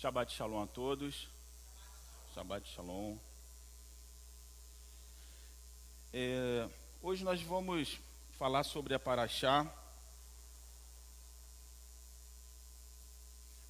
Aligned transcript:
Shabbat 0.00 0.32
Shalom 0.32 0.62
a 0.62 0.66
todos. 0.66 1.28
Shabbat 2.34 2.66
Shalom. 2.66 3.18
É, 6.10 6.66
hoje 7.02 7.22
nós 7.22 7.42
vamos 7.42 7.98
falar 8.38 8.64
sobre 8.64 8.94
a 8.94 8.98
Paraxá. 8.98 9.70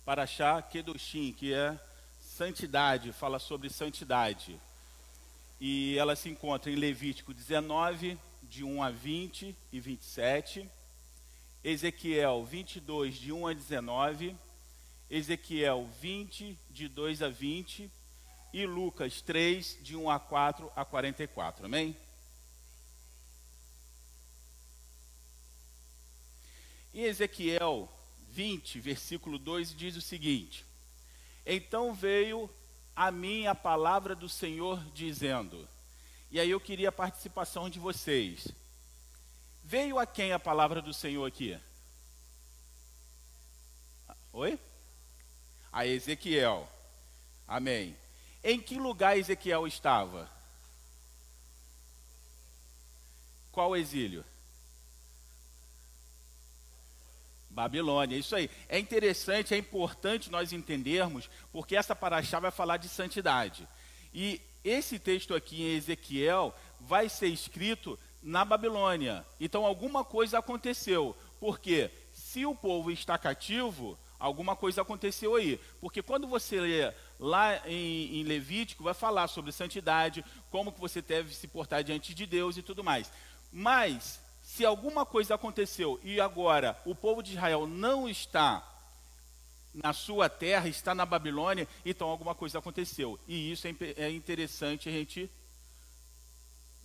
Paraxá 0.05 0.62
Kedoshim, 0.62 1.32
que 1.32 1.52
é 1.52 1.77
santidade, 2.20 3.10
fala 3.10 3.41
sobre 3.41 3.69
santidade. 3.69 4.56
E 5.60 5.98
ela 5.98 6.15
se 6.15 6.28
encontra 6.28 6.70
em 6.70 6.77
Levítico 6.77 7.34
19, 7.34 8.16
de 8.45 8.62
1 8.62 8.84
a 8.84 8.91
20 8.91 9.56
e 9.73 9.80
27. 9.80 10.70
Ezequiel 11.65 12.45
22, 12.45 13.16
de 13.16 13.33
1 13.33 13.48
a 13.48 13.52
19. 13.52 14.37
Ezequiel 15.10 15.88
20, 16.00 16.56
de 16.70 16.88
2 16.88 17.23
a 17.23 17.28
20. 17.28 17.91
E 18.52 18.66
Lucas 18.66 19.20
3, 19.20 19.78
de 19.82 19.96
1 19.96 20.10
a 20.10 20.18
4 20.18 20.73
a 20.74 20.84
44. 20.84 21.66
Amém? 21.66 21.96
Em 26.92 27.02
Ezequiel 27.02 27.88
20, 28.30 28.80
versículo 28.80 29.38
2, 29.38 29.74
diz 29.77 29.96
o 29.96 30.01
seguinte: 30.01 30.65
Então 31.46 31.95
veio 31.95 32.51
a 32.95 33.10
mim 33.10 33.46
a 33.46 33.54
palavra 33.54 34.15
do 34.15 34.29
Senhor 34.29 34.82
dizendo, 34.92 35.68
e 36.30 36.38
aí 36.38 36.51
eu 36.51 36.60
queria 36.60 36.88
a 36.88 36.92
participação 36.92 37.70
de 37.70 37.79
vocês. 37.79 38.48
Veio 39.65 39.98
a 39.98 40.07
quem 40.07 40.32
a 40.32 40.38
palavra 40.38 40.82
do 40.82 40.92
Senhor 40.92 41.24
aqui? 41.24 41.59
Oi? 44.32 44.59
A 45.73 45.87
Ezequiel. 45.87 46.68
Amém. 47.46 47.96
Em 48.43 48.60
que 48.60 48.76
lugar 48.79 49.16
Ezequiel 49.16 49.66
estava? 49.66 50.30
Qual 53.52 53.76
exílio? 53.76 54.24
Babilônia, 57.51 58.16
isso 58.16 58.35
aí. 58.37 58.48
É 58.68 58.79
interessante, 58.79 59.52
é 59.52 59.59
importante 59.59 60.30
nós 60.30 60.52
entendermos, 60.52 61.29
porque 61.52 61.76
essa 61.76 61.95
paraxá 61.95 62.38
vai 62.38 62.51
falar 62.51 62.76
de 62.76 62.88
santidade. 62.88 63.66
E 64.15 64.41
esse 64.65 64.98
texto 64.98 65.34
aqui 65.34 65.62
em 65.62 65.76
Ezequiel 65.76 66.54
vai 66.81 67.09
ser 67.09 67.26
escrito 67.26 67.98
na 68.22 68.44
Babilônia. 68.44 69.25
Então 69.38 69.65
alguma 69.65 70.04
coisa 70.04 70.38
aconteceu. 70.38 71.16
Porque 71.41 71.91
se 72.12 72.47
o 72.47 72.54
povo 72.54 72.91
está 72.91 73.19
cativo, 73.19 73.98
alguma 74.21 74.54
coisa 74.54 74.82
aconteceu 74.82 75.34
aí. 75.34 75.59
Porque 75.81 76.03
quando 76.03 76.28
você 76.28 76.60
lê 76.60 76.94
lá 77.19 77.66
em, 77.66 78.21
em, 78.21 78.22
Levítico, 78.22 78.84
vai 78.84 78.94
falar 78.94 79.26
sobre 79.26 79.50
santidade, 79.50 80.25
como 80.50 80.71
que 80.71 80.78
você 80.78 81.00
deve 81.00 81.34
se 81.34 81.49
portar 81.49 81.82
diante 81.82 82.15
de 82.15 82.26
Deus 82.26 82.56
e 82.56 82.62
tudo 82.62 82.84
mais. 82.84 83.10
Mas 83.50 84.21
se 84.43 84.65
alguma 84.65 85.06
coisa 85.06 85.34
aconteceu 85.34 85.98
e 86.04 86.21
agora 86.21 86.81
o 86.84 86.94
povo 86.94 87.22
de 87.22 87.32
Israel 87.32 87.66
não 87.66 88.09
está 88.09 88.66
na 89.72 89.93
sua 89.93 90.28
terra, 90.28 90.69
está 90.69 90.94
na 90.94 91.06
Babilônia, 91.06 91.66
então 91.84 92.09
alguma 92.09 92.34
coisa 92.34 92.59
aconteceu. 92.59 93.19
E 93.26 93.53
isso 93.53 93.66
é, 93.66 93.75
é 93.97 94.10
interessante 94.10 94.88
a 94.88 94.93
gente. 94.93 95.31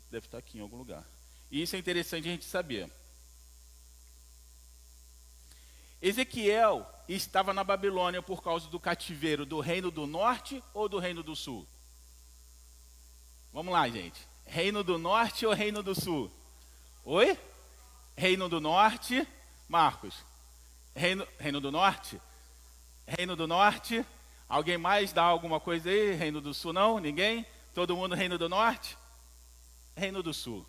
Deve 0.10 0.28
estar 0.28 0.38
aqui 0.38 0.58
em 0.58 0.62
algum 0.62 0.78
lugar. 0.78 1.04
E 1.52 1.62
isso 1.62 1.76
é 1.76 1.80
interessante 1.80 2.28
a 2.28 2.32
gente 2.32 2.46
saber. 2.46 2.90
Ezequiel 6.08 6.88
estava 7.10 7.52
na 7.52 7.64
Babilônia 7.64 8.22
por 8.22 8.44
causa 8.44 8.70
do 8.70 8.80
cativeiro 8.80 9.44
do 9.44 9.60
reino 9.60 9.90
do 9.90 10.06
norte 10.06 10.64
ou 10.72 10.88
do 10.88 11.00
reino 11.00 11.24
do 11.24 11.36
sul? 11.36 11.68
Vamos 13.52 13.74
lá, 13.74 13.90
gente. 13.90 14.22
Reino 14.46 14.84
do 14.84 15.00
norte 15.00 15.48
ou 15.48 15.54
reino 15.54 15.82
do 15.82 16.00
sul? 16.00 16.32
Oi? 17.04 17.36
Reino 18.16 18.48
do 18.48 18.62
Norte, 18.62 19.28
Marcos. 19.68 20.16
Reino, 20.96 21.28
Reino 21.40 21.60
do 21.60 21.72
Norte? 21.72 22.22
Reino 23.08 23.36
do 23.36 23.48
Norte. 23.48 24.06
Alguém 24.48 24.78
mais 24.78 25.12
dá 25.12 25.24
alguma 25.24 25.60
coisa 25.60 25.90
aí? 25.90 26.14
Reino 26.14 26.40
do 26.40 26.54
Sul 26.54 26.72
não? 26.72 27.00
Ninguém? 27.00 27.48
Todo 27.74 27.96
mundo 27.96 28.14
Reino 28.14 28.38
do 28.38 28.48
Norte? 28.48 28.96
Reino 29.96 30.22
do 30.22 30.34
Sul. 30.34 30.66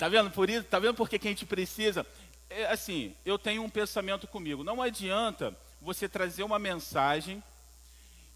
Tá 0.00 0.08
vendo 0.08 0.30
por 0.30 0.48
isso? 0.48 0.64
Tá 0.64 0.78
vendo 0.78 0.94
por 0.94 1.10
que, 1.10 1.16
a 1.16 1.30
gente 1.30 1.44
precisa? 1.44 2.06
É, 2.50 2.66
assim, 2.66 3.14
eu 3.24 3.38
tenho 3.38 3.62
um 3.62 3.70
pensamento 3.70 4.26
comigo. 4.26 4.64
Não 4.64 4.82
adianta 4.82 5.56
você 5.80 6.08
trazer 6.08 6.42
uma 6.42 6.58
mensagem 6.58 7.40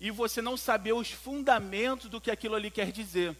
e 0.00 0.08
você 0.08 0.40
não 0.40 0.56
saber 0.56 0.92
os 0.92 1.10
fundamentos 1.10 2.08
do 2.08 2.20
que 2.20 2.30
aquilo 2.30 2.54
ali 2.54 2.70
quer 2.70 2.92
dizer. 2.92 3.36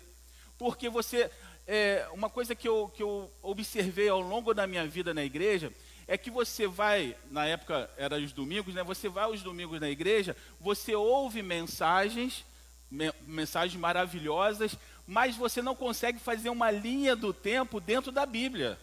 Porque 0.59 0.89
você, 0.89 1.31
é, 1.65 2.09
uma 2.12 2.29
coisa 2.29 2.57
que 2.57 2.67
eu, 2.67 2.91
que 2.93 3.05
eu 3.05 3.31
observei 3.41 4.09
ao 4.09 4.21
longo 4.21 4.53
da 4.53 4.67
minha 4.67 4.85
vida 4.85 5.15
na 5.15 5.23
igreja 5.25 5.73
é 6.09 6.19
que 6.19 6.29
você 6.29 6.67
vai, 6.67 7.17
na 7.31 7.47
época 7.47 7.89
era 7.97 8.17
os 8.17 8.33
domingos, 8.33 8.75
né? 8.75 8.83
Você 8.83 9.09
vai 9.09 9.25
aos 9.25 9.43
domingos 9.43 9.81
na 9.81 9.89
igreja, 9.89 10.37
você 10.61 10.95
ouve 10.95 11.41
mensagens, 11.41 12.45
me, 12.91 13.12
mensagens 13.27 13.81
maravilhosas, 13.81 14.77
mas 15.06 15.37
você 15.37 15.62
não 15.62 15.77
consegue 15.77 16.19
fazer 16.19 16.51
uma 16.51 16.71
linha 16.73 17.15
do 17.15 17.33
tempo 17.33 17.81
dentro 17.81 18.11
da 18.11 18.27
Bíblia. 18.27 18.77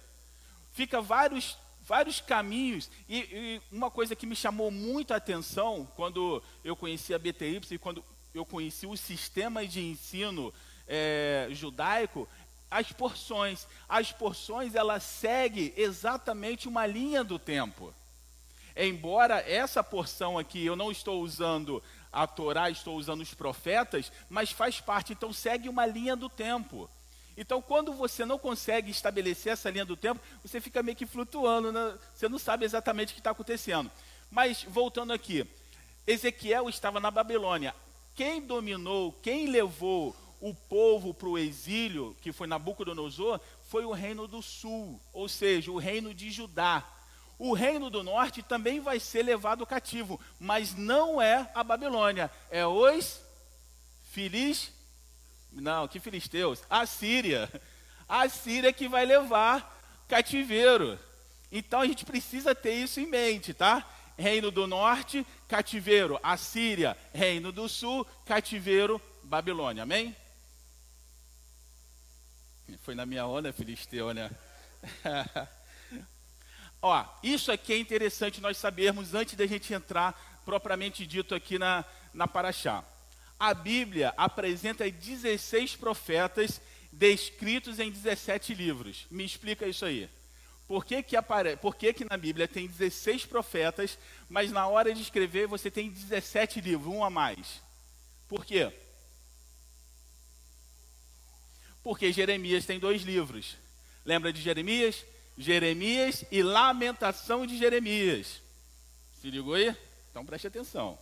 Fica 0.73 1.01
vários 1.01 1.57
vários 1.81 2.21
caminhos 2.21 2.89
e, 3.07 3.17
e 3.19 3.61
uma 3.71 3.89
coisa 3.91 4.15
que 4.15 4.25
me 4.25 4.35
chamou 4.35 4.71
muito 4.71 5.13
a 5.13 5.17
atenção 5.17 5.87
quando 5.95 6.41
eu 6.63 6.75
conheci 6.75 7.13
a 7.13 7.19
BTY 7.19 7.61
e 7.71 7.77
quando 7.77 8.03
eu 8.33 8.45
conheci 8.45 8.87
o 8.87 8.95
sistema 8.95 9.65
de 9.65 9.81
ensino 9.81 10.53
é, 10.87 11.47
judaico 11.51 12.27
as 12.71 12.89
porções. 12.93 13.67
As 13.87 14.13
porções, 14.13 14.73
ela 14.73 14.99
segue 15.01 15.73
exatamente 15.75 16.69
uma 16.69 16.87
linha 16.87 17.21
do 17.21 17.37
tempo. 17.37 17.93
Embora 18.75 19.41
essa 19.41 19.83
porção 19.83 20.39
aqui 20.39 20.65
eu 20.65 20.77
não 20.77 20.89
estou 20.89 21.21
usando 21.21 21.83
a 22.11 22.25
Torá, 22.25 22.69
estou 22.69 22.95
usando 22.95 23.19
os 23.19 23.33
profetas, 23.33 24.11
mas 24.29 24.51
faz 24.51 24.79
parte, 24.79 25.11
então 25.11 25.33
segue 25.33 25.67
uma 25.67 25.85
linha 25.85 26.15
do 26.15 26.29
tempo. 26.29 26.89
Então, 27.37 27.61
quando 27.61 27.93
você 27.93 28.25
não 28.25 28.37
consegue 28.37 28.91
estabelecer 28.91 29.53
essa 29.53 29.69
linha 29.69 29.85
do 29.85 29.95
tempo, 29.95 30.19
você 30.43 30.59
fica 30.59 30.83
meio 30.83 30.97
que 30.97 31.05
flutuando, 31.05 31.71
né? 31.71 31.97
você 32.13 32.27
não 32.27 32.37
sabe 32.37 32.65
exatamente 32.65 33.11
o 33.11 33.13
que 33.13 33.19
está 33.19 33.31
acontecendo. 33.31 33.89
Mas, 34.29 34.63
voltando 34.67 35.13
aqui, 35.13 35.47
Ezequiel 36.05 36.69
estava 36.69 36.99
na 36.99 37.11
Babilônia. 37.11 37.73
Quem 38.15 38.41
dominou, 38.41 39.13
quem 39.23 39.47
levou 39.47 40.15
o 40.41 40.53
povo 40.53 41.13
para 41.13 41.29
o 41.29 41.37
exílio, 41.37 42.15
que 42.21 42.31
foi 42.31 42.47
Nabucodonosor, 42.47 43.39
foi 43.69 43.85
o 43.85 43.91
reino 43.91 44.27
do 44.27 44.41
sul, 44.41 44.99
ou 45.13 45.29
seja, 45.29 45.71
o 45.71 45.77
reino 45.77 46.13
de 46.13 46.31
Judá. 46.31 46.83
O 47.37 47.53
reino 47.53 47.89
do 47.89 48.03
norte 48.03 48.43
também 48.43 48.79
vai 48.79 48.99
ser 48.99 49.23
levado 49.23 49.65
cativo, 49.65 50.19
mas 50.39 50.75
não 50.75 51.21
é 51.21 51.49
a 51.55 51.63
Babilônia, 51.63 52.29
é 52.49 52.65
os 52.65 53.21
Filis, 54.11 54.71
não, 55.51 55.87
que 55.87 55.99
filisteus? 55.99 56.63
A 56.69 56.85
Síria. 56.85 57.51
A 58.07 58.27
Síria 58.29 58.71
que 58.71 58.87
vai 58.87 59.05
levar 59.05 59.79
cativeiro. 60.07 60.97
Então 61.51 61.81
a 61.81 61.85
gente 61.85 62.05
precisa 62.05 62.55
ter 62.55 62.73
isso 62.73 62.99
em 62.99 63.07
mente, 63.07 63.53
tá? 63.53 63.85
Reino 64.17 64.51
do 64.51 64.67
norte, 64.67 65.25
cativeiro, 65.47 66.19
a 66.23 66.37
Síria, 66.37 66.97
reino 67.13 67.51
do 67.51 67.67
sul, 67.67 68.05
cativeiro, 68.25 69.01
Babilônia. 69.23 69.83
Amém? 69.83 70.15
Foi 72.83 72.95
na 72.95 73.05
minha 73.05 73.25
onda, 73.25 73.51
Filisteu, 73.51 74.13
né? 74.13 74.31
Ó, 76.81 77.05
isso 77.21 77.51
aqui 77.51 77.73
é 77.73 77.77
interessante 77.77 78.41
nós 78.41 78.57
sabermos 78.57 79.13
antes 79.13 79.35
da 79.35 79.45
gente 79.45 79.73
entrar 79.73 80.41
propriamente 80.45 81.05
dito 81.05 81.35
aqui 81.35 81.59
na, 81.59 81.85
na 82.13 82.27
Paraxá. 82.27 82.83
A 83.41 83.55
Bíblia 83.55 84.13
apresenta 84.17 84.87
16 84.87 85.75
profetas 85.75 86.61
descritos 86.91 87.79
em 87.79 87.89
17 87.89 88.53
livros. 88.53 89.07
Me 89.09 89.25
explica 89.25 89.65
isso 89.65 89.83
aí. 89.83 90.07
Por 90.67 90.85
que 90.85 91.01
que, 91.01 91.15
apare... 91.15 91.57
Por 91.57 91.75
que 91.75 91.91
que 91.91 92.05
na 92.05 92.17
Bíblia 92.17 92.47
tem 92.47 92.67
16 92.67 93.25
profetas, 93.25 93.97
mas 94.29 94.51
na 94.51 94.67
hora 94.67 94.93
de 94.93 95.01
escrever 95.01 95.47
você 95.47 95.71
tem 95.71 95.89
17 95.89 96.61
livros, 96.61 96.93
um 96.93 97.03
a 97.03 97.09
mais? 97.09 97.59
Por 98.27 98.45
quê? 98.45 98.71
Porque 101.81 102.13
Jeremias 102.13 102.67
tem 102.67 102.77
dois 102.77 103.01
livros. 103.01 103.57
Lembra 104.05 104.31
de 104.31 104.39
Jeremias? 104.39 105.03
Jeremias 105.35 106.23
e 106.29 106.43
Lamentação 106.43 107.47
de 107.47 107.57
Jeremias. 107.57 108.39
Se 109.19 109.31
ligou 109.31 109.55
aí? 109.55 109.75
Então 110.11 110.23
preste 110.23 110.45
atenção. 110.45 110.99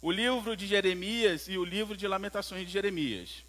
O 0.00 0.10
livro 0.10 0.56
de 0.56 0.66
Jeremias 0.66 1.48
e 1.48 1.56
o 1.56 1.64
livro 1.64 1.96
de 1.96 2.06
Lamentações 2.06 2.66
de 2.66 2.72
Jeremias. 2.72 3.44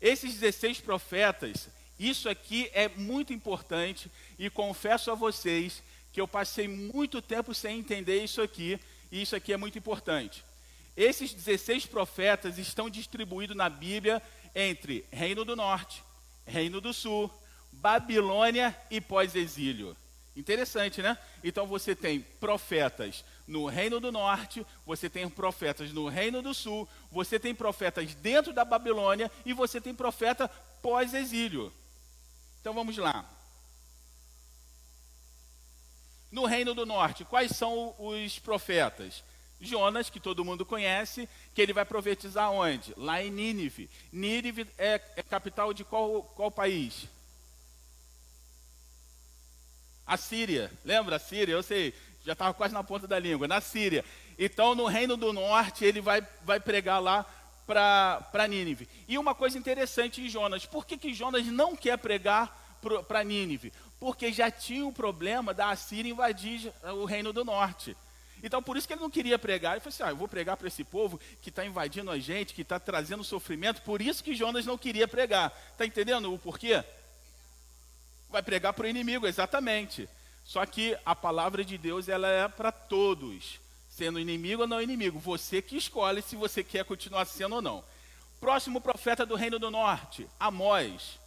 Esses 0.00 0.34
16 0.34 0.80
profetas, 0.80 1.68
isso 1.98 2.28
aqui 2.28 2.70
é 2.72 2.88
muito 2.88 3.32
importante 3.32 4.10
e 4.38 4.50
confesso 4.50 5.10
a 5.10 5.14
vocês 5.14 5.82
que 6.12 6.20
eu 6.20 6.28
passei 6.28 6.68
muito 6.68 7.20
tempo 7.20 7.52
sem 7.54 7.78
entender 7.78 8.22
isso 8.22 8.40
aqui, 8.40 8.78
e 9.10 9.22
isso 9.22 9.34
aqui 9.34 9.52
é 9.52 9.56
muito 9.56 9.78
importante. 9.78 10.44
Esses 10.96 11.34
16 11.34 11.86
profetas 11.86 12.56
estão 12.56 12.88
distribuídos 12.88 13.56
na 13.56 13.68
Bíblia 13.68 14.22
entre 14.54 15.04
Reino 15.10 15.44
do 15.44 15.56
Norte, 15.56 16.02
Reino 16.46 16.80
do 16.80 16.92
Sul, 16.92 17.32
Babilônia 17.72 18.76
e 18.90 19.00
pós-exílio. 19.00 19.96
Interessante, 20.36 21.02
né? 21.02 21.18
Então 21.42 21.66
você 21.66 21.94
tem 21.94 22.20
profetas 22.20 23.24
no 23.46 23.66
Reino 23.66 24.00
do 24.00 24.10
Norte, 24.10 24.66
você 24.86 25.08
tem 25.10 25.28
profetas 25.28 25.92
no 25.92 26.08
Reino 26.08 26.40
do 26.40 26.54
Sul, 26.54 26.88
você 27.10 27.38
tem 27.38 27.54
profetas 27.54 28.14
dentro 28.14 28.52
da 28.52 28.64
Babilônia 28.64 29.30
e 29.44 29.52
você 29.52 29.80
tem 29.80 29.94
profeta 29.94 30.48
pós-exílio. 30.80 31.72
Então 32.60 32.72
vamos 32.72 32.96
lá. 32.96 33.28
No 36.30 36.46
Reino 36.46 36.74
do 36.74 36.84
Norte, 36.84 37.24
quais 37.24 37.52
são 37.52 37.94
os 37.98 38.38
profetas? 38.38 39.22
Jonas, 39.60 40.10
que 40.10 40.20
todo 40.20 40.44
mundo 40.44 40.66
conhece, 40.66 41.28
que 41.54 41.62
ele 41.62 41.72
vai 41.72 41.84
profetizar 41.84 42.50
onde? 42.50 42.92
Lá 42.96 43.22
em 43.22 43.30
Nínive. 43.30 43.88
Nínive 44.12 44.66
é, 44.76 45.00
é 45.16 45.22
capital 45.22 45.72
de 45.72 45.84
qual, 45.84 46.22
qual 46.22 46.50
país? 46.50 47.06
A 50.06 50.16
Síria. 50.16 50.70
Lembra 50.84 51.16
a 51.16 51.20
Síria? 51.20 51.52
Eu 51.52 51.62
sei, 51.62 51.94
já 52.24 52.32
estava 52.32 52.54
quase 52.54 52.72
na 52.72 52.82
ponta 52.82 53.06
da 53.06 53.18
língua. 53.18 53.46
Na 53.46 53.60
Síria. 53.60 54.04
Então, 54.38 54.74
no 54.74 54.86
Reino 54.86 55.16
do 55.16 55.32
Norte, 55.32 55.84
ele 55.84 56.00
vai, 56.00 56.26
vai 56.42 56.58
pregar 56.58 57.00
lá 57.00 57.26
para 57.66 58.48
Nínive. 58.48 58.88
E 59.06 59.18
uma 59.18 59.34
coisa 59.34 59.58
interessante 59.58 60.20
em 60.20 60.28
Jonas: 60.28 60.64
por 60.66 60.86
que, 60.86 60.96
que 60.96 61.12
Jonas 61.12 61.46
não 61.46 61.76
quer 61.76 61.98
pregar 61.98 62.78
para 63.06 63.22
Nínive? 63.22 63.72
Porque 64.00 64.32
já 64.32 64.50
tinha 64.50 64.86
o 64.86 64.92
problema 64.92 65.52
da 65.54 65.70
Assíria 65.70 66.10
invadir 66.10 66.72
o 66.96 67.04
Reino 67.04 67.32
do 67.32 67.44
Norte. 67.44 67.96
Então, 68.42 68.62
por 68.62 68.76
isso 68.76 68.86
que 68.86 68.92
ele 68.92 69.00
não 69.00 69.10
queria 69.10 69.38
pregar. 69.38 69.72
Ele 69.72 69.80
falou 69.80 69.94
assim: 69.94 70.02
ah, 70.02 70.10
eu 70.10 70.16
vou 70.16 70.28
pregar 70.28 70.56
para 70.56 70.68
esse 70.68 70.84
povo 70.84 71.18
que 71.40 71.48
está 71.48 71.64
invadindo 71.64 72.10
a 72.10 72.18
gente, 72.18 72.52
que 72.52 72.62
está 72.62 72.78
trazendo 72.78 73.24
sofrimento. 73.24 73.82
Por 73.82 74.02
isso 74.02 74.22
que 74.24 74.34
Jonas 74.34 74.66
não 74.66 74.76
queria 74.76 75.08
pregar. 75.08 75.52
Está 75.72 75.86
entendendo 75.86 76.32
o 76.32 76.38
porquê? 76.38 76.84
Vai 78.28 78.42
pregar 78.42 78.72
para 78.72 78.84
o 78.84 78.88
inimigo, 78.88 79.26
exatamente. 79.26 80.08
Só 80.44 80.64
que 80.66 80.96
a 81.04 81.16
palavra 81.16 81.64
de 81.64 81.78
Deus 81.78 82.08
ela 82.08 82.28
é 82.28 82.46
para 82.46 82.70
todos, 82.70 83.60
sendo 83.88 84.20
inimigo 84.20 84.62
ou 84.62 84.68
não 84.68 84.82
inimigo. 84.82 85.18
Você 85.18 85.62
que 85.62 85.76
escolhe 85.76 86.22
se 86.22 86.36
você 86.36 86.62
quer 86.62 86.84
continuar 86.84 87.24
sendo 87.24 87.56
ou 87.56 87.62
não. 87.62 87.84
Próximo 88.40 88.80
profeta 88.80 89.24
do 89.24 89.34
Reino 89.34 89.58
do 89.58 89.70
Norte, 89.70 90.28
Amós. 90.38 91.18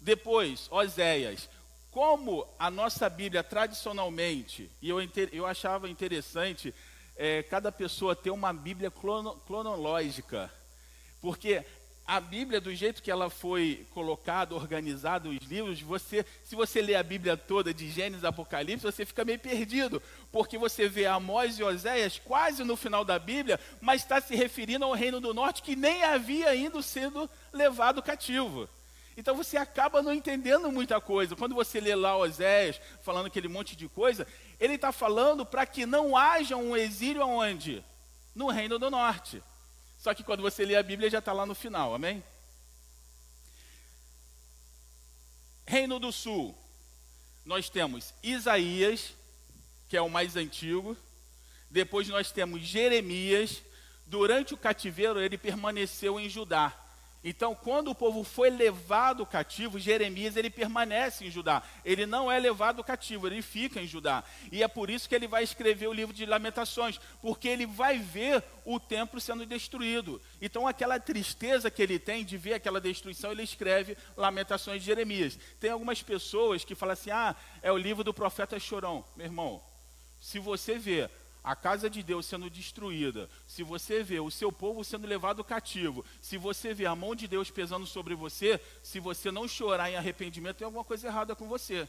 Depois, 0.00 0.68
Oséias 0.70 1.48
como 1.90 2.46
a 2.58 2.70
nossa 2.70 3.08
Bíblia 3.08 3.42
tradicionalmente, 3.42 4.70
e 4.80 4.88
eu, 4.88 4.98
eu 5.32 5.46
achava 5.46 5.88
interessante 5.88 6.72
é, 7.16 7.42
cada 7.42 7.72
pessoa 7.72 8.14
ter 8.14 8.30
uma 8.30 8.52
Bíblia 8.52 8.90
crono, 8.90 9.34
cronológica, 9.46 10.50
porque 11.20 11.64
a 12.10 12.18
Bíblia, 12.18 12.60
do 12.60 12.74
jeito 12.74 13.04
que 13.04 13.10
ela 13.10 13.30
foi 13.30 13.86
colocada, 13.94 14.52
organizada, 14.56 15.28
os 15.28 15.38
livros, 15.48 15.80
você, 15.80 16.26
se 16.42 16.56
você 16.56 16.82
ler 16.82 16.96
a 16.96 17.04
Bíblia 17.04 17.36
toda, 17.36 17.72
de 17.72 17.88
Gênesis 17.88 18.24
Apocalipse, 18.24 18.84
você 18.84 19.06
fica 19.06 19.24
meio 19.24 19.38
perdido, 19.38 20.02
porque 20.32 20.58
você 20.58 20.88
vê 20.88 21.06
Amós 21.06 21.56
e 21.56 21.62
Oséias 21.62 22.18
quase 22.18 22.64
no 22.64 22.76
final 22.76 23.04
da 23.04 23.16
Bíblia, 23.16 23.60
mas 23.80 24.02
está 24.02 24.20
se 24.20 24.34
referindo 24.34 24.84
ao 24.84 24.92
Reino 24.92 25.20
do 25.20 25.32
Norte 25.32 25.62
que 25.62 25.76
nem 25.76 26.02
havia 26.02 26.48
ainda 26.48 26.82
sido 26.82 27.30
levado 27.52 28.02
cativo. 28.02 28.68
Então 29.16 29.36
você 29.36 29.56
acaba 29.56 30.02
não 30.02 30.12
entendendo 30.12 30.72
muita 30.72 31.00
coisa. 31.00 31.36
Quando 31.36 31.54
você 31.54 31.78
lê 31.78 31.94
lá 31.94 32.16
Oséias 32.16 32.80
falando 33.02 33.26
aquele 33.26 33.46
monte 33.46 33.76
de 33.76 33.88
coisa, 33.88 34.26
ele 34.58 34.74
está 34.74 34.90
falando 34.90 35.46
para 35.46 35.64
que 35.64 35.86
não 35.86 36.16
haja 36.16 36.56
um 36.56 36.76
exílio 36.76 37.22
aonde? 37.22 37.84
No 38.34 38.48
Reino 38.48 38.80
do 38.80 38.90
Norte. 38.90 39.40
Só 40.00 40.14
que 40.14 40.24
quando 40.24 40.40
você 40.40 40.64
lê 40.64 40.76
a 40.76 40.82
Bíblia 40.82 41.10
já 41.10 41.18
está 41.18 41.30
lá 41.30 41.44
no 41.44 41.54
final, 41.54 41.94
amém? 41.94 42.24
Reino 45.66 45.98
do 45.98 46.10
Sul, 46.10 46.56
nós 47.44 47.68
temos 47.68 48.14
Isaías, 48.22 49.12
que 49.90 49.98
é 49.98 50.00
o 50.00 50.08
mais 50.08 50.36
antigo. 50.36 50.96
Depois 51.70 52.08
nós 52.08 52.32
temos 52.32 52.62
Jeremias. 52.62 53.62
Durante 54.06 54.54
o 54.54 54.56
cativeiro, 54.56 55.20
ele 55.20 55.36
permaneceu 55.36 56.18
em 56.18 56.30
Judá. 56.30 56.74
Então, 57.22 57.54
quando 57.54 57.90
o 57.90 57.94
povo 57.94 58.24
foi 58.24 58.48
levado 58.48 59.26
cativo, 59.26 59.78
Jeremias 59.78 60.36
ele 60.36 60.48
permanece 60.48 61.26
em 61.26 61.30
Judá. 61.30 61.62
Ele 61.84 62.06
não 62.06 62.32
é 62.32 62.38
levado 62.38 62.82
cativo, 62.82 63.26
ele 63.26 63.42
fica 63.42 63.80
em 63.80 63.86
Judá. 63.86 64.24
E 64.50 64.62
é 64.62 64.68
por 64.68 64.88
isso 64.88 65.06
que 65.06 65.14
ele 65.14 65.28
vai 65.28 65.44
escrever 65.44 65.86
o 65.86 65.92
livro 65.92 66.14
de 66.14 66.24
Lamentações, 66.24 66.98
porque 67.20 67.46
ele 67.46 67.66
vai 67.66 67.98
ver 67.98 68.42
o 68.64 68.80
templo 68.80 69.20
sendo 69.20 69.44
destruído. 69.44 70.20
Então, 70.40 70.66
aquela 70.66 70.98
tristeza 70.98 71.70
que 71.70 71.82
ele 71.82 71.98
tem 71.98 72.24
de 72.24 72.38
ver 72.38 72.54
aquela 72.54 72.80
destruição, 72.80 73.32
ele 73.32 73.42
escreve 73.42 73.98
Lamentações 74.16 74.80
de 74.80 74.86
Jeremias. 74.86 75.38
Tem 75.58 75.70
algumas 75.70 76.02
pessoas 76.02 76.64
que 76.64 76.74
falam 76.74 76.94
assim: 76.94 77.10
"Ah, 77.10 77.36
é 77.60 77.70
o 77.70 77.76
livro 77.76 78.02
do 78.02 78.14
profeta 78.14 78.58
Chorão". 78.58 79.04
Meu 79.14 79.26
irmão, 79.26 79.62
se 80.18 80.38
você 80.38 80.78
vê 80.78 81.10
a 81.42 81.56
casa 81.56 81.88
de 81.88 82.02
Deus 82.02 82.26
sendo 82.26 82.50
destruída, 82.50 83.28
se 83.46 83.62
você 83.62 84.02
vê 84.02 84.20
o 84.20 84.30
seu 84.30 84.52
povo 84.52 84.84
sendo 84.84 85.06
levado 85.06 85.42
cativo, 85.42 86.04
se 86.20 86.36
você 86.36 86.74
vê 86.74 86.86
a 86.86 86.94
mão 86.94 87.14
de 87.14 87.26
Deus 87.26 87.50
pesando 87.50 87.86
sobre 87.86 88.14
você, 88.14 88.60
se 88.82 89.00
você 89.00 89.30
não 89.30 89.48
chorar 89.48 89.90
em 89.90 89.96
arrependimento, 89.96 90.58
tem 90.58 90.64
alguma 90.64 90.84
coisa 90.84 91.06
errada 91.06 91.34
com 91.34 91.48
você. 91.48 91.88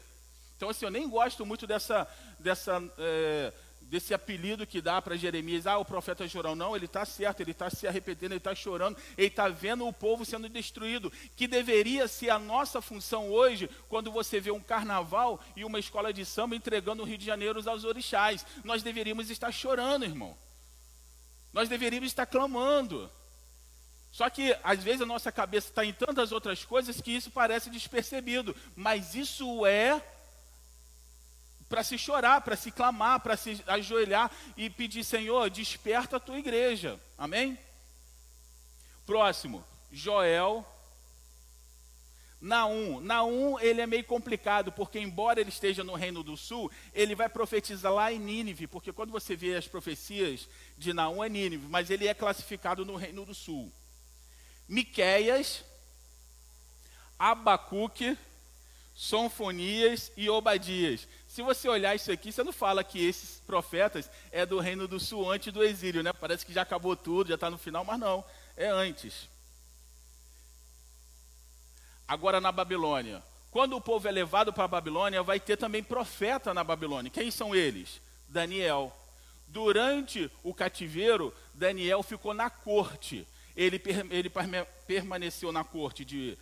Então, 0.56 0.70
assim, 0.70 0.84
eu 0.84 0.90
nem 0.90 1.08
gosto 1.08 1.44
muito 1.44 1.66
dessa, 1.66 2.06
dessa 2.38 2.80
é, 2.96 3.52
desse 3.92 4.14
apelido 4.14 4.66
que 4.66 4.80
dá 4.80 5.02
para 5.02 5.18
Jeremias, 5.18 5.66
ah, 5.66 5.76
o 5.76 5.84
profeta 5.84 6.26
chorão. 6.26 6.54
Não, 6.54 6.74
ele 6.74 6.86
está 6.86 7.04
certo, 7.04 7.40
ele 7.42 7.50
está 7.50 7.68
se 7.68 7.86
arrependendo, 7.86 8.32
ele 8.32 8.38
está 8.38 8.54
chorando, 8.54 8.96
ele 9.18 9.26
está 9.26 9.48
vendo 9.50 9.86
o 9.86 9.92
povo 9.92 10.24
sendo 10.24 10.48
destruído, 10.48 11.12
que 11.36 11.46
deveria 11.46 12.08
ser 12.08 12.30
a 12.30 12.38
nossa 12.38 12.80
função 12.80 13.28
hoje, 13.28 13.68
quando 13.90 14.10
você 14.10 14.40
vê 14.40 14.50
um 14.50 14.62
carnaval 14.62 15.38
e 15.54 15.62
uma 15.62 15.78
escola 15.78 16.10
de 16.10 16.24
samba 16.24 16.56
entregando 16.56 17.02
o 17.02 17.04
Rio 17.04 17.18
de 17.18 17.26
Janeiro 17.26 17.60
aos 17.68 17.84
orixás. 17.84 18.46
Nós 18.64 18.82
deveríamos 18.82 19.28
estar 19.28 19.52
chorando, 19.52 20.06
irmão. 20.06 20.34
Nós 21.52 21.68
deveríamos 21.68 22.08
estar 22.08 22.24
clamando. 22.24 23.10
Só 24.10 24.30
que 24.30 24.56
às 24.64 24.82
vezes 24.82 25.02
a 25.02 25.06
nossa 25.06 25.30
cabeça 25.30 25.68
está 25.68 25.84
em 25.84 25.92
tantas 25.92 26.32
outras 26.32 26.64
coisas 26.64 26.98
que 26.98 27.10
isso 27.10 27.30
parece 27.30 27.68
despercebido, 27.68 28.56
mas 28.74 29.14
isso 29.14 29.66
é 29.66 30.00
para 31.72 31.82
se 31.82 31.96
chorar, 31.96 32.42
para 32.42 32.54
se 32.54 32.70
clamar, 32.70 33.20
para 33.20 33.34
se 33.34 33.64
ajoelhar 33.66 34.30
e 34.58 34.68
pedir, 34.68 35.02
Senhor, 35.02 35.48
desperta 35.48 36.18
a 36.18 36.20
tua 36.20 36.38
igreja. 36.38 37.00
Amém? 37.16 37.58
Próximo, 39.06 39.64
Joel. 39.90 40.66
Naum. 42.38 43.00
Naum, 43.00 43.58
ele 43.58 43.80
é 43.80 43.86
meio 43.86 44.04
complicado, 44.04 44.70
porque 44.70 44.98
embora 44.98 45.40
ele 45.40 45.48
esteja 45.48 45.82
no 45.82 45.94
Reino 45.94 46.22
do 46.22 46.36
Sul, 46.36 46.70
ele 46.92 47.14
vai 47.14 47.30
profetizar 47.30 47.90
lá 47.90 48.12
em 48.12 48.18
Nínive, 48.18 48.66
porque 48.66 48.92
quando 48.92 49.10
você 49.10 49.34
vê 49.34 49.56
as 49.56 49.66
profecias 49.66 50.46
de 50.76 50.92
Naum 50.92 51.24
é 51.24 51.28
Nínive, 51.30 51.68
mas 51.70 51.88
ele 51.88 52.06
é 52.06 52.12
classificado 52.12 52.84
no 52.84 52.96
Reino 52.96 53.24
do 53.24 53.34
Sul. 53.34 53.72
Miqueias, 54.68 55.64
Abacuque, 57.18 58.18
Sonfonias 58.94 60.12
e 60.16 60.28
Obadias. 60.28 61.08
Se 61.32 61.40
você 61.40 61.66
olhar 61.66 61.94
isso 61.94 62.12
aqui, 62.12 62.30
você 62.30 62.44
não 62.44 62.52
fala 62.52 62.84
que 62.84 63.02
esses 63.02 63.40
profetas 63.46 64.10
é 64.30 64.44
do 64.44 64.58
reino 64.58 64.86
do 64.86 65.00
sul 65.00 65.30
antes 65.30 65.50
do 65.50 65.64
exílio, 65.64 66.02
né? 66.02 66.12
Parece 66.12 66.44
que 66.44 66.52
já 66.52 66.60
acabou 66.60 66.94
tudo, 66.94 67.28
já 67.28 67.36
está 67.36 67.48
no 67.48 67.56
final, 67.56 67.86
mas 67.86 67.98
não, 67.98 68.22
é 68.54 68.68
antes. 68.68 69.30
Agora 72.06 72.38
na 72.38 72.52
Babilônia. 72.52 73.22
Quando 73.50 73.74
o 73.74 73.80
povo 73.80 74.06
é 74.06 74.10
levado 74.10 74.52
para 74.52 74.64
a 74.64 74.68
Babilônia, 74.68 75.22
vai 75.22 75.40
ter 75.40 75.56
também 75.56 75.82
profeta 75.82 76.52
na 76.52 76.62
Babilônia. 76.62 77.10
Quem 77.10 77.30
são 77.30 77.54
eles? 77.54 78.02
Daniel. 78.28 78.94
Durante 79.48 80.30
o 80.42 80.52
cativeiro, 80.52 81.34
Daniel 81.54 82.02
ficou 82.02 82.34
na 82.34 82.50
corte. 82.50 83.26
Ele, 83.56 83.82
ele 84.10 84.30
permaneceu 84.86 85.50
na 85.50 85.64
corte 85.64 86.04
de 86.04 86.36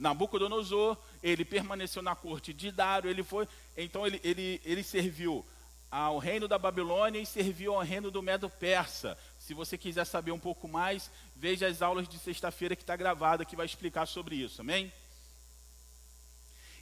Nabucodonosor, 0.00 0.96
ele 1.22 1.44
permaneceu 1.44 2.00
na 2.00 2.16
corte 2.16 2.54
de 2.54 2.72
Dário, 2.72 3.10
ele 3.10 3.22
foi, 3.22 3.46
então 3.76 4.06
ele, 4.06 4.18
ele, 4.24 4.60
ele 4.64 4.82
serviu 4.82 5.44
ao 5.90 6.16
reino 6.18 6.48
da 6.48 6.58
Babilônia 6.58 7.20
e 7.20 7.26
serviu 7.26 7.74
ao 7.74 7.82
reino 7.82 8.10
do 8.10 8.22
Medo-Persa. 8.22 9.18
Se 9.38 9.52
você 9.52 9.76
quiser 9.76 10.06
saber 10.06 10.32
um 10.32 10.38
pouco 10.38 10.66
mais, 10.66 11.10
veja 11.36 11.66
as 11.66 11.82
aulas 11.82 12.08
de 12.08 12.18
sexta-feira 12.18 12.74
que 12.74 12.82
está 12.82 12.96
gravada, 12.96 13.44
que 13.44 13.54
vai 13.54 13.66
explicar 13.66 14.06
sobre 14.06 14.36
isso, 14.36 14.62
amém? 14.62 14.90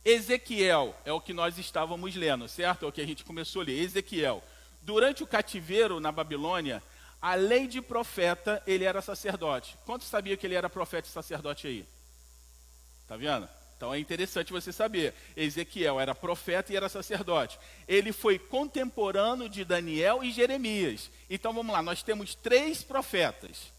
Ezequiel 0.05 0.95
é 1.05 1.13
o 1.13 1.21
que 1.21 1.33
nós 1.33 1.59
estávamos 1.59 2.15
lendo, 2.15 2.47
certo? 2.49 2.85
É 2.85 2.89
o 2.89 2.93
que 2.93 3.01
a 3.01 3.07
gente 3.07 3.25
começou 3.25 3.63
a 3.63 3.65
ler. 3.65 3.81
Ezequiel. 3.81 4.45
Durante 4.83 5.25
o 5.25 5.27
cativeiro 5.27 5.99
na 5.99 6.13
Babilônia, 6.13 6.81
além 7.21 7.67
de 7.67 7.83
profeta, 7.83 8.63
ele 8.65 8.85
era 8.85 9.03
sacerdote. 9.03 9.77
Quantos 9.85 10.07
sabia 10.07 10.37
que 10.37 10.47
ele 10.47 10.55
era 10.55 10.71
profeta 10.71 11.09
e 11.09 11.11
sacerdote 11.11 11.67
aí? 11.67 11.98
Tá 13.09 13.17
vendo? 13.17 13.49
Então 13.77 13.95
é 13.95 13.99
interessante 13.99 14.53
você 14.53 14.73
saber. 14.73 15.15
Ezequiel 15.37 15.99
era 15.99 16.15
profeta 16.15 16.73
e 16.73 16.77
era 16.77 16.89
sacerdote. 16.89 17.59
Ele 17.87 18.13
foi 18.13 18.39
contemporâneo 18.39 19.49
de 19.49 19.65
Daniel 19.65 20.23
e 20.23 20.31
Jeremias. 20.31 21.11
Então 21.31 21.55
vamos 21.55 21.73
lá, 21.73 21.81
nós 21.81 22.03
temos 22.03 22.35
três 22.35 22.83
profetas. 22.83 23.73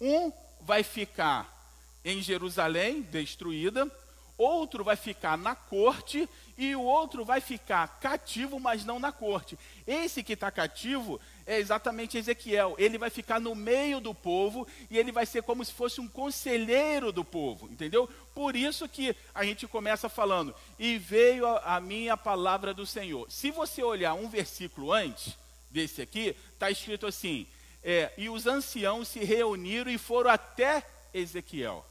Um 0.00 0.30
vai 0.60 0.82
ficar 0.82 1.56
em 2.04 2.22
Jerusalém, 2.22 3.02
destruída, 3.02 3.90
outro 4.36 4.84
vai 4.84 4.96
ficar 4.96 5.36
na 5.36 5.54
corte 5.56 6.28
e 6.56 6.76
o 6.76 6.82
outro 6.82 7.24
vai 7.24 7.40
ficar 7.40 7.98
cativo, 8.00 8.60
mas 8.60 8.84
não 8.84 9.00
na 9.00 9.10
corte. 9.10 9.58
Esse 9.86 10.22
que 10.22 10.34
está 10.34 10.50
cativo 10.50 11.20
é 11.48 11.58
exatamente 11.58 12.16
Ezequiel. 12.16 12.76
Ele 12.78 12.98
vai 12.98 13.10
ficar 13.10 13.40
no 13.40 13.54
meio 13.54 13.98
do 13.98 14.14
povo 14.14 14.68
e 14.90 14.98
ele 14.98 15.10
vai 15.10 15.26
ser 15.26 15.42
como 15.42 15.64
se 15.64 15.72
fosse 15.72 16.00
um 16.00 16.06
conselheiro 16.06 17.10
do 17.10 17.24
povo, 17.24 17.68
entendeu? 17.68 18.08
Por 18.34 18.54
isso 18.54 18.88
que 18.88 19.16
a 19.34 19.44
gente 19.44 19.66
começa 19.66 20.08
falando, 20.08 20.54
e 20.78 20.98
veio 20.98 21.46
a, 21.46 21.76
a 21.76 21.80
minha 21.80 22.16
palavra 22.16 22.72
do 22.72 22.86
Senhor. 22.86 23.26
Se 23.30 23.50
você 23.50 23.82
olhar 23.82 24.14
um 24.14 24.28
versículo 24.28 24.92
antes 24.92 25.36
desse 25.70 26.00
aqui, 26.02 26.36
está 26.52 26.70
escrito 26.70 27.06
assim: 27.06 27.46
é, 27.82 28.12
e 28.16 28.28
os 28.28 28.46
anciãos 28.46 29.08
se 29.08 29.24
reuniram 29.24 29.90
e 29.90 29.98
foram 29.98 30.30
até 30.30 30.86
Ezequiel 31.12 31.84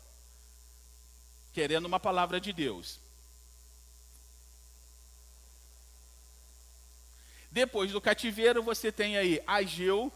querendo 1.58 1.88
uma 1.88 2.00
palavra 2.00 2.40
de 2.40 2.54
Deus. 2.54 3.00
Depois 7.58 7.92
do 7.92 8.00
cativeiro, 8.00 8.62
você 8.62 8.92
tem 8.92 9.18
aí 9.18 9.42
Ageu, 9.48 10.14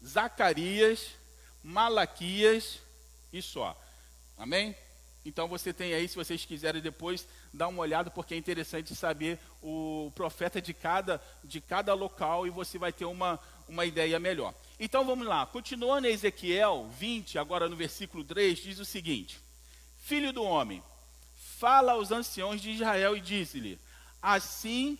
Zacarias, 0.00 1.08
Malaquias 1.60 2.78
e 3.32 3.42
só. 3.42 3.76
Amém? 4.38 4.72
Então 5.24 5.48
você 5.48 5.72
tem 5.72 5.92
aí, 5.92 6.06
se 6.06 6.14
vocês 6.14 6.44
quiserem 6.44 6.80
depois 6.80 7.26
dar 7.52 7.66
uma 7.66 7.82
olhada, 7.82 8.12
porque 8.12 8.34
é 8.34 8.36
interessante 8.36 8.94
saber 8.94 9.40
o 9.60 10.12
profeta 10.14 10.62
de 10.62 10.72
cada, 10.72 11.20
de 11.42 11.60
cada 11.60 11.94
local 11.94 12.46
e 12.46 12.50
você 12.50 12.78
vai 12.78 12.92
ter 12.92 13.06
uma, 13.06 13.40
uma 13.68 13.84
ideia 13.84 14.20
melhor. 14.20 14.54
Então 14.78 15.04
vamos 15.04 15.26
lá, 15.26 15.44
continuando 15.44 16.06
em 16.06 16.12
Ezequiel 16.12 16.88
20, 16.96 17.40
agora 17.40 17.68
no 17.68 17.74
versículo 17.74 18.22
3, 18.22 18.56
diz 18.56 18.78
o 18.78 18.84
seguinte: 18.84 19.40
Filho 19.98 20.32
do 20.32 20.44
homem, 20.44 20.80
fala 21.58 21.94
aos 21.94 22.12
anciãos 22.12 22.60
de 22.60 22.70
Israel 22.70 23.16
e 23.16 23.20
diz-lhe: 23.20 23.80
Assim, 24.22 24.96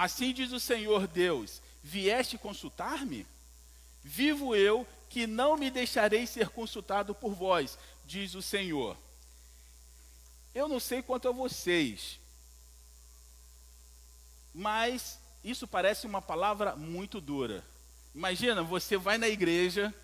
assim 0.00 0.32
diz 0.32 0.50
o 0.52 0.58
Senhor 0.58 1.06
Deus: 1.06 1.60
Vieste 1.82 2.38
consultar-me? 2.38 3.26
Vivo 4.02 4.56
eu 4.56 4.86
que 5.10 5.26
não 5.26 5.58
me 5.58 5.70
deixarei 5.70 6.26
ser 6.26 6.48
consultado 6.48 7.14
por 7.14 7.34
vós, 7.34 7.78
diz 8.06 8.34
o 8.34 8.40
Senhor. 8.40 8.96
Eu 10.54 10.68
não 10.68 10.80
sei 10.80 11.02
quanto 11.02 11.28
a 11.28 11.32
vocês, 11.32 12.18
mas 14.54 15.18
isso 15.44 15.68
parece 15.68 16.06
uma 16.06 16.22
palavra 16.22 16.74
muito 16.74 17.20
dura. 17.20 17.62
Imagina, 18.14 18.62
você 18.62 18.96
vai 18.96 19.18
na 19.18 19.28
igreja 19.28 19.94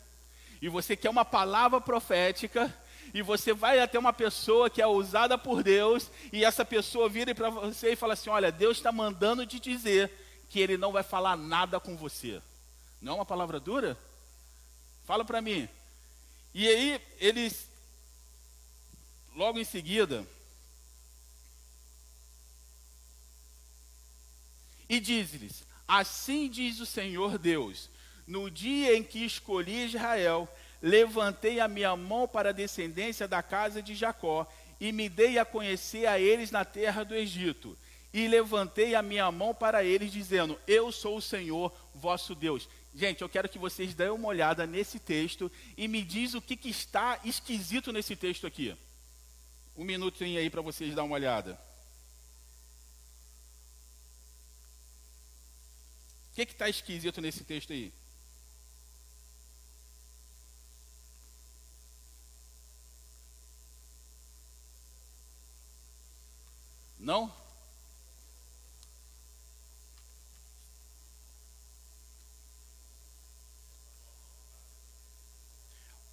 e 0.61 0.69
você 0.69 0.95
quer 0.95 1.09
uma 1.09 1.25
palavra 1.25 1.81
profética 1.81 2.73
e 3.15 3.23
você 3.23 3.53
vai 3.53 3.81
até 3.81 3.99
uma 3.99 4.13
pessoa 4.13 4.71
que 4.71 4.83
é 4.83 4.87
usada 4.87 5.39
por 5.39 5.63
Deus, 5.63 6.11
e 6.33 6.45
essa 6.45 6.65
pessoa 6.65 7.09
vira 7.09 7.35
para 7.35 7.51
você 7.51 7.93
e 7.93 7.97
fala 7.97 8.15
assim: 8.15 8.31
Olha, 8.31 8.53
Deus 8.53 8.77
está 8.77 8.93
mandando 8.93 9.47
te 9.47 9.59
dizer 9.59 10.11
que 10.49 10.61
Ele 10.61 10.77
não 10.77 10.93
vai 10.93 11.03
falar 11.03 11.37
nada 11.37 11.81
com 11.81 11.97
você. 11.97 12.41
Não 13.01 13.13
é 13.13 13.17
uma 13.17 13.27
palavra 13.27 13.61
dura? 13.61 13.99
Fala 15.05 15.25
para 15.25 15.41
mim. 15.41 15.69
E 16.55 16.67
aí, 16.67 17.01
eles, 17.19 17.69
logo 19.35 19.59
em 19.59 19.65
seguida, 19.65 20.27
e 24.89 25.01
diz-lhes: 25.01 25.65
Assim 25.87 26.49
diz 26.49 26.81
o 26.81 26.87
Senhor 26.87 27.39
Deus: 27.39 27.91
No 28.27 28.51
dia 28.51 28.97
em 28.97 29.03
que 29.03 29.25
escolhi 29.25 29.85
Israel, 29.85 30.49
levantei 30.83 31.61
a 31.61 31.69
minha 31.69 31.95
mão 31.97 32.29
para 32.29 32.51
a 32.51 32.53
descendência 32.53 33.27
da 33.27 33.43
casa 33.43 33.83
de 33.83 33.95
Jacó 33.95 34.47
e 34.81 34.93
me 34.93 35.09
dei 35.09 35.39
a 35.39 35.45
conhecer 35.45 36.07
a 36.07 36.19
eles 36.19 36.51
na 36.51 36.65
terra 36.65 37.05
do 37.05 37.15
Egito. 37.15 37.77
E 38.13 38.29
levantei 38.29 38.95
a 38.95 39.03
minha 39.03 39.31
mão 39.31 39.55
para 39.55 39.85
eles, 39.85 40.11
dizendo: 40.11 40.59
Eu 40.67 40.91
sou 40.91 41.17
o 41.17 41.23
Senhor 41.23 41.73
vosso 41.95 42.35
Deus. 42.35 42.69
Gente, 42.95 43.21
eu 43.21 43.29
quero 43.29 43.49
que 43.49 43.59
vocês 43.59 43.95
deem 43.95 44.11
uma 44.11 44.29
olhada 44.29 44.67
nesse 44.67 44.99
texto 44.99 45.53
e 45.77 45.87
me 45.87 46.03
diz 46.03 46.33
o 46.33 46.41
que, 46.41 46.57
que 46.57 46.71
está 46.71 47.21
esquisito 47.25 47.93
nesse 47.93 48.17
texto 48.17 48.47
aqui. 48.47 48.75
Um 49.77 49.85
minutinho 49.85 50.39
aí 50.39 50.49
para 50.49 50.63
vocês 50.63 50.95
dar 50.95 51.05
uma 51.05 51.15
olhada. 51.15 51.61
O 56.33 56.35
que 56.37 56.43
está 56.43 56.69
esquisito 56.71 57.21
nesse 57.21 57.45
texto 57.45 57.73
aí? 57.73 57.93
Não? 67.07 67.33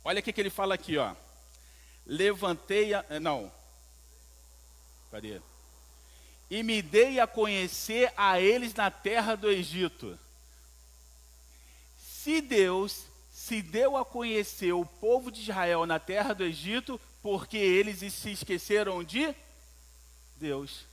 Olha 0.04 0.20
o 0.20 0.22
que, 0.22 0.40
ele 0.40 0.52
fala 0.52 0.76
aqui, 0.76 1.00
ó. 1.00 1.16
Levantei 2.06 2.94
a. 2.94 3.04
Eh, 3.10 3.20
não. 3.20 3.52
Cadê? 5.10 5.42
E 6.48 6.62
me 6.62 6.80
dei 6.84 7.20
a 7.20 7.26
conhecer 7.26 8.14
a 8.16 8.40
eles 8.40 8.76
na 8.76 8.92
terra 8.92 9.34
do 9.34 9.50
Egito. 9.50 10.20
Se 11.98 12.40
Deus 12.40 13.08
se 13.32 13.64
deu 13.64 13.98
a 13.98 14.06
conhecer 14.06 14.74
o 14.74 14.86
povo 14.86 15.32
de 15.32 15.42
Israel 15.42 15.88
na 15.88 15.98
terra 15.98 16.36
do 16.36 16.44
Egito, 16.44 17.02
porque 17.24 17.58
eles 17.58 18.14
se 18.14 18.30
esqueceram 18.30 19.04
de 19.04 19.34
Deus. 20.44 20.86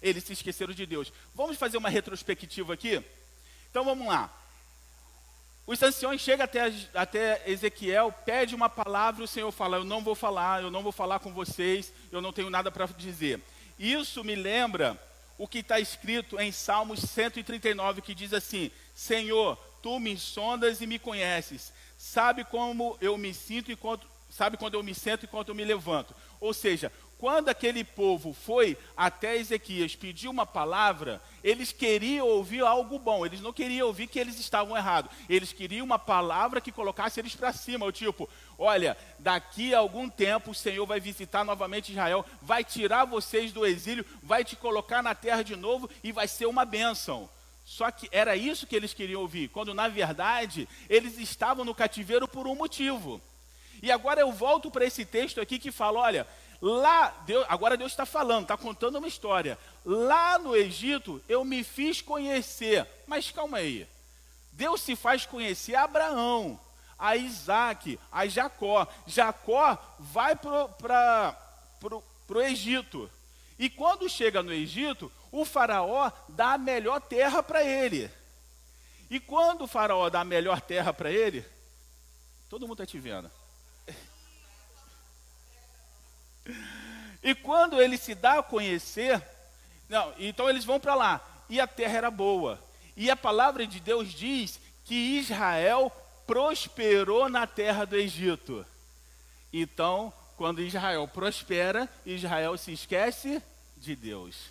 Eles 0.00 0.22
se 0.22 0.32
esqueceram 0.32 0.72
de 0.72 0.86
Deus. 0.86 1.12
Vamos 1.34 1.56
fazer 1.56 1.76
uma 1.76 1.88
retrospectiva 1.88 2.72
aqui? 2.72 3.02
Então 3.68 3.84
vamos 3.84 4.06
lá. 4.06 4.32
Os 5.66 5.82
anciões 5.82 6.20
chegam 6.20 6.44
até, 6.44 6.72
até 6.94 7.50
Ezequiel, 7.50 8.12
pede 8.24 8.54
uma 8.54 8.68
palavra, 8.68 9.24
o 9.24 9.26
Senhor 9.26 9.50
fala: 9.50 9.78
Eu 9.78 9.84
não 9.84 10.04
vou 10.04 10.14
falar, 10.14 10.62
eu 10.62 10.70
não 10.70 10.84
vou 10.84 10.92
falar 10.92 11.18
com 11.18 11.32
vocês, 11.32 11.92
eu 12.12 12.20
não 12.20 12.32
tenho 12.32 12.48
nada 12.48 12.70
para 12.70 12.86
dizer. 12.86 13.40
Isso 13.76 14.22
me 14.22 14.36
lembra 14.36 14.96
o 15.36 15.48
que 15.48 15.58
está 15.58 15.80
escrito 15.80 16.38
em 16.38 16.52
Salmos 16.52 17.00
139, 17.00 18.02
que 18.02 18.14
diz 18.14 18.32
assim: 18.32 18.70
Senhor, 18.94 19.56
tu 19.82 19.98
me 19.98 20.16
sondas 20.16 20.80
e 20.80 20.86
me 20.86 20.98
conheces, 20.98 21.72
sabe 21.98 22.44
como 22.44 22.96
eu 23.00 23.18
me 23.18 23.34
sinto 23.34 23.72
enquanto, 23.72 24.06
sabe 24.34 24.56
quando 24.56 24.74
eu 24.74 24.82
me 24.82 24.92
sento 24.92 25.24
enquanto 25.24 25.50
eu 25.50 25.54
me 25.54 25.64
levanto. 25.64 26.12
Ou 26.40 26.52
seja, 26.52 26.90
quando 27.18 27.48
aquele 27.48 27.84
povo 27.84 28.32
foi 28.32 28.76
até 28.96 29.36
Ezequias 29.36 29.94
pedir 29.94 30.26
uma 30.26 30.44
palavra, 30.44 31.22
eles 31.42 31.70
queriam 31.70 32.26
ouvir 32.26 32.60
algo 32.62 32.98
bom, 32.98 33.24
eles 33.24 33.40
não 33.40 33.52
queriam 33.52 33.86
ouvir 33.86 34.08
que 34.08 34.18
eles 34.18 34.36
estavam 34.40 34.76
errados. 34.76 35.12
Eles 35.28 35.52
queriam 35.52 35.86
uma 35.86 36.00
palavra 36.00 36.60
que 36.60 36.72
colocasse 36.72 37.20
eles 37.20 37.36
para 37.36 37.52
cima, 37.52 37.86
o 37.86 37.92
tipo, 37.92 38.28
olha, 38.58 38.96
daqui 39.20 39.72
a 39.72 39.78
algum 39.78 40.10
tempo 40.10 40.50
o 40.50 40.54
Senhor 40.54 40.84
vai 40.84 40.98
visitar 40.98 41.44
novamente 41.44 41.92
Israel, 41.92 42.26
vai 42.42 42.64
tirar 42.64 43.04
vocês 43.04 43.52
do 43.52 43.64
exílio, 43.64 44.04
vai 44.20 44.42
te 44.42 44.56
colocar 44.56 45.00
na 45.00 45.14
terra 45.14 45.42
de 45.42 45.54
novo 45.54 45.88
e 46.02 46.10
vai 46.10 46.26
ser 46.26 46.46
uma 46.46 46.64
bênção. 46.64 47.30
Só 47.64 47.88
que 47.88 48.08
era 48.10 48.34
isso 48.34 48.66
que 48.66 48.74
eles 48.74 48.92
queriam 48.92 49.20
ouvir, 49.20 49.48
quando 49.48 49.72
na 49.72 49.86
verdade 49.86 50.68
eles 50.90 51.18
estavam 51.18 51.64
no 51.64 51.72
cativeiro 51.72 52.26
por 52.26 52.48
um 52.48 52.56
motivo. 52.56 53.22
E 53.84 53.92
agora 53.92 54.22
eu 54.22 54.32
volto 54.32 54.70
para 54.70 54.86
esse 54.86 55.04
texto 55.04 55.42
aqui 55.42 55.58
que 55.58 55.70
fala: 55.70 56.00
olha, 56.00 56.26
Lá, 56.66 57.10
Deus, 57.26 57.44
agora 57.46 57.76
Deus 57.76 57.92
está 57.92 58.06
falando, 58.06 58.44
está 58.44 58.56
contando 58.56 58.96
uma 58.96 59.06
história. 59.06 59.58
Lá 59.84 60.38
no 60.38 60.56
Egito 60.56 61.22
eu 61.28 61.44
me 61.44 61.62
fiz 61.62 62.00
conhecer. 62.00 62.88
Mas 63.06 63.30
calma 63.30 63.58
aí. 63.58 63.86
Deus 64.50 64.80
se 64.80 64.96
faz 64.96 65.26
conhecer 65.26 65.74
a 65.74 65.82
Abraão, 65.82 66.58
a 66.98 67.14
Isaac, 67.16 68.00
a 68.10 68.26
Jacó. 68.26 68.88
Jacó 69.06 69.76
vai 69.98 70.34
para 70.34 71.36
o 72.26 72.40
Egito. 72.40 73.10
E 73.58 73.68
quando 73.68 74.08
chega 74.08 74.42
no 74.42 74.50
Egito, 74.50 75.12
o 75.30 75.44
faraó 75.44 76.10
dá 76.30 76.54
a 76.54 76.58
melhor 76.58 77.02
terra 77.02 77.42
para 77.42 77.62
ele. 77.62 78.10
E 79.10 79.20
quando 79.20 79.64
o 79.64 79.68
faraó 79.68 80.08
dá 80.08 80.20
a 80.20 80.24
melhor 80.24 80.62
terra 80.62 80.94
para 80.94 81.10
ele, 81.10 81.44
todo 82.48 82.66
mundo 82.66 82.82
está 82.82 82.86
te 82.86 82.98
vendo. 82.98 83.30
E 87.22 87.34
quando 87.34 87.80
ele 87.80 87.96
se 87.96 88.14
dá 88.14 88.38
a 88.38 88.42
conhecer, 88.42 89.22
não, 89.88 90.12
então 90.18 90.48
eles 90.48 90.64
vão 90.64 90.78
para 90.78 90.94
lá. 90.94 91.44
E 91.48 91.60
a 91.60 91.66
terra 91.66 91.96
era 91.98 92.10
boa. 92.10 92.62
E 92.96 93.10
a 93.10 93.16
palavra 93.16 93.66
de 93.66 93.80
Deus 93.80 94.12
diz 94.12 94.60
que 94.84 94.94
Israel 95.18 95.90
prosperou 96.26 97.28
na 97.28 97.46
terra 97.46 97.84
do 97.84 97.96
Egito. 97.96 98.64
Então, 99.52 100.12
Quando 100.36 100.60
Israel 100.60 101.06
prospera, 101.06 101.88
Israel 102.04 102.58
se 102.58 102.72
esquece 102.72 103.40
de 103.76 103.94
Deus. 103.94 104.50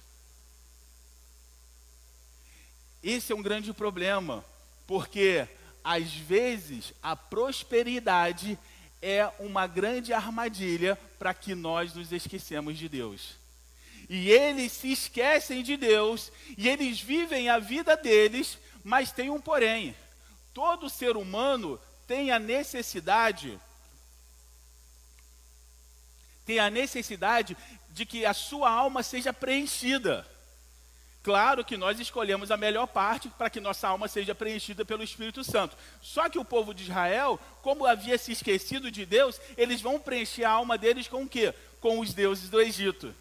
Esse 3.03 3.33
é 3.33 3.35
um 3.35 3.41
grande 3.41 3.73
problema, 3.73 4.45
porque 4.87 5.45
às 5.83 6.13
vezes 6.13 6.93
a 7.03 7.17
prosperidade 7.17 8.57
é 9.03 9.29
uma 9.37 9.67
grande 9.67 10.13
armadilha 10.13 10.97
para 11.19 11.33
que 11.33 11.53
nós 11.53 11.93
nos 11.93 12.13
esquecemos 12.13 12.77
de 12.77 12.87
Deus. 12.87 13.35
E 14.07 14.29
eles 14.29 14.71
se 14.71 14.93
esquecem 14.93 15.61
de 15.61 15.75
Deus 15.75 16.31
e 16.57 16.69
eles 16.69 17.01
vivem 17.01 17.49
a 17.49 17.59
vida 17.59 17.97
deles, 17.97 18.57
mas 18.81 19.11
tem 19.11 19.29
um 19.29 19.41
porém. 19.41 19.93
Todo 20.53 20.89
ser 20.89 21.17
humano 21.17 21.77
tem 22.07 22.31
a 22.31 22.39
necessidade 22.39 23.59
tem 26.45 26.59
a 26.59 26.69
necessidade 26.69 27.55
de 27.89 28.05
que 28.05 28.25
a 28.25 28.33
sua 28.33 28.69
alma 28.69 29.01
seja 29.01 29.31
preenchida. 29.31 30.27
Claro 31.23 31.63
que 31.63 31.77
nós 31.77 32.01
escolhemos 32.01 32.51
a 32.51 32.57
melhor 32.57 32.85
parte 32.85 33.29
para 33.29 33.49
que 33.49 33.61
nossa 33.61 33.87
alma 33.87 34.09
seja 34.09 34.35
preenchida 34.35 34.83
pelo 34.83 35.01
Espírito 35.01 35.41
Santo. 35.41 35.77
Só 36.01 36.27
que 36.27 36.37
o 36.37 36.43
povo 36.43 36.73
de 36.73 36.83
Israel, 36.83 37.39
como 37.61 37.85
havia 37.85 38.17
se 38.17 38.33
esquecido 38.33 38.91
de 38.91 39.05
Deus, 39.05 39.39
eles 39.57 39.79
vão 39.79 39.97
preencher 39.97 40.43
a 40.43 40.51
alma 40.51 40.77
deles 40.77 41.07
com 41.07 41.23
o 41.23 41.29
quê? 41.29 41.53
Com 41.79 42.01
os 42.01 42.13
deuses 42.13 42.49
do 42.49 42.61
Egito. 42.61 43.15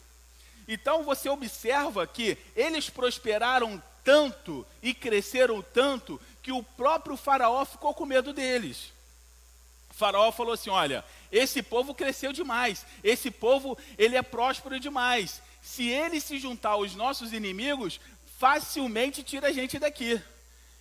Então 0.67 1.05
você 1.05 1.29
observa 1.29 2.05
que 2.05 2.37
eles 2.57 2.91
prosperaram 2.91 3.81
tanto 4.03 4.67
e 4.83 4.93
cresceram 4.93 5.63
tanto 5.63 6.21
que 6.43 6.51
o 6.51 6.61
próprio 6.61 7.17
faraó 7.17 7.65
ficou 7.65 7.95
com 7.95 8.05
medo 8.05 8.33
deles. 8.33 8.93
O 9.91 9.95
faraó 9.95 10.33
falou 10.33 10.55
assim: 10.55 10.71
"Olha, 10.71 11.05
esse 11.31 11.63
povo 11.63 11.95
cresceu 11.95 12.33
demais. 12.33 12.85
Esse 13.05 13.31
povo, 13.31 13.79
ele 13.97 14.17
é 14.17 14.23
próspero 14.23 14.81
demais 14.81 15.41
se 15.63 15.89
ele 15.89 16.21
se 16.21 16.39
juntar 16.41 16.71
aos 16.71 16.95
nossos 16.97 17.33
inimigos, 17.33 18.01
facilmente 18.37 19.23
tira 19.23 19.49
a 19.49 19.53
gente 19.53 19.79
daqui. 19.79 20.21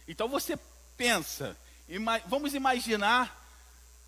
Então 0.08 0.28
você 0.28 0.58
pensa, 0.98 1.56
ima 1.88 2.20
vamos 2.26 2.56
imaginar, 2.56 3.40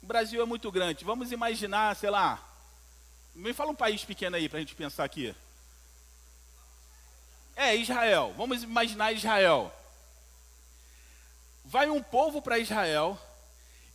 o 0.01 0.07
Brasil 0.07 0.41
é 0.41 0.45
muito 0.45 0.71
grande, 0.71 1.05
vamos 1.05 1.31
imaginar, 1.31 1.95
sei 1.95 2.09
lá, 2.09 2.43
me 3.35 3.53
fala 3.53 3.71
um 3.71 3.75
país 3.75 4.03
pequeno 4.03 4.35
aí 4.35 4.49
para 4.49 4.57
a 4.57 4.61
gente 4.61 4.73
pensar 4.73 5.03
aqui. 5.03 5.35
É, 7.55 7.75
Israel, 7.75 8.33
vamos 8.35 8.63
imaginar 8.63 9.11
Israel. 9.11 9.71
Vai 11.63 11.87
um 11.89 12.01
povo 12.01 12.41
para 12.41 12.57
Israel, 12.57 13.17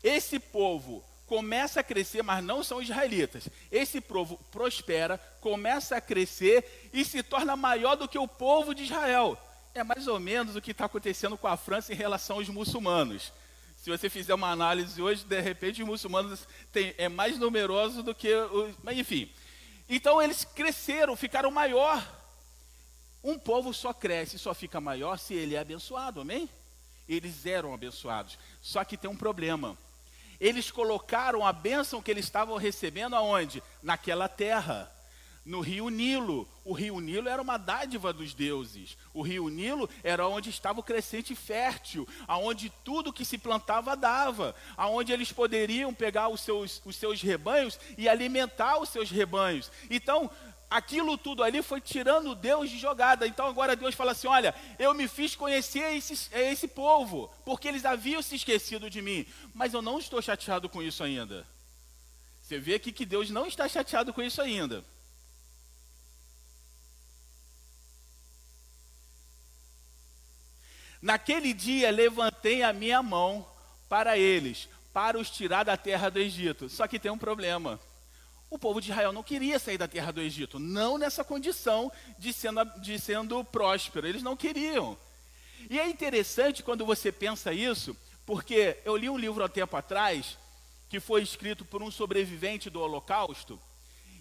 esse 0.02 0.38
povo 0.38 1.04
começa 1.28 1.80
a 1.80 1.84
crescer, 1.84 2.22
mas 2.22 2.42
não 2.42 2.64
são 2.64 2.80
israelitas. 2.80 3.48
Esse 3.70 4.00
povo 4.00 4.38
prospera, 4.50 5.18
começa 5.40 5.96
a 5.96 6.00
crescer 6.00 6.88
e 6.92 7.04
se 7.04 7.22
torna 7.22 7.54
maior 7.54 7.94
do 7.96 8.08
que 8.08 8.18
o 8.18 8.26
povo 8.26 8.74
de 8.74 8.84
Israel. 8.84 9.38
É 9.74 9.84
mais 9.84 10.08
ou 10.08 10.18
menos 10.18 10.56
o 10.56 10.60
que 10.60 10.70
está 10.70 10.86
acontecendo 10.86 11.36
com 11.36 11.46
a 11.46 11.56
França 11.56 11.92
em 11.92 11.96
relação 11.96 12.38
aos 12.38 12.48
muçulmanos. 12.48 13.30
Se 13.76 13.90
você 13.90 14.08
fizer 14.08 14.34
uma 14.34 14.50
análise 14.50 15.00
hoje, 15.00 15.24
de 15.24 15.40
repente 15.40 15.82
os 15.82 15.88
muçulmanos 15.88 16.48
têm, 16.72 16.94
é 16.96 17.08
mais 17.08 17.38
numeroso 17.38 18.02
do 18.02 18.14
que 18.14 18.34
os. 18.34 18.74
Mas 18.82 18.98
enfim. 18.98 19.30
Então 19.88 20.20
eles 20.20 20.44
cresceram, 20.44 21.14
ficaram 21.14 21.50
maior. 21.50 22.02
Um 23.22 23.38
povo 23.38 23.74
só 23.74 23.92
cresce, 23.92 24.38
só 24.38 24.54
fica 24.54 24.80
maior 24.80 25.18
se 25.18 25.34
ele 25.34 25.54
é 25.54 25.58
abençoado, 25.58 26.22
amém? 26.22 26.48
Eles 27.06 27.44
eram 27.44 27.74
abençoados. 27.74 28.38
Só 28.60 28.82
que 28.82 28.96
tem 28.96 29.10
um 29.10 29.16
problema 29.16 29.76
eles 30.40 30.70
colocaram 30.70 31.46
a 31.46 31.52
bênção 31.52 32.02
que 32.02 32.10
eles 32.10 32.24
estavam 32.24 32.56
recebendo 32.56 33.14
aonde? 33.14 33.62
Naquela 33.82 34.28
terra, 34.28 34.90
no 35.48 35.60
rio 35.60 35.88
Nilo. 35.88 36.46
O 36.64 36.74
rio 36.74 37.00
Nilo 37.00 37.28
era 37.28 37.40
uma 37.40 37.56
dádiva 37.56 38.12
dos 38.12 38.34
deuses. 38.34 38.98
O 39.14 39.22
rio 39.22 39.48
Nilo 39.48 39.88
era 40.04 40.28
onde 40.28 40.50
estava 40.50 40.80
o 40.80 40.82
crescente 40.82 41.34
fértil, 41.34 42.06
aonde 42.26 42.70
tudo 42.84 43.12
que 43.12 43.24
se 43.24 43.38
plantava 43.38 43.96
dava, 43.96 44.54
aonde 44.76 45.10
eles 45.10 45.32
poderiam 45.32 45.94
pegar 45.94 46.28
os 46.28 46.42
seus, 46.42 46.82
os 46.84 46.94
seus 46.96 47.22
rebanhos 47.22 47.80
e 47.96 48.08
alimentar 48.08 48.78
os 48.78 48.90
seus 48.90 49.10
rebanhos. 49.10 49.72
Então, 49.88 50.30
aquilo 50.70 51.16
tudo 51.16 51.42
ali 51.42 51.62
foi 51.62 51.80
tirando 51.80 52.34
Deus 52.34 52.70
de 52.70 52.78
jogada. 52.78 53.26
Então 53.26 53.46
agora 53.46 53.76
Deus 53.76 53.94
fala 53.94 54.12
assim: 54.12 54.26
olha, 54.26 54.54
eu 54.78 54.94
me 54.94 55.08
fiz 55.08 55.34
conhecer 55.34 55.96
esse, 55.96 56.28
esse 56.34 56.68
povo, 56.68 57.30
porque 57.44 57.68
eles 57.68 57.84
haviam 57.84 58.22
se 58.22 58.34
esquecido 58.34 58.90
de 58.90 59.00
mim, 59.00 59.26
mas 59.54 59.74
eu 59.74 59.82
não 59.82 59.98
estou 59.98 60.20
chateado 60.20 60.68
com 60.68 60.82
isso 60.82 61.02
ainda. 61.02 61.46
Você 62.42 62.58
vê 62.58 62.74
aqui 62.74 62.92
que 62.92 63.04
Deus 63.04 63.30
não 63.30 63.46
está 63.46 63.68
chateado 63.68 64.12
com 64.12 64.22
isso 64.22 64.40
ainda. 64.40 64.84
Naquele 71.00 71.52
dia 71.54 71.90
levantei 71.90 72.62
a 72.62 72.72
minha 72.72 73.02
mão 73.02 73.46
para 73.88 74.18
eles, 74.18 74.68
para 74.92 75.18
os 75.18 75.30
tirar 75.30 75.62
da 75.62 75.76
terra 75.76 76.10
do 76.10 76.18
Egito. 76.18 76.68
Só 76.68 76.88
que 76.88 76.98
tem 76.98 77.10
um 77.10 77.18
problema. 77.18 77.78
O 78.50 78.58
povo 78.58 78.80
de 78.80 78.90
Israel 78.90 79.12
não 79.12 79.22
queria 79.22 79.58
sair 79.58 79.76
da 79.76 79.86
terra 79.86 80.10
do 80.10 80.20
Egito, 80.20 80.58
não 80.58 80.96
nessa 80.96 81.22
condição 81.22 81.92
de 82.18 82.32
sendo, 82.32 82.64
de 82.80 82.98
sendo 82.98 83.44
próspero, 83.44 84.06
eles 84.06 84.22
não 84.22 84.36
queriam. 84.36 84.96
E 85.68 85.78
é 85.78 85.86
interessante 85.88 86.62
quando 86.62 86.86
você 86.86 87.12
pensa 87.12 87.52
isso, 87.52 87.96
porque 88.24 88.78
eu 88.84 88.96
li 88.96 89.08
um 89.10 89.18
livro 89.18 89.44
há 89.44 89.48
tempo 89.48 89.76
atrás, 89.76 90.38
que 90.88 90.98
foi 90.98 91.22
escrito 91.22 91.64
por 91.64 91.82
um 91.82 91.90
sobrevivente 91.90 92.70
do 92.70 92.80
Holocausto, 92.80 93.60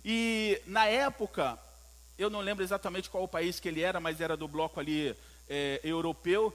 e 0.03 0.61
na 0.65 0.85
época, 0.85 1.57
eu 2.17 2.29
não 2.29 2.41
lembro 2.41 2.63
exatamente 2.63 3.09
qual 3.09 3.23
o 3.23 3.27
país 3.27 3.59
que 3.59 3.67
ele 3.67 3.81
era, 3.81 3.99
mas 3.99 4.19
era 4.19 4.35
do 4.35 4.47
bloco 4.47 4.79
ali 4.79 5.15
é, 5.49 5.79
europeu, 5.83 6.53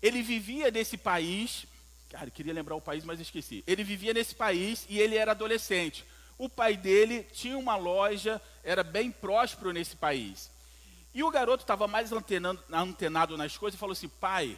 ele 0.00 0.22
vivia 0.22 0.70
nesse 0.70 0.96
país, 0.96 1.66
cara, 2.08 2.26
eu 2.26 2.32
queria 2.32 2.52
lembrar 2.52 2.76
o 2.76 2.80
país, 2.80 3.04
mas 3.04 3.20
esqueci. 3.20 3.64
Ele 3.66 3.82
vivia 3.82 4.14
nesse 4.14 4.34
país 4.34 4.86
e 4.88 4.98
ele 4.98 5.16
era 5.16 5.32
adolescente. 5.32 6.04
O 6.38 6.48
pai 6.48 6.76
dele 6.76 7.24
tinha 7.32 7.58
uma 7.58 7.76
loja, 7.76 8.40
era 8.62 8.84
bem 8.84 9.10
próspero 9.10 9.72
nesse 9.72 9.96
país. 9.96 10.50
E 11.12 11.22
o 11.24 11.30
garoto 11.30 11.64
estava 11.64 11.88
mais 11.88 12.10
antenado 12.12 13.36
nas 13.36 13.56
coisas 13.56 13.76
e 13.76 13.80
falou 13.80 13.92
assim: 13.92 14.08
pai, 14.08 14.56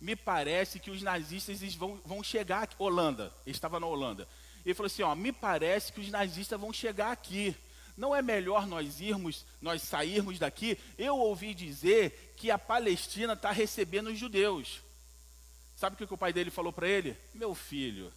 me 0.00 0.16
parece 0.16 0.80
que 0.80 0.90
os 0.90 1.02
nazistas 1.02 1.62
vão, 1.74 2.00
vão 2.04 2.22
chegar 2.22 2.62
aqui. 2.62 2.74
Holanda, 2.78 3.32
ele 3.46 3.54
estava 3.54 3.78
na 3.78 3.86
Holanda. 3.86 4.26
Ele 4.64 4.74
falou 4.74 4.88
assim: 4.88 5.02
ó, 5.02 5.14
me 5.14 5.30
parece 5.30 5.92
que 5.92 6.00
os 6.00 6.10
nazistas 6.10 6.58
vão 6.58 6.72
chegar 6.72 7.12
aqui. 7.12 7.54
Não 7.96 8.16
é 8.16 8.22
melhor 8.22 8.66
nós 8.66 9.00
irmos, 9.00 9.44
nós 9.60 9.82
sairmos 9.82 10.38
daqui? 10.38 10.78
Eu 10.96 11.18
ouvi 11.18 11.52
dizer 11.52 12.34
que 12.36 12.50
a 12.50 12.58
Palestina 12.58 13.34
está 13.34 13.50
recebendo 13.50 14.08
os 14.08 14.18
judeus. 14.18 14.80
Sabe 15.76 15.94
o 15.94 15.96
que, 15.98 16.06
que 16.06 16.14
o 16.14 16.18
pai 16.18 16.32
dele 16.32 16.50
falou 16.50 16.72
para 16.72 16.88
ele? 16.88 17.16
Meu 17.34 17.54
filho, 17.54 18.12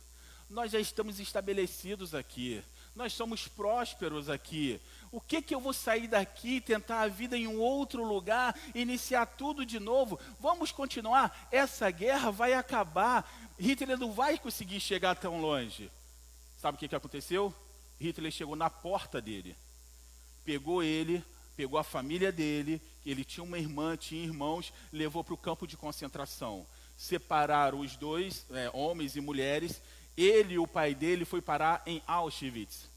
nós 0.49 0.71
já 0.71 0.79
estamos 0.79 1.19
estabelecidos 1.19 2.15
aqui. 2.15 2.63
Nós 2.95 3.13
somos 3.13 3.47
prósperos 3.47 4.29
aqui. 4.29 4.79
O 5.11 5.19
que 5.19 5.41
que 5.41 5.53
eu 5.53 5.59
vou 5.59 5.73
sair 5.73 6.07
daqui, 6.07 6.61
tentar 6.61 7.01
a 7.01 7.07
vida 7.07 7.37
em 7.37 7.47
um 7.47 7.59
outro 7.59 8.03
lugar, 8.03 8.55
iniciar 8.75 9.25
tudo 9.25 9.65
de 9.65 9.79
novo? 9.79 10.19
Vamos 10.39 10.71
continuar? 10.71 11.47
Essa 11.51 11.89
guerra 11.89 12.31
vai 12.31 12.53
acabar. 12.53 13.27
Hitler 13.59 13.97
não 13.97 14.11
vai 14.11 14.37
conseguir 14.37 14.79
chegar 14.79 15.15
tão 15.15 15.41
longe. 15.41 15.89
Sabe 16.57 16.75
o 16.75 16.79
que, 16.79 16.87
que 16.87 16.95
aconteceu? 16.95 17.53
Hitler 17.99 18.31
chegou 18.31 18.55
na 18.55 18.69
porta 18.69 19.21
dele, 19.21 19.55
pegou 20.43 20.83
ele, 20.83 21.23
pegou 21.55 21.79
a 21.79 21.83
família 21.83 22.31
dele, 22.31 22.81
ele 23.05 23.23
tinha 23.23 23.43
uma 23.43 23.57
irmã, 23.57 23.95
tinha 23.95 24.23
irmãos, 24.23 24.73
levou 24.91 25.23
para 25.23 25.33
o 25.33 25.37
campo 25.37 25.67
de 25.67 25.77
concentração. 25.77 26.65
Separaram 26.97 27.79
os 27.79 27.95
dois, 27.95 28.45
é, 28.51 28.69
homens 28.73 29.15
e 29.15 29.21
mulheres, 29.21 29.81
ele 30.17 30.55
e 30.55 30.59
o 30.59 30.67
pai 30.67 30.93
dele 30.93 31.25
foi 31.25 31.41
parar 31.41 31.81
em 31.85 32.01
Auschwitz. 32.05 32.89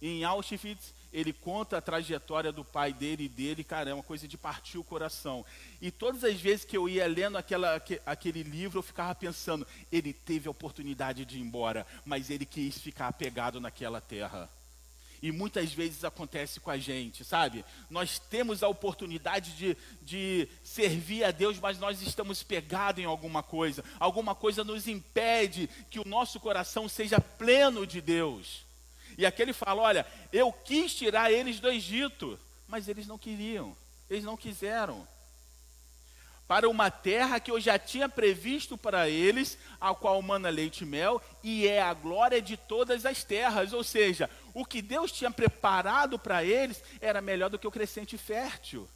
Em 0.00 0.24
Auschwitz, 0.24 0.94
ele 1.12 1.32
conta 1.32 1.78
a 1.78 1.80
trajetória 1.80 2.52
do 2.52 2.64
pai 2.64 2.92
dele 2.92 3.24
e 3.24 3.28
dele, 3.28 3.64
cara, 3.64 3.90
é 3.90 3.94
uma 3.94 4.02
coisa 4.02 4.28
de 4.28 4.36
partir 4.36 4.78
o 4.78 4.84
coração. 4.84 5.44
E 5.80 5.90
todas 5.90 6.22
as 6.22 6.40
vezes 6.40 6.64
que 6.64 6.76
eu 6.76 6.88
ia 6.88 7.06
lendo 7.06 7.38
aquela, 7.38 7.82
aquele 8.04 8.42
livro, 8.42 8.78
eu 8.78 8.82
ficava 8.82 9.14
pensando, 9.14 9.66
ele 9.90 10.12
teve 10.12 10.48
a 10.48 10.50
oportunidade 10.50 11.24
de 11.24 11.38
ir 11.38 11.40
embora, 11.40 11.86
mas 12.04 12.30
ele 12.30 12.44
quis 12.44 12.78
ficar 12.78 13.08
apegado 13.08 13.60
naquela 13.60 14.00
terra. 14.00 14.50
E 15.20 15.32
muitas 15.32 15.72
vezes 15.72 16.04
acontece 16.04 16.60
com 16.60 16.70
a 16.70 16.78
gente, 16.78 17.24
sabe? 17.24 17.64
Nós 17.90 18.18
temos 18.18 18.62
a 18.62 18.68
oportunidade 18.68 19.52
de, 19.52 19.76
de 20.00 20.48
servir 20.62 21.24
a 21.24 21.30
Deus, 21.30 21.58
mas 21.58 21.78
nós 21.78 22.00
estamos 22.02 22.42
pegados 22.42 23.02
em 23.02 23.06
alguma 23.06 23.42
coisa. 23.42 23.84
Alguma 23.98 24.34
coisa 24.34 24.62
nos 24.62 24.86
impede 24.86 25.68
que 25.90 25.98
o 25.98 26.06
nosso 26.06 26.38
coração 26.38 26.88
seja 26.88 27.20
pleno 27.20 27.86
de 27.86 28.00
Deus. 28.00 28.64
E 29.16 29.26
aquele 29.26 29.52
fala: 29.52 29.82
Olha, 29.82 30.06
eu 30.32 30.52
quis 30.52 30.94
tirar 30.94 31.32
eles 31.32 31.58
do 31.58 31.68
Egito, 31.68 32.38
mas 32.68 32.86
eles 32.86 33.06
não 33.06 33.18
queriam, 33.18 33.76
eles 34.08 34.24
não 34.24 34.36
quiseram 34.36 35.06
para 36.48 36.66
uma 36.68 36.90
terra 36.90 37.38
que 37.38 37.50
eu 37.50 37.60
já 37.60 37.78
tinha 37.78 38.08
previsto 38.08 38.78
para 38.78 39.06
eles, 39.06 39.58
a 39.78 39.94
qual 39.94 40.20
mana 40.22 40.48
leite 40.48 40.80
e 40.80 40.86
mel, 40.86 41.22
e 41.44 41.68
é 41.68 41.82
a 41.82 41.92
glória 41.92 42.40
de 42.40 42.56
todas 42.56 43.04
as 43.04 43.22
terras. 43.22 43.74
Ou 43.74 43.84
seja, 43.84 44.30
O 44.58 44.64
que 44.64 44.82
Deus 44.82 45.12
tinha 45.12 45.30
preparado 45.30 46.18
para 46.18 46.42
eles 46.42 46.82
era 47.00 47.20
melhor 47.20 47.48
do 47.48 47.60
que 47.60 47.66
o 47.66 47.70
crescente 47.70 48.18
fértil. 48.18 48.88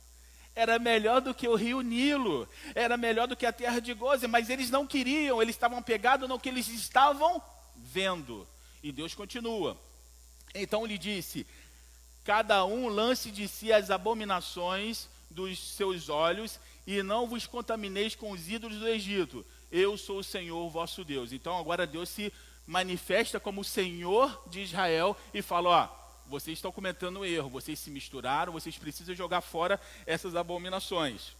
Era 0.57 0.77
melhor 0.77 1.21
do 1.21 1.33
que 1.33 1.47
o 1.47 1.55
rio 1.55 1.83
Nilo, 1.83 2.49
era 2.75 2.97
melhor 2.97 3.29
do 3.29 3.37
que 3.37 3.47
a 3.47 3.53
terra 3.53 3.81
de 3.81 3.95
Goze, 3.95 4.27
mas 4.27 4.51
eles 4.51 4.71
não 4.71 4.85
queriam, 4.87 5.41
eles 5.41 5.55
estavam 5.55 5.81
pegados 5.81 6.29
no 6.29 6.41
que 6.41 6.49
eles 6.49 6.67
estavam 6.67 7.41
vendo. 7.77 8.45
E 8.83 8.91
Deus 8.91 9.15
continua. 9.15 9.77
Então 10.53 10.85
lhe 10.85 10.99
disse: 10.99 11.47
Cada 12.25 12.65
um 12.65 12.89
lance 12.89 13.31
de 13.31 13.47
si 13.47 13.73
as 13.73 13.89
abominações 13.89 15.09
dos 15.31 15.59
seus 15.77 16.09
olhos, 16.09 16.59
e 16.87 17.03
não 17.03 17.27
vos 17.27 17.47
contamineis 17.47 18.15
com 18.15 18.31
os 18.31 18.49
ídolos 18.49 18.79
do 18.79 18.89
Egito. 18.89 19.45
Eu 19.71 19.97
sou 19.97 20.19
o 20.19 20.25
Senhor 20.25 20.69
vosso 20.71 21.05
Deus. 21.05 21.33
Então 21.33 21.59
agora 21.59 21.87
Deus 21.87 22.09
se 22.09 22.33
manifesta 22.67 23.41
como 23.41 23.61
o 23.61 23.65
Senhor 23.65 24.43
de 24.49 24.61
Israel 24.61 25.17
e 25.33 25.43
fala: 25.43 25.69
Ó 25.69 26.03
vocês 26.33 26.59
estão 26.59 26.73
cometendo 26.73 27.21
um 27.21 27.25
erro, 27.25 27.51
vocês 27.51 27.79
se 27.79 27.91
misturaram, 27.91 28.53
vocês 28.53 28.79
precisam 28.79 29.15
jogar 29.15 29.43
fora 29.43 29.79
essas 30.07 30.35
abominações. 30.35 31.33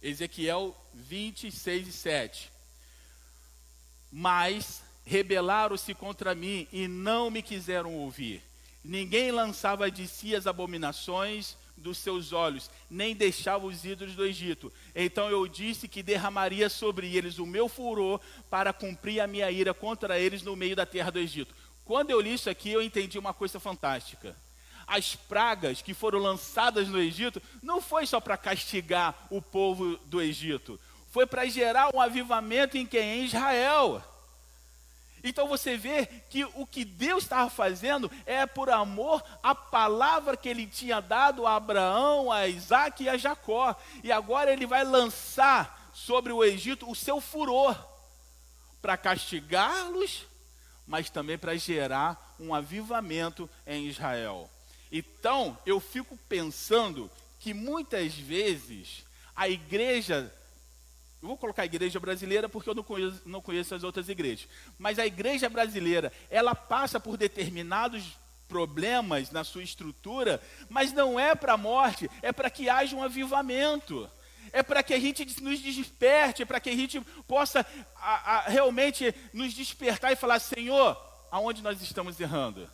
Ezequiel 0.00 0.74
26 0.94 1.88
e 1.88 1.92
7. 1.92 2.52
Mas 4.10 4.82
rebelaram-se 5.04 5.92
contra 5.94 6.34
mim 6.34 6.66
e 6.72 6.88
não 6.88 7.30
me 7.30 7.42
quiseram 7.42 7.94
ouvir. 7.94 8.42
Ninguém 8.82 9.30
lançava 9.30 9.90
de 9.90 10.06
si 10.06 10.34
as 10.34 10.46
abominações 10.46 11.56
dos 11.76 11.98
seus 11.98 12.32
olhos, 12.32 12.70
nem 12.90 13.14
deixava 13.14 13.66
os 13.66 13.84
ídolos 13.84 14.14
do 14.14 14.24
Egito. 14.24 14.72
Então 14.94 15.30
eu 15.30 15.46
disse 15.46 15.86
que 15.86 16.02
derramaria 16.02 16.68
sobre 16.68 17.14
eles 17.14 17.38
o 17.38 17.46
meu 17.46 17.68
furor 17.68 18.20
para 18.48 18.72
cumprir 18.72 19.20
a 19.20 19.26
minha 19.26 19.50
ira 19.50 19.74
contra 19.74 20.18
eles 20.18 20.42
no 20.42 20.56
meio 20.56 20.74
da 20.74 20.86
terra 20.86 21.10
do 21.10 21.18
Egito. 21.18 21.54
Quando 21.84 22.10
eu 22.10 22.20
li 22.20 22.34
isso 22.34 22.50
aqui, 22.50 22.70
eu 22.70 22.82
entendi 22.82 23.18
uma 23.18 23.34
coisa 23.34 23.60
fantástica. 23.60 24.36
As 24.86 25.16
pragas 25.16 25.82
que 25.82 25.94
foram 25.94 26.18
lançadas 26.18 26.88
no 26.88 26.98
Egito 26.98 27.42
não 27.62 27.80
foi 27.80 28.06
só 28.06 28.20
para 28.20 28.36
castigar 28.36 29.26
o 29.30 29.42
povo 29.42 29.96
do 30.06 30.20
Egito, 30.20 30.78
foi 31.10 31.26
para 31.26 31.46
gerar 31.46 31.94
um 31.94 32.00
avivamento 32.00 32.76
em 32.76 32.86
quem? 32.86 33.20
Em 33.20 33.24
Israel. 33.24 34.02
Então 35.28 35.48
você 35.48 35.76
vê 35.76 36.06
que 36.28 36.44
o 36.44 36.66
que 36.66 36.84
Deus 36.84 37.24
estava 37.24 37.50
fazendo 37.50 38.10
é 38.24 38.46
por 38.46 38.70
amor 38.70 39.22
à 39.42 39.54
palavra 39.54 40.36
que 40.36 40.48
ele 40.48 40.66
tinha 40.66 41.00
dado 41.00 41.46
a 41.46 41.56
Abraão, 41.56 42.30
a 42.30 42.46
Isaac 42.46 43.02
e 43.02 43.08
a 43.08 43.16
Jacó. 43.16 43.74
E 44.02 44.12
agora 44.12 44.52
ele 44.52 44.66
vai 44.66 44.84
lançar 44.84 45.90
sobre 45.92 46.32
o 46.32 46.44
Egito 46.44 46.90
o 46.90 46.94
seu 46.94 47.20
furor 47.20 47.76
para 48.80 48.96
castigá-los 48.96 50.26
mas 50.86 51.10
também 51.10 51.36
para 51.36 51.56
gerar 51.56 52.36
um 52.38 52.54
avivamento 52.54 53.50
em 53.66 53.88
Israel. 53.88 54.48
Então, 54.90 55.58
eu 55.66 55.80
fico 55.80 56.16
pensando 56.28 57.10
que 57.40 57.52
muitas 57.52 58.14
vezes 58.14 59.04
a 59.34 59.48
igreja, 59.48 60.32
eu 61.22 61.28
vou 61.28 61.36
colocar 61.36 61.62
a 61.62 61.66
igreja 61.66 61.98
brasileira 61.98 62.48
porque 62.48 62.68
eu 62.68 62.74
não 62.74 62.82
conheço, 62.82 63.22
não 63.24 63.40
conheço 63.40 63.74
as 63.74 63.82
outras 63.82 64.08
igrejas, 64.08 64.48
mas 64.78 64.98
a 64.98 65.06
igreja 65.06 65.48
brasileira, 65.48 66.12
ela 66.30 66.54
passa 66.54 67.00
por 67.00 67.16
determinados 67.16 68.16
problemas 68.48 69.30
na 69.30 69.42
sua 69.42 69.62
estrutura, 69.62 70.40
mas 70.68 70.92
não 70.92 71.18
é 71.18 71.34
para 71.34 71.54
a 71.54 71.58
morte, 71.58 72.08
é 72.22 72.32
para 72.32 72.50
que 72.50 72.68
haja 72.68 72.94
um 72.94 73.02
avivamento 73.02 74.08
é 74.52 74.62
para 74.62 74.82
que 74.82 74.94
a 74.94 74.98
gente 74.98 75.24
nos 75.42 75.60
desperte, 75.60 76.42
é 76.42 76.46
para 76.46 76.60
que 76.60 76.70
a 76.70 76.74
gente 76.74 77.00
possa 77.26 77.66
a, 77.96 78.36
a, 78.36 78.40
realmente 78.42 79.14
nos 79.32 79.52
despertar 79.52 80.12
e 80.12 80.16
falar: 80.16 80.38
Senhor, 80.38 80.96
aonde 81.30 81.62
nós 81.62 81.82
estamos 81.82 82.18
errando? 82.18 82.68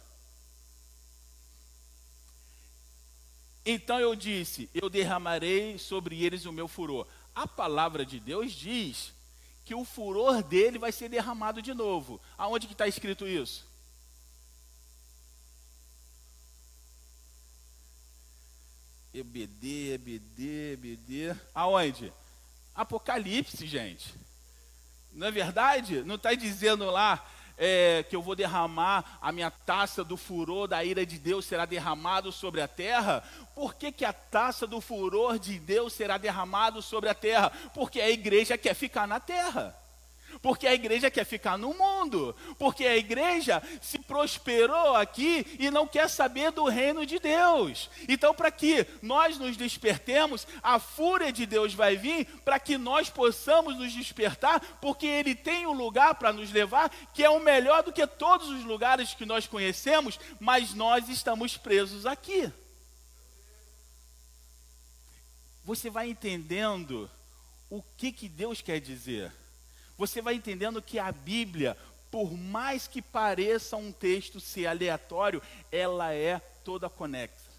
Então 3.65 3.99
eu 3.99 4.15
disse: 4.15 4.69
Eu 4.75 4.89
derramarei 4.89 5.79
sobre 5.79 6.25
eles 6.25 6.45
o 6.45 6.53
meu 6.53 6.69
furor. 6.69 7.07
A 7.35 7.47
palavra 7.47 8.05
de 8.05 8.21
Deus 8.21 8.53
diz 8.53 9.13
que 9.65 9.75
o 9.75 9.85
furor 9.85 10.43
dele 10.43 10.79
vai 10.79 10.93
ser 10.93 11.09
derramado 11.09 11.63
de 11.63 11.73
novo. 11.73 12.21
Aonde 12.37 12.67
que 12.67 12.75
está 12.75 12.87
escrito 12.87 13.27
isso? 13.27 13.67
EBD, 19.15 19.95
EBD, 19.95 20.73
EBD. 20.73 21.37
Aonde? 21.55 22.13
Apocalipse, 22.75 23.67
gente. 23.67 24.15
Não 25.13 25.27
é 25.27 25.31
verdade? 25.31 26.03
Não 26.03 26.15
está 26.15 26.33
dizendo 26.35 26.91
lá 26.91 27.25
é, 27.57 28.05
que 28.09 28.17
eu 28.17 28.23
vou 28.23 28.35
derramar 28.35 29.19
a 29.21 29.33
minha 29.33 29.51
taça 29.51 30.03
do 30.03 30.17
furor 30.17 30.67
da 30.67 30.83
ira 30.85 31.05
de 31.05 31.19
Deus 31.19 31.45
será 31.45 31.65
derramado 31.65 32.33
sobre 32.33 32.61
a 32.61 32.69
terra? 32.69 33.23
Por 33.55 33.75
que, 33.75 33.93
que 33.93 34.05
a 34.05 34.13
taça 34.13 34.67
do 34.67 34.81
furor 34.81 35.39
de 35.39 35.59
Deus 35.59 35.93
será 35.93 36.17
derramado 36.19 36.81
sobre 36.81 37.09
a 37.09 37.15
terra? 37.15 37.51
Porque 37.75 38.01
a 38.01 38.11
igreja 38.11 38.57
quer 38.57 38.75
ficar 38.75 39.07
na 39.07 39.21
terra. 39.21 39.82
Porque 40.41 40.67
a 40.67 40.75
igreja 40.75 41.11
quer 41.11 41.25
ficar 41.25 41.59
no 41.59 41.75
mundo. 41.75 42.35
Porque 42.59 42.85
a 42.85 42.97
igreja 42.97 43.63
se 43.81 43.99
prosperou 43.99 44.97
aqui 44.97 45.47
e 45.59 45.71
não 45.71 45.87
quer 45.87 46.09
saber 46.09 46.51
do 46.53 46.65
reino 46.65 47.05
de 47.05 47.19
Deus. 47.19 47.91
Então, 48.09 48.35
para 48.35 48.51
que 48.51 48.87
nós 49.01 49.39
nos 49.39 49.57
despertemos, 49.57 50.47
a 50.63 50.79
fúria 50.79 51.33
de 51.33 51.45
Deus 51.47 51.75
vai 51.75 51.97
vir 51.97 52.27
para 52.45 52.59
que 52.59 52.79
nós 52.79 53.11
possamos 53.11 53.77
nos 53.77 53.93
despertar, 53.93 54.61
porque 54.81 55.07
Ele 55.07 55.35
tem 55.35 55.67
um 55.67 55.73
lugar 55.73 56.15
para 56.15 56.33
nos 56.33 56.51
levar 56.51 56.91
que 57.13 57.23
é 57.23 57.31
o 57.31 57.41
melhor 57.41 57.83
do 57.83 57.93
que 57.93 58.07
todos 58.07 58.49
os 58.49 58.65
lugares 58.65 59.15
que 59.15 59.27
nós 59.27 59.47
conhecemos, 59.47 60.19
mas 60.41 60.75
nós 60.75 61.09
estamos 61.09 61.57
presos 61.57 62.07
aqui. 62.07 62.53
Você 65.65 65.89
vai 65.89 66.09
entendendo 66.09 67.11
o 67.71 67.83
que, 67.97 68.13
que 68.13 68.29
Deus 68.29 68.61
quer 68.61 68.81
dizer 68.81 69.33
você 70.03 70.21
vai 70.21 70.35
entendendo 70.35 70.83
que 70.83 70.99
a 70.99 71.13
Bíblia, 71.13 71.77
por 72.11 72.33
mais 72.37 72.89
que 72.89 73.01
pareça 73.01 73.77
um 73.77 73.93
texto 73.93 74.41
ser 74.41 74.67
aleatório, 74.67 75.41
ela 75.71 76.13
é 76.13 76.41
toda 76.65 76.91
conexa. 76.91 77.53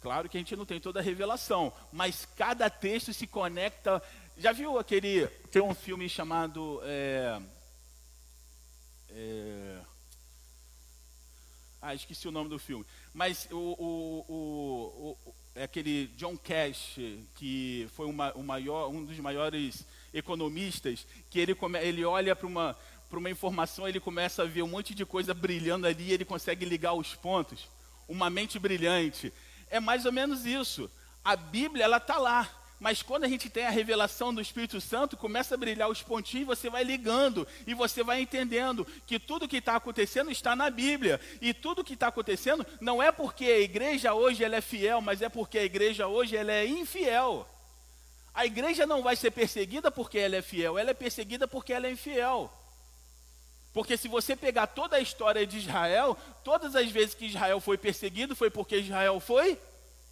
Claro 0.00 0.28
que 0.28 0.36
a 0.36 0.40
gente 0.40 0.54
não 0.54 0.64
tem 0.64 0.80
toda 0.80 1.00
a 1.00 1.02
revelação, 1.02 1.72
mas 1.92 2.28
cada 2.36 2.70
texto 2.70 3.12
se 3.12 3.26
conecta. 3.26 4.00
Já 4.38 4.52
viu 4.52 4.78
aquele. 4.78 5.26
Tem 5.50 5.60
um 5.60 5.74
filme 5.74 6.08
chamado. 6.08 6.80
É, 6.84 7.42
é, 9.10 9.80
ah, 11.80 11.92
esqueci 11.92 12.28
o 12.28 12.32
nome 12.32 12.50
do 12.50 12.58
filme. 12.60 12.86
Mas 13.12 13.48
o, 13.50 13.56
o, 13.56 14.24
o, 14.28 15.18
o 15.28 15.34
é 15.56 15.64
aquele 15.64 16.06
John 16.16 16.36
Cash, 16.36 16.98
que 17.34 17.88
foi 17.96 18.06
uma, 18.06 18.32
o 18.34 18.44
maior, 18.44 18.88
um 18.90 19.04
dos 19.04 19.18
maiores 19.18 19.84
economistas, 20.12 21.06
que 21.30 21.38
ele, 21.38 21.54
come, 21.54 21.78
ele 21.78 22.04
olha 22.04 22.34
para 22.34 22.46
uma, 22.46 22.76
uma 23.10 23.30
informação, 23.30 23.88
ele 23.88 24.00
começa 24.00 24.42
a 24.42 24.46
ver 24.46 24.62
um 24.62 24.68
monte 24.68 24.94
de 24.94 25.04
coisa 25.04 25.34
brilhando 25.34 25.86
ali, 25.86 26.04
e 26.04 26.12
ele 26.12 26.24
consegue 26.24 26.64
ligar 26.64 26.94
os 26.94 27.14
pontos. 27.14 27.68
Uma 28.08 28.28
mente 28.28 28.58
brilhante. 28.58 29.32
É 29.70 29.80
mais 29.80 30.04
ou 30.04 30.12
menos 30.12 30.44
isso. 30.44 30.90
A 31.24 31.36
Bíblia, 31.36 31.84
ela 31.84 31.98
está 31.98 32.18
lá. 32.18 32.48
Mas 32.82 33.00
quando 33.00 33.22
a 33.22 33.28
gente 33.28 33.48
tem 33.48 33.64
a 33.64 33.70
revelação 33.70 34.34
do 34.34 34.40
Espírito 34.40 34.80
Santo, 34.80 35.16
começa 35.16 35.54
a 35.54 35.56
brilhar 35.56 35.88
os 35.88 36.02
pontinhos, 36.02 36.48
você 36.48 36.68
vai 36.68 36.82
ligando 36.82 37.46
e 37.64 37.74
você 37.74 38.02
vai 38.02 38.20
entendendo 38.20 38.84
que 39.06 39.20
tudo 39.20 39.46
que 39.46 39.58
está 39.58 39.76
acontecendo 39.76 40.32
está 40.32 40.56
na 40.56 40.68
Bíblia. 40.68 41.20
E 41.40 41.54
tudo 41.54 41.84
que 41.84 41.94
está 41.94 42.08
acontecendo 42.08 42.66
não 42.80 43.00
é 43.00 43.12
porque 43.12 43.44
a 43.44 43.60
igreja 43.60 44.14
hoje 44.14 44.42
ela 44.42 44.56
é 44.56 44.60
fiel, 44.60 45.00
mas 45.00 45.22
é 45.22 45.28
porque 45.28 45.58
a 45.58 45.64
igreja 45.64 46.08
hoje 46.08 46.36
ela 46.36 46.50
é 46.50 46.66
infiel. 46.66 47.48
A 48.34 48.46
igreja 48.46 48.86
não 48.86 49.02
vai 49.02 49.14
ser 49.14 49.30
perseguida 49.30 49.90
porque 49.90 50.18
ela 50.18 50.36
é 50.36 50.42
fiel, 50.42 50.78
ela 50.78 50.90
é 50.90 50.94
perseguida 50.94 51.46
porque 51.46 51.72
ela 51.72 51.86
é 51.86 51.90
infiel. 51.90 52.50
Porque 53.72 53.96
se 53.96 54.08
você 54.08 54.36
pegar 54.36 54.66
toda 54.66 54.96
a 54.96 55.00
história 55.00 55.46
de 55.46 55.58
Israel, 55.58 56.16
todas 56.44 56.76
as 56.76 56.90
vezes 56.90 57.14
que 57.14 57.26
Israel 57.26 57.60
foi 57.60 57.78
perseguido 57.78 58.36
foi 58.36 58.50
porque 58.50 58.76
Israel 58.76 59.18
foi 59.18 59.58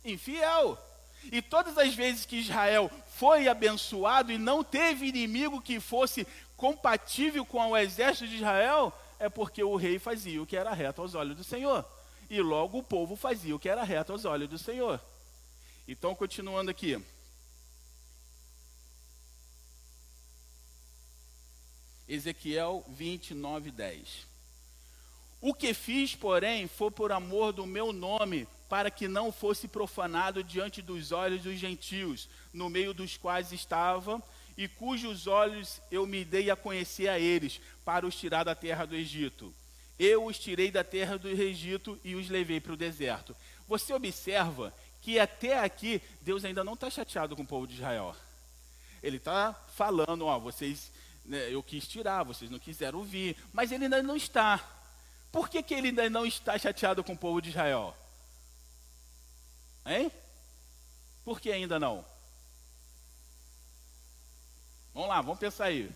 infiel. 0.05 0.79
E 1.25 1.43
todas 1.43 1.77
as 1.77 1.95
vezes 1.95 2.25
que 2.25 2.37
Israel 2.37 2.91
foi 3.17 3.49
abençoado 3.49 4.33
e 4.33 4.39
não 4.39 4.65
teve 4.65 5.07
inimigo 5.07 5.61
que 5.61 5.79
fosse 5.79 6.27
compatível 6.57 7.45
com 7.45 7.71
o 7.71 7.77
exército 7.77 8.29
de 8.29 8.37
Israel, 8.37 8.93
é 9.19 9.29
porque 9.29 9.63
o 9.63 9.77
rei 9.77 9.99
fazia 9.99 10.43
o 10.43 10.47
que 10.47 10.57
era 10.57 10.73
reto 10.73 11.03
aos 11.03 11.15
olhos 11.15 11.37
do 11.37 11.45
Senhor. 11.45 11.85
E 12.31 12.41
logo 12.41 12.79
o 12.79 12.83
povo 12.83 13.17
fazia 13.17 13.55
o 13.55 13.59
que 13.59 13.69
era 13.69 13.83
reto 13.83 14.13
aos 14.13 14.25
olhos 14.25 14.49
do 14.49 14.59
Senhor. 14.59 15.01
Então, 15.87 16.15
continuando 16.15 16.71
aqui. 16.71 17.03
Ezequiel 22.11 22.85
29, 22.89 23.71
10. 23.71 24.27
O 25.41 25.55
que 25.55 25.73
fiz, 25.73 26.15
porém, 26.15 26.67
foi 26.67 26.91
por 26.91 27.13
amor 27.13 27.53
do 27.53 27.65
meu 27.65 27.93
nome, 27.93 28.47
para 28.69 28.91
que 28.91 29.09
não 29.09 29.33
fosse 29.33 29.69
profanado 29.69 30.45
diante 30.45 30.83
dos 30.83 31.13
olhos 31.13 31.43
dos 31.43 31.59
gentios, 31.59 32.29
no 32.53 32.69
meio 32.69 32.93
dos 32.93 33.17
quais 33.17 33.53
estava, 33.53 34.23
e 34.57 34.69
cujos 34.69 35.27
olhos 35.27 35.81
eu 35.91 36.07
me 36.07 36.25
dei 36.25 36.51
a 36.51 36.57
conhecer 36.57 37.09
a 37.09 37.19
eles, 37.19 37.61
para 37.85 38.07
os 38.07 38.15
tirar 38.17 38.45
da 38.45 38.55
terra 38.55 38.85
do 38.85 38.95
Egito. 38.95 39.55
Eu 39.99 40.27
os 40.27 40.39
tirei 40.39 40.71
da 40.71 40.83
terra 40.83 41.17
do 41.17 41.29
Egito 41.29 41.99
e 42.03 42.15
os 42.15 42.29
levei 42.29 42.61
para 42.61 42.73
o 42.73 42.77
deserto. 42.77 43.37
Você 43.69 43.95
observa 43.95 44.75
que 45.01 45.19
até 45.19 45.59
aqui 45.59 46.03
Deus 46.21 46.45
ainda 46.45 46.65
não 46.65 46.75
está 46.75 46.91
chateado 46.91 47.37
com 47.37 47.43
o 47.43 47.47
povo 47.47 47.67
de 47.67 47.75
Israel. 47.75 48.15
Ele 49.03 49.17
está 49.17 49.55
falando, 49.75 50.27
ó, 50.27 50.39
vocês, 50.39 50.91
né, 51.31 51.49
eu 51.49 51.63
quis 51.63 51.87
tirar, 51.87 52.25
vocês 52.25 52.51
não 52.51 52.59
quiseram 52.59 52.99
ouvir, 52.99 53.37
mas 53.53 53.71
ele 53.71 53.85
ainda 53.85 54.03
não 54.03 54.17
está. 54.17 54.59
Por 55.31 55.49
que, 55.49 55.63
que 55.63 55.73
ele 55.73 55.89
ainda 55.89 56.11
não 56.11 56.27
está 56.27 56.59
chateado 56.59 57.05
com 57.05 57.13
o 57.13 57.19
povo 57.19 57.41
de 57.41 57.51
Israel? 57.51 57.97
Hein? 59.87 60.11
Por 61.25 61.41
que 61.41 61.53
ainda 61.53 61.79
não? 61.79 62.05
Vamos 64.93 65.09
lá, 65.09 65.21
vamos 65.21 65.39
pensar 65.39 65.67
aí. 65.67 65.89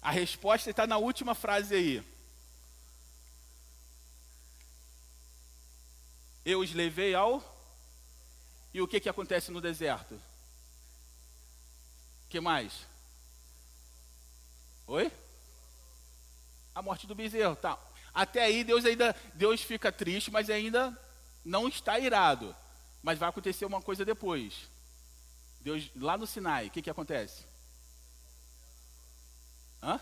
A 0.00 0.10
resposta 0.10 0.70
está 0.70 0.86
na 0.86 0.96
última 0.96 1.34
frase 1.34 1.74
aí. 1.74 2.02
Eu 6.42 6.60
os 6.60 6.72
levei 6.72 7.14
ao. 7.14 7.44
E 8.72 8.80
o 8.80 8.88
que, 8.88 8.98
que 8.98 9.10
acontece 9.10 9.50
no 9.50 9.60
deserto? 9.60 10.14
O 10.14 10.20
que 12.30 12.40
mais? 12.40 12.93
Oi? 14.86 15.10
A 16.74 16.82
morte 16.82 17.06
do 17.06 17.14
bezerro, 17.14 17.56
tá. 17.56 17.78
Até 18.12 18.44
aí 18.44 18.62
Deus 18.62 18.84
ainda, 18.84 19.14
Deus 19.34 19.60
fica 19.60 19.90
triste, 19.90 20.30
mas 20.30 20.50
ainda 20.50 20.96
não 21.44 21.68
está 21.68 21.98
irado. 21.98 22.54
Mas 23.02 23.18
vai 23.18 23.28
acontecer 23.28 23.64
uma 23.64 23.82
coisa 23.82 24.04
depois. 24.04 24.68
Deus, 25.60 25.90
lá 25.96 26.16
no 26.16 26.26
Sinai, 26.26 26.66
o 26.66 26.70
que, 26.70 26.82
que 26.82 26.90
acontece? 26.90 27.44
Hã? 29.82 30.00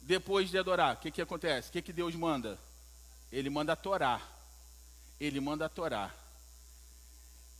Depois 0.00 0.50
de 0.50 0.58
adorar, 0.58 0.94
o 0.94 0.98
que, 0.98 1.10
que 1.10 1.22
acontece? 1.22 1.68
O 1.68 1.72
que, 1.72 1.82
que 1.82 1.92
Deus 1.92 2.14
manda? 2.14 2.58
Ele 3.30 3.50
manda 3.50 3.76
Torá. 3.76 4.20
Ele 5.20 5.40
manda 5.40 5.68
Torá. 5.68 6.12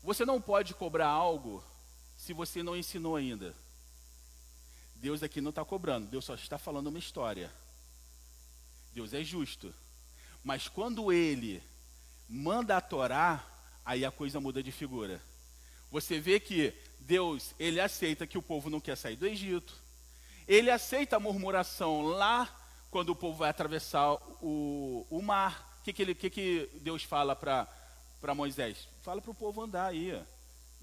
Você 0.03 0.25
não 0.25 0.41
pode 0.41 0.75
cobrar 0.75 1.09
algo 1.09 1.63
se 2.17 2.33
você 2.33 2.63
não 2.63 2.77
ensinou 2.77 3.17
ainda. 3.17 3.55
Deus 5.01 5.23
aqui 5.23 5.41
não 5.41 5.49
está 5.49 5.65
cobrando, 5.65 6.09
Deus 6.09 6.27
só 6.27 6.35
está 6.35 6.59
falando 6.59 6.89
uma 6.89 6.99
história. 6.99 7.51
Deus 8.93 9.15
é 9.15 9.25
justo. 9.25 9.75
Mas 10.45 10.69
quando 10.69 11.11
ele 11.11 11.63
manda 12.29 12.77
a 12.77 12.81
Torá, 12.83 13.45
aí 13.83 14.05
a 14.05 14.11
coisa 14.11 14.41
muda 14.41 14.63
de 14.63 14.71
figura. 14.71 15.23
Você 15.91 16.21
vê 16.21 16.39
que 16.39 16.75
Deus, 16.99 17.55
ele 17.59 17.81
aceita 17.81 18.27
que 18.27 18.37
o 18.37 18.43
povo 18.43 18.69
não 18.69 18.79
quer 18.79 18.95
sair 18.95 19.17
do 19.17 19.27
Egito. 19.27 19.75
Ele 20.47 20.71
aceita 20.71 21.17
a 21.17 21.21
murmuração 21.21 22.03
lá 22.03 22.55
quando 22.91 23.11
o 23.11 23.17
povo 23.17 23.39
vai 23.39 23.49
atravessar 23.49 24.13
o, 24.43 25.07
o 25.09 25.23
mar. 25.23 25.79
O 25.81 25.83
que, 25.83 25.95
que, 25.95 26.15
que, 26.15 26.31
que 26.31 26.71
Deus 26.75 27.03
fala 27.05 27.35
para 27.35 28.35
Moisés? 28.35 28.87
Fala 29.01 29.23
para 29.23 29.31
o 29.31 29.35
povo 29.35 29.63
andar 29.63 29.87
aí. 29.87 30.23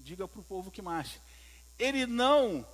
Diga 0.00 0.26
para 0.26 0.40
o 0.40 0.44
povo 0.44 0.72
que 0.72 0.82
marcha. 0.82 1.20
Ele 1.78 2.04
não, 2.04 2.66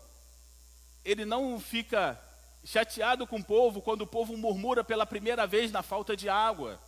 ele 1.04 1.24
não 1.24 1.60
fica 1.60 2.20
chateado 2.64 3.26
com 3.26 3.36
o 3.36 3.44
povo 3.44 3.82
quando 3.82 4.02
o 4.02 4.06
povo 4.06 4.36
murmura 4.36 4.82
pela 4.82 5.04
primeira 5.04 5.46
vez 5.46 5.70
na 5.70 5.82
falta 5.82 6.16
de 6.16 6.28
água. 6.28 6.80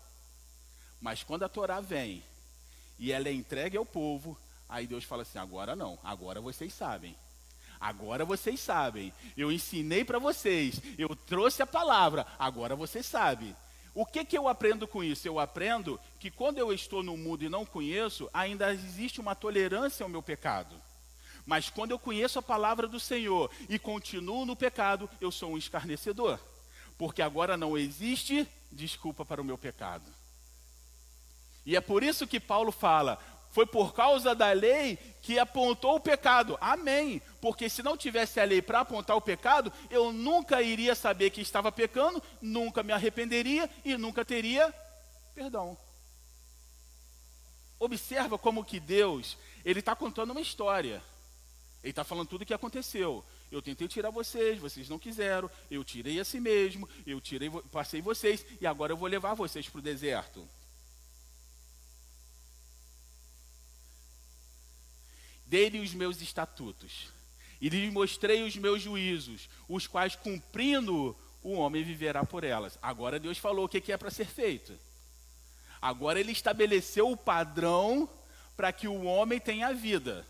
Mas 1.00 1.22
quando 1.22 1.44
a 1.44 1.48
Torá 1.48 1.80
vem 1.80 2.22
e 2.98 3.12
ela 3.12 3.28
é 3.28 3.32
entregue 3.32 3.76
ao 3.76 3.84
povo, 3.84 4.38
aí 4.68 4.86
Deus 4.86 5.04
fala 5.04 5.22
assim: 5.22 5.38
agora 5.38 5.76
não, 5.76 5.98
agora 6.02 6.40
vocês 6.40 6.72
sabem. 6.72 7.14
Agora 7.78 8.24
vocês 8.24 8.58
sabem. 8.58 9.12
Eu 9.36 9.52
ensinei 9.52 10.04
para 10.04 10.18
vocês, 10.18 10.80
eu 10.96 11.14
trouxe 11.14 11.62
a 11.62 11.66
palavra, 11.66 12.26
agora 12.38 12.74
vocês 12.74 13.04
sabem. 13.04 13.54
O 13.94 14.04
que, 14.04 14.24
que 14.24 14.36
eu 14.36 14.46
aprendo 14.46 14.86
com 14.86 15.02
isso? 15.02 15.26
Eu 15.26 15.38
aprendo 15.38 15.98
que 16.20 16.30
quando 16.30 16.58
eu 16.58 16.70
estou 16.70 17.02
no 17.02 17.16
mundo 17.16 17.44
e 17.44 17.48
não 17.48 17.64
conheço, 17.64 18.28
ainda 18.32 18.72
existe 18.72 19.20
uma 19.20 19.34
tolerância 19.34 20.04
ao 20.04 20.10
meu 20.10 20.22
pecado. 20.22 20.76
Mas 21.46 21.70
quando 21.70 21.92
eu 21.92 21.98
conheço 21.98 22.40
a 22.40 22.42
palavra 22.42 22.88
do 22.88 22.98
Senhor 22.98 23.50
e 23.68 23.78
continuo 23.78 24.44
no 24.44 24.56
pecado, 24.56 25.08
eu 25.20 25.30
sou 25.30 25.52
um 25.52 25.58
escarnecedor. 25.58 26.40
Porque 26.98 27.22
agora 27.22 27.56
não 27.56 27.78
existe 27.78 28.48
desculpa 28.72 29.24
para 29.24 29.40
o 29.40 29.44
meu 29.44 29.56
pecado. 29.56 30.10
E 31.64 31.76
é 31.76 31.80
por 31.80 32.02
isso 32.02 32.26
que 32.26 32.40
Paulo 32.40 32.72
fala: 32.72 33.18
foi 33.50 33.64
por 33.64 33.94
causa 33.94 34.34
da 34.34 34.52
lei 34.52 34.98
que 35.22 35.38
apontou 35.38 35.96
o 35.96 36.00
pecado. 36.00 36.58
Amém. 36.60 37.22
Porque 37.40 37.68
se 37.68 37.82
não 37.82 37.96
tivesse 37.96 38.40
a 38.40 38.44
lei 38.44 38.60
para 38.60 38.80
apontar 38.80 39.16
o 39.16 39.20
pecado, 39.20 39.72
eu 39.88 40.12
nunca 40.12 40.60
iria 40.60 40.94
saber 40.94 41.30
que 41.30 41.40
estava 41.40 41.70
pecando, 41.70 42.22
nunca 42.42 42.82
me 42.82 42.92
arrependeria 42.92 43.70
e 43.84 43.96
nunca 43.96 44.24
teria 44.24 44.74
perdão. 45.34 45.78
Observa 47.78 48.36
como 48.38 48.64
que 48.64 48.80
Deus, 48.80 49.36
ele 49.64 49.80
está 49.80 49.94
contando 49.94 50.30
uma 50.30 50.40
história. 50.40 51.02
Ele 51.86 51.92
está 51.92 52.02
falando 52.02 52.26
tudo 52.26 52.42
o 52.42 52.44
que 52.44 52.52
aconteceu. 52.52 53.24
Eu 53.48 53.62
tentei 53.62 53.86
tirar 53.86 54.10
vocês, 54.10 54.58
vocês 54.58 54.88
não 54.88 54.98
quiseram. 54.98 55.48
Eu 55.70 55.84
tirei 55.84 56.18
a 56.18 56.24
si 56.24 56.40
mesmo, 56.40 56.88
eu 57.06 57.20
tirei, 57.20 57.48
passei 57.70 58.02
vocês 58.02 58.44
e 58.60 58.66
agora 58.66 58.92
eu 58.92 58.96
vou 58.96 59.08
levar 59.08 59.34
vocês 59.34 59.68
para 59.68 59.78
o 59.78 59.82
deserto. 59.82 60.48
Dei-lhe 65.46 65.78
os 65.78 65.94
meus 65.94 66.20
estatutos 66.20 67.06
e 67.60 67.68
lhes 67.68 67.92
mostrei 67.92 68.42
os 68.42 68.56
meus 68.56 68.82
juízos, 68.82 69.48
os 69.68 69.86
quais 69.86 70.16
cumprindo 70.16 71.16
o 71.40 71.52
homem 71.52 71.84
viverá 71.84 72.24
por 72.24 72.42
elas. 72.42 72.76
Agora 72.82 73.20
Deus 73.20 73.38
falou 73.38 73.66
o 73.66 73.68
que 73.68 73.92
é 73.92 73.96
para 73.96 74.10
ser 74.10 74.26
feito. 74.26 74.76
Agora 75.80 76.18
ele 76.18 76.32
estabeleceu 76.32 77.08
o 77.08 77.16
padrão 77.16 78.10
para 78.56 78.72
que 78.72 78.88
o 78.88 79.04
homem 79.04 79.38
tenha 79.38 79.72
vida. 79.72 80.26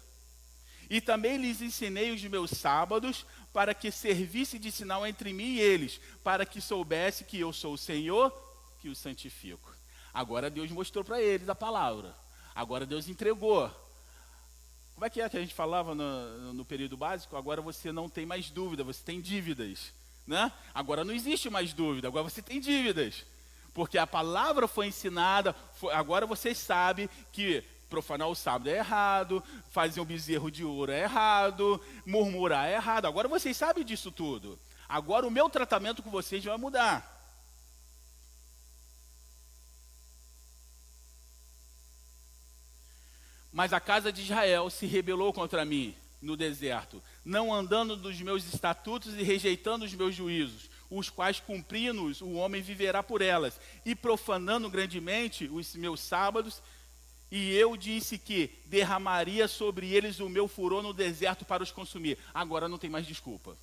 E 0.88 1.01
também 1.01 1.37
lhes 1.37 1.61
ensinei 1.61 2.12
os 2.12 2.22
meus 2.25 2.51
sábados 2.51 3.27
para 3.53 3.75
que 3.75 3.90
servisse 3.90 4.59
de 4.59 4.70
sinal 4.70 5.07
entre 5.07 5.33
mim 5.33 5.55
e 5.55 5.61
eles, 5.61 6.01
para 6.22 6.46
que 6.46 6.61
soubesse 6.61 7.25
que 7.25 7.40
eu 7.40 7.53
sou 7.53 7.75
o 7.75 7.79
Senhor 7.79 8.33
que 8.81 8.88
os 8.88 8.99
santifico. 8.99 9.75
Agora 10.12 10.49
Deus 10.49 10.70
mostrou 10.70 11.05
para 11.05 11.20
eles 11.20 11.49
a 11.49 11.55
palavra. 11.55 12.14
Agora 12.55 12.87
Deus 12.87 13.09
entregou. 13.09 13.70
Como 14.94 15.05
é 15.05 15.11
que 15.11 15.20
é 15.20 15.29
que 15.29 15.37
a 15.37 15.40
gente 15.40 15.55
falava 15.55 15.94
no, 15.94 16.55
no, 16.55 16.64
período 16.64 16.96
básico? 16.96 17.37
Agora 17.37 17.61
você 17.61 17.92
não 17.92 18.09
tem 18.09 18.25
mais 18.25 18.49
dúvida, 18.49 18.83
você 18.83 19.03
tem 19.05 19.20
dívidas. 19.20 19.92
Né? 20.27 20.51
Agora 20.75 21.05
não 21.05 21.12
existe 21.12 21.51
mais 21.51 21.75
dúvida, 21.75 22.09
agora 22.09 22.25
você 22.25 22.40
tem 22.40 22.59
dívidas. 22.59 23.27
Porque 23.75 23.99
a 23.99 24.07
palavra 24.07 24.66
foi 24.66 24.87
ensinada, 24.87 25.53
foi, 25.75 25.92
agora 25.92 26.25
vocês 26.25 26.57
sabem 26.57 27.11
que 27.31 27.62
profanar 27.88 28.29
o 28.29 28.35
sábado 28.35 28.68
é 28.68 28.79
errado, 28.79 29.42
fazer 29.70 30.01
um 30.01 30.05
bezerro 30.05 30.51
de 30.51 30.64
ouro 30.64 30.92
é 30.92 31.03
errado, 31.03 31.81
murmurar 32.05 32.68
é 32.68 32.75
errado. 32.75 33.07
Agora 33.07 33.29
vocês 33.29 33.57
sabem 33.57 33.85
disso 33.85 34.11
tudo. 34.11 34.59
Agora 34.88 35.27
o 35.27 35.31
meu 35.31 35.49
tratamento 35.49 36.03
com 36.03 36.11
vocês 36.11 36.44
vai 36.44 36.57
mudar. 36.57 37.14
Mas 43.53 43.72
a 43.72 43.81
casa 43.81 44.12
de 44.12 44.20
Israel 44.20 44.68
se 44.68 44.85
rebelou 44.85 45.33
contra 45.33 45.64
mim 45.64 45.96
no 46.20 46.37
deserto, 46.37 47.03
não 47.25 47.53
andando 47.53 47.96
dos 47.96 48.20
meus 48.20 48.53
estatutos 48.53 49.14
e 49.14 49.22
rejeitando 49.22 49.85
os 49.85 49.94
meus 49.94 50.14
juízos, 50.14 50.68
os 50.90 51.09
quais 51.09 51.40
cumprindo-os, 51.40 52.20
o 52.20 52.33
homem 52.33 52.62
viverá 52.62 53.03
por 53.03 53.22
elas, 53.22 53.59
e 53.85 53.94
profanando 53.94 54.68
grandemente 54.68 55.49
os 55.51 55.75
meus 55.75 56.01
sábados, 56.01 56.62
e 57.31 57.53
eu 57.55 57.77
disse 57.77 58.19
que 58.19 58.51
derramaria 58.67 59.49
sobre 59.49 59.93
eles 59.93 60.21
o 60.21 60.29
meu 60.29 60.47
furor 60.47 60.83
no 60.83 60.93
deserto 60.93 61.45
para 61.45 61.62
os 61.62 61.73
consumir. 61.73 62.19
Agora 62.33 62.69
não 62.69 62.79
tem 62.79 62.89
mais 62.91 63.07
desculpa. 63.07 63.57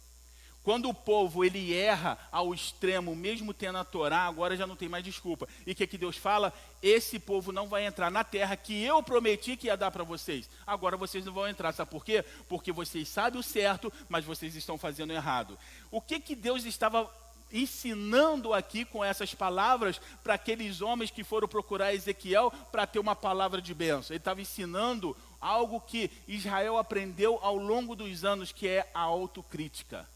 Quando 0.64 0.88
o 0.88 0.94
povo 0.94 1.44
ele 1.44 1.74
erra 1.74 2.18
ao 2.32 2.54
extremo, 2.54 3.14
mesmo 3.14 3.54
tendo 3.54 3.78
a 3.78 3.84
Torá, 3.84 4.20
agora 4.20 4.56
já 4.56 4.66
não 4.66 4.78
tem 4.78 4.88
mais 4.88 5.04
desculpa. 5.04 5.46
E 5.68 5.74
o 5.74 5.76
que, 5.76 5.86
que 5.86 5.98
Deus 5.98 6.16
fala? 6.16 6.54
Esse 6.82 7.20
povo 7.20 7.52
não 7.52 7.68
vai 7.68 7.86
entrar 7.86 8.10
na 8.10 8.24
terra 8.24 8.56
que 8.56 8.82
eu 8.82 9.04
prometi 9.04 9.58
que 9.58 9.68
ia 9.68 9.76
dar 9.76 9.92
para 9.92 10.06
vocês. 10.06 10.50
Agora 10.66 10.96
vocês 10.96 11.26
não 11.26 11.34
vão 11.34 11.50
entrar. 11.50 11.74
Sabe 11.74 11.92
por 11.92 12.06
quê? 12.06 12.24
Porque 12.48 12.72
vocês 12.72 13.10
sabem 13.10 13.38
o 13.38 13.44
certo, 13.44 13.92
mas 14.08 14.24
vocês 14.24 14.56
estão 14.56 14.78
fazendo 14.78 15.12
errado. 15.12 15.60
O 15.92 16.00
que, 16.00 16.18
que 16.18 16.34
Deus 16.34 16.64
estava 16.64 17.12
ensinando 17.54 18.54
aqui 18.54 18.84
com 18.84 19.04
essas 19.04 19.34
palavras 19.34 20.02
para 20.24 20.34
aqueles 20.34 20.82
homens 20.82 21.12
que 21.12 21.24
foram 21.24 21.48
procurar 21.48 21.94
Ezequiel 21.94 22.52
para 22.72 22.88
ter 22.88 23.00
uma 23.00 23.16
palavra 23.16 23.62
de 23.62 23.74
bênção? 23.74 24.14
Ele 24.14 24.18
estava 24.18 24.42
ensinando 24.42 25.16
algo 25.40 25.80
que 25.80 26.10
Israel 26.28 26.78
aprendeu 26.78 27.40
ao 27.42 27.56
longo 27.56 27.96
dos 27.96 28.26
anos, 28.26 28.52
que 28.52 28.68
é 28.68 28.90
a 28.94 29.02
autocrítica 29.02 30.12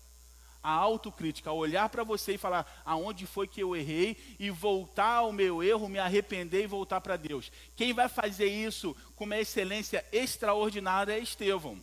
a 0.68 0.72
autocrítica, 0.72 1.50
olhar 1.50 1.88
para 1.88 2.04
você 2.04 2.34
e 2.34 2.38
falar 2.38 2.82
aonde 2.84 3.26
foi 3.26 3.48
que 3.48 3.62
eu 3.62 3.74
errei 3.74 4.18
e 4.38 4.50
voltar 4.50 5.20
ao 5.20 5.32
meu 5.32 5.64
erro, 5.64 5.88
me 5.88 5.98
arrepender 5.98 6.64
e 6.64 6.68
voltar 6.68 7.00
para 7.00 7.16
Deus. 7.16 7.50
Quem 7.74 7.94
vai 7.94 8.10
fazer 8.10 8.48
isso 8.48 8.94
com 9.16 9.24
uma 9.24 9.38
excelência 9.38 10.04
extraordinária 10.12 11.14
é 11.14 11.20
Estevão. 11.20 11.82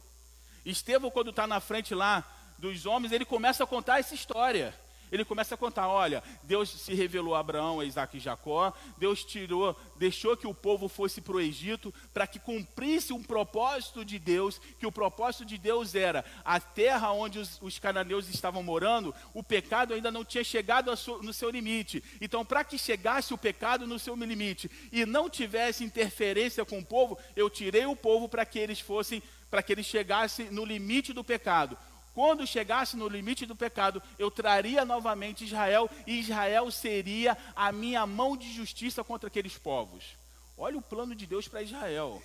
Estevão, 0.67 1.11
quando 1.11 1.31
está 1.31 1.47
na 1.47 1.61
frente 1.61 1.95
lá 1.95 2.31
dos 2.59 2.85
homens, 2.85 3.11
ele 3.11 3.25
começa 3.25 3.65
a 3.65 3.67
contar 3.67 4.01
essa 4.01 4.15
história. 4.15 4.79
Ele 5.15 5.25
começa 5.25 5.55
a 5.55 5.59
contar: 5.59 5.87
olha, 5.87 6.25
Deus 6.43 6.69
se 6.69 6.93
revelou 6.93 7.37
a 7.37 7.39
Abraão, 7.39 7.79
a 7.79 7.85
Isaac 7.85 8.17
e 8.17 8.21
Jacó, 8.21 8.73
Deus 8.99 9.25
tirou, 9.25 9.79
deixou 9.97 10.37
que 10.37 10.47
o 10.47 10.53
povo 10.53 10.89
fosse 10.89 11.21
para 11.21 11.37
o 11.37 11.41
Egito 11.41 11.95
para 12.13 12.27
que 12.27 12.41
cumprisse 12.41 13.13
um 13.13 13.23
propósito 13.23 14.05
de 14.05 14.19
Deus, 14.19 14.61
que 14.81 14.87
o 14.87 14.91
propósito 14.91 15.45
de 15.45 15.57
Deus 15.57 15.95
era 15.95 16.25
a 16.45 16.59
terra 16.59 17.13
onde 17.13 17.39
os, 17.39 17.63
os 17.63 17.79
cananeus 17.79 18.29
estavam 18.29 18.61
morando, 18.61 19.15
o 19.33 19.41
pecado 19.41 19.95
ainda 19.95 20.11
não 20.11 20.25
tinha 20.25 20.43
chegado 20.43 20.95
su, 20.97 21.23
no 21.23 21.33
seu 21.33 21.49
limite. 21.49 22.03
Então, 22.21 22.45
para 22.45 22.65
que 22.65 22.77
chegasse 22.77 23.33
o 23.33 23.39
pecado 23.39 23.87
no 23.87 24.01
seu 24.01 24.17
limite 24.17 24.69
e 24.91 25.07
não 25.07 25.31
tivesse 25.31 25.85
interferência 25.85 26.65
com 26.65 26.81
o 26.81 26.85
povo, 26.85 27.17
eu 27.37 27.49
tirei 27.49 27.87
o 27.87 27.95
povo 27.95 28.29
para 28.29 28.45
que 28.45 28.59
eles 28.59 28.81
fossem, 28.81 29.23
para 29.49 29.63
que 29.63 29.73
eles 29.73 29.87
chegassem 29.87 30.51
no 30.51 30.65
limite 30.65 31.13
do 31.13 31.23
pecado. 31.23 31.79
Quando 32.15 32.47
chegasse 32.47 32.97
no 32.97 33.09
limite 33.09 33.45
do 33.45 33.57
pecado, 33.57 34.01
eu 34.21 34.31
traria 34.31 34.85
novamente 34.85 35.45
Israel, 35.45 35.91
e 36.07 36.21
Israel 36.21 36.71
seria 36.71 37.37
a 37.57 37.73
minha 37.73 38.07
mão 38.07 38.37
de 38.37 38.53
justiça 38.53 39.03
contra 39.03 39.27
aqueles 39.27 39.59
povos. 39.59 40.17
Olha 40.57 40.79
o 40.79 40.83
plano 40.83 41.13
de 41.13 41.27
Deus 41.27 41.49
para 41.49 41.63
Israel. 41.63 42.23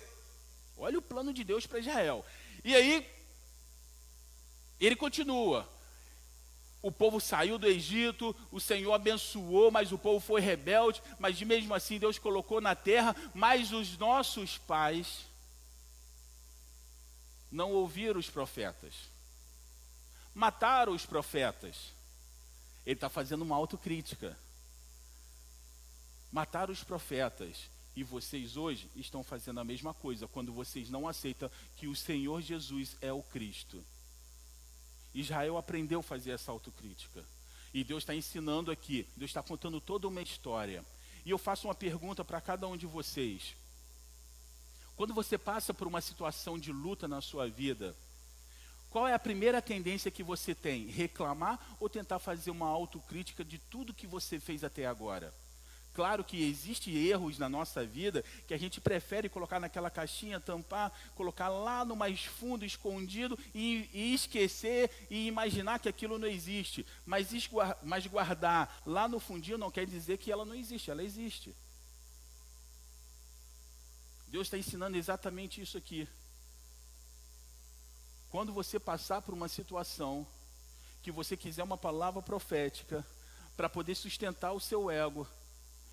Olha 0.78 0.96
o 0.96 1.02
plano 1.02 1.34
de 1.34 1.42
Deus 1.42 1.66
para 1.66 1.80
Israel. 1.80 2.24
E 2.64 2.72
aí, 2.72 3.04
ele 4.78 4.94
continua. 4.94 5.68
O 6.80 6.92
povo 6.92 7.20
saiu 7.20 7.58
do 7.58 7.66
Egito, 7.66 8.34
o 8.52 8.60
Senhor 8.60 8.92
abençoou, 8.92 9.72
mas 9.72 9.90
o 9.90 9.98
povo 9.98 10.24
foi 10.24 10.40
rebelde, 10.40 11.02
mas 11.18 11.42
mesmo 11.42 11.74
assim 11.74 11.98
Deus 11.98 12.16
colocou 12.16 12.60
na 12.60 12.76
terra, 12.76 13.14
mas 13.34 13.72
os 13.72 13.98
nossos 13.98 14.56
pais 14.56 15.26
não 17.50 17.72
ouviram 17.72 18.20
os 18.20 18.30
profetas 18.30 19.10
mataram 20.34 20.92
os 20.92 21.04
profetas. 21.06 21.92
Ele 22.86 22.94
está 22.94 23.08
fazendo 23.08 23.42
uma 23.42 23.56
autocrítica. 23.56 24.36
Mataram 26.32 26.72
os 26.72 26.82
profetas. 26.82 27.68
E 27.96 28.04
vocês 28.04 28.56
hoje 28.56 28.88
estão 28.94 29.22
fazendo 29.24 29.60
a 29.60 29.64
mesma 29.64 29.92
coisa 29.92 30.28
quando 30.28 30.52
vocês 30.52 30.88
não 30.88 31.08
aceitam 31.08 31.50
que 31.76 31.88
o 31.88 31.96
Senhor 31.96 32.40
Jesus 32.40 32.96
é 33.00 33.12
o 33.12 33.22
Cristo. 33.22 33.84
Israel 35.12 35.58
aprendeu 35.58 36.00
a 36.00 36.04
fazer 36.04 36.30
essa 36.30 36.52
autocrítica. 36.52 37.24
E 37.74 37.84
Deus 37.84 38.02
está 38.02 38.14
ensinando 38.14 38.70
aqui, 38.70 39.06
Deus 39.16 39.30
está 39.30 39.42
contando 39.42 39.80
toda 39.80 40.08
uma 40.08 40.22
história. 40.22 40.84
E 41.24 41.30
eu 41.30 41.38
faço 41.38 41.66
uma 41.68 41.74
pergunta 41.74 42.24
para 42.24 42.40
cada 42.40 42.66
um 42.66 42.76
de 42.76 42.86
vocês. 42.86 43.54
Quando 44.96 45.14
você 45.14 45.36
passa 45.38 45.72
por 45.72 45.86
uma 45.86 46.00
situação 46.00 46.58
de 46.58 46.72
luta 46.72 47.08
na 47.08 47.20
sua 47.20 47.48
vida, 47.48 47.94
qual 48.90 49.06
é 49.06 49.14
a 49.14 49.18
primeira 49.18 49.62
tendência 49.62 50.10
que 50.10 50.22
você 50.22 50.54
tem? 50.54 50.86
Reclamar 50.86 51.58
ou 51.78 51.88
tentar 51.88 52.18
fazer 52.18 52.50
uma 52.50 52.66
autocrítica 52.66 53.44
de 53.44 53.58
tudo 53.58 53.94
que 53.94 54.06
você 54.06 54.40
fez 54.40 54.64
até 54.64 54.84
agora? 54.84 55.32
Claro 55.92 56.24
que 56.24 56.42
existem 56.48 56.94
erros 56.94 57.38
na 57.38 57.48
nossa 57.48 57.84
vida 57.84 58.24
que 58.46 58.54
a 58.54 58.58
gente 58.58 58.80
prefere 58.80 59.28
colocar 59.28 59.58
naquela 59.60 59.90
caixinha, 59.90 60.40
tampar, 60.40 60.92
colocar 61.14 61.48
lá 61.48 61.84
no 61.84 61.96
mais 61.96 62.24
fundo, 62.24 62.64
escondido 62.64 63.38
e, 63.54 63.88
e 63.92 64.14
esquecer 64.14 64.90
e 65.10 65.26
imaginar 65.26 65.78
que 65.80 65.88
aquilo 65.88 66.18
não 66.18 66.28
existe. 66.28 66.86
Mas, 67.04 67.28
mas 67.82 68.06
guardar 68.06 68.80
lá 68.86 69.08
no 69.08 69.18
fundinho 69.20 69.58
não 69.58 69.70
quer 69.70 69.86
dizer 69.86 70.18
que 70.18 70.30
ela 70.30 70.44
não 70.44 70.54
existe, 70.54 70.90
ela 70.90 71.02
existe. 71.02 71.54
Deus 74.28 74.46
está 74.46 74.56
ensinando 74.56 74.96
exatamente 74.96 75.60
isso 75.60 75.76
aqui. 75.76 76.08
Quando 78.30 78.52
você 78.52 78.78
passar 78.78 79.22
por 79.22 79.34
uma 79.34 79.48
situação 79.48 80.26
que 81.02 81.10
você 81.10 81.36
quiser 81.36 81.64
uma 81.64 81.76
palavra 81.76 82.22
profética 82.22 83.04
para 83.56 83.68
poder 83.68 83.94
sustentar 83.96 84.52
o 84.52 84.60
seu 84.60 84.90
ego, 84.90 85.26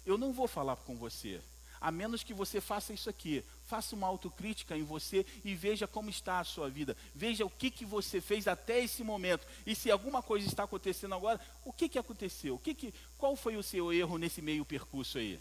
eu 0.05 0.17
não 0.17 0.31
vou 0.31 0.47
falar 0.47 0.75
com 0.75 0.95
você. 0.95 1.41
A 1.81 1.91
menos 1.91 2.23
que 2.23 2.33
você 2.33 2.59
faça 2.61 2.93
isso 2.93 3.09
aqui, 3.09 3.43
faça 3.65 3.95
uma 3.95 4.07
autocrítica 4.07 4.75
em 4.75 4.83
você 4.83 5.25
e 5.43 5.53
veja 5.55 5.87
como 5.87 6.09
está 6.09 6.39
a 6.39 6.43
sua 6.43 6.69
vida. 6.69 6.95
Veja 7.13 7.45
o 7.45 7.49
que, 7.49 7.69
que 7.69 7.85
você 7.85 8.21
fez 8.21 8.47
até 8.47 8.83
esse 8.83 9.03
momento. 9.03 9.45
E 9.65 9.75
se 9.75 9.91
alguma 9.91 10.21
coisa 10.21 10.47
está 10.47 10.63
acontecendo 10.63 11.15
agora, 11.15 11.39
o 11.65 11.73
que, 11.73 11.89
que 11.89 11.99
aconteceu? 11.99 12.55
O 12.55 12.59
que 12.59 12.73
que, 12.73 12.93
qual 13.17 13.35
foi 13.35 13.57
o 13.57 13.63
seu 13.63 13.91
erro 13.91 14.17
nesse 14.17 14.41
meio 14.41 14.65
percurso 14.65 15.17
aí? 15.17 15.39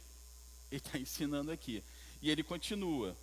Ele 0.70 0.80
está 0.80 0.96
ensinando 0.98 1.50
aqui. 1.50 1.82
E 2.20 2.30
ele 2.30 2.42
continua 2.42 3.16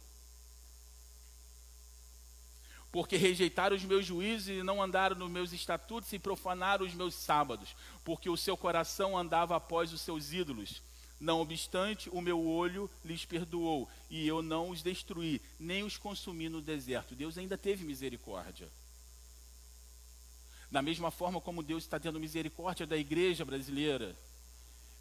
porque 2.94 3.18
rejeitaram 3.18 3.76
os 3.76 3.84
meus 3.84 4.06
juízos 4.06 4.50
e 4.50 4.62
não 4.62 4.80
andaram 4.80 5.16
nos 5.16 5.32
meus 5.32 5.52
estatutos 5.52 6.14
e 6.14 6.20
profanaram 6.20 6.86
os 6.86 6.94
meus 6.94 7.16
sábados, 7.16 7.76
porque 8.06 8.30
o 8.30 8.38
seu 8.38 8.56
coração 8.56 9.18
andava 9.18 9.56
após 9.56 9.92
os 9.92 10.00
seus 10.00 10.32
ídolos. 10.32 10.80
Não 11.20 11.42
obstante, 11.42 12.08
o 12.12 12.22
meu 12.22 12.46
olho 12.46 12.88
lhes 13.04 13.26
perdoou, 13.26 13.90
e 14.12 14.28
eu 14.28 14.44
não 14.44 14.70
os 14.70 14.84
destruí, 14.84 15.42
nem 15.60 15.82
os 15.82 15.98
consumi 15.98 16.50
no 16.50 16.62
deserto. 16.62 17.16
Deus 17.16 17.36
ainda 17.36 17.58
teve 17.58 17.84
misericórdia. 17.84 18.70
Da 20.70 20.84
mesma 20.84 21.10
forma 21.10 21.42
como 21.42 21.64
Deus 21.64 21.86
está 21.86 22.00
tendo 22.00 22.20
misericórdia 22.20 22.86
da 22.86 22.96
igreja 22.96 23.44
brasileira, 23.44 24.16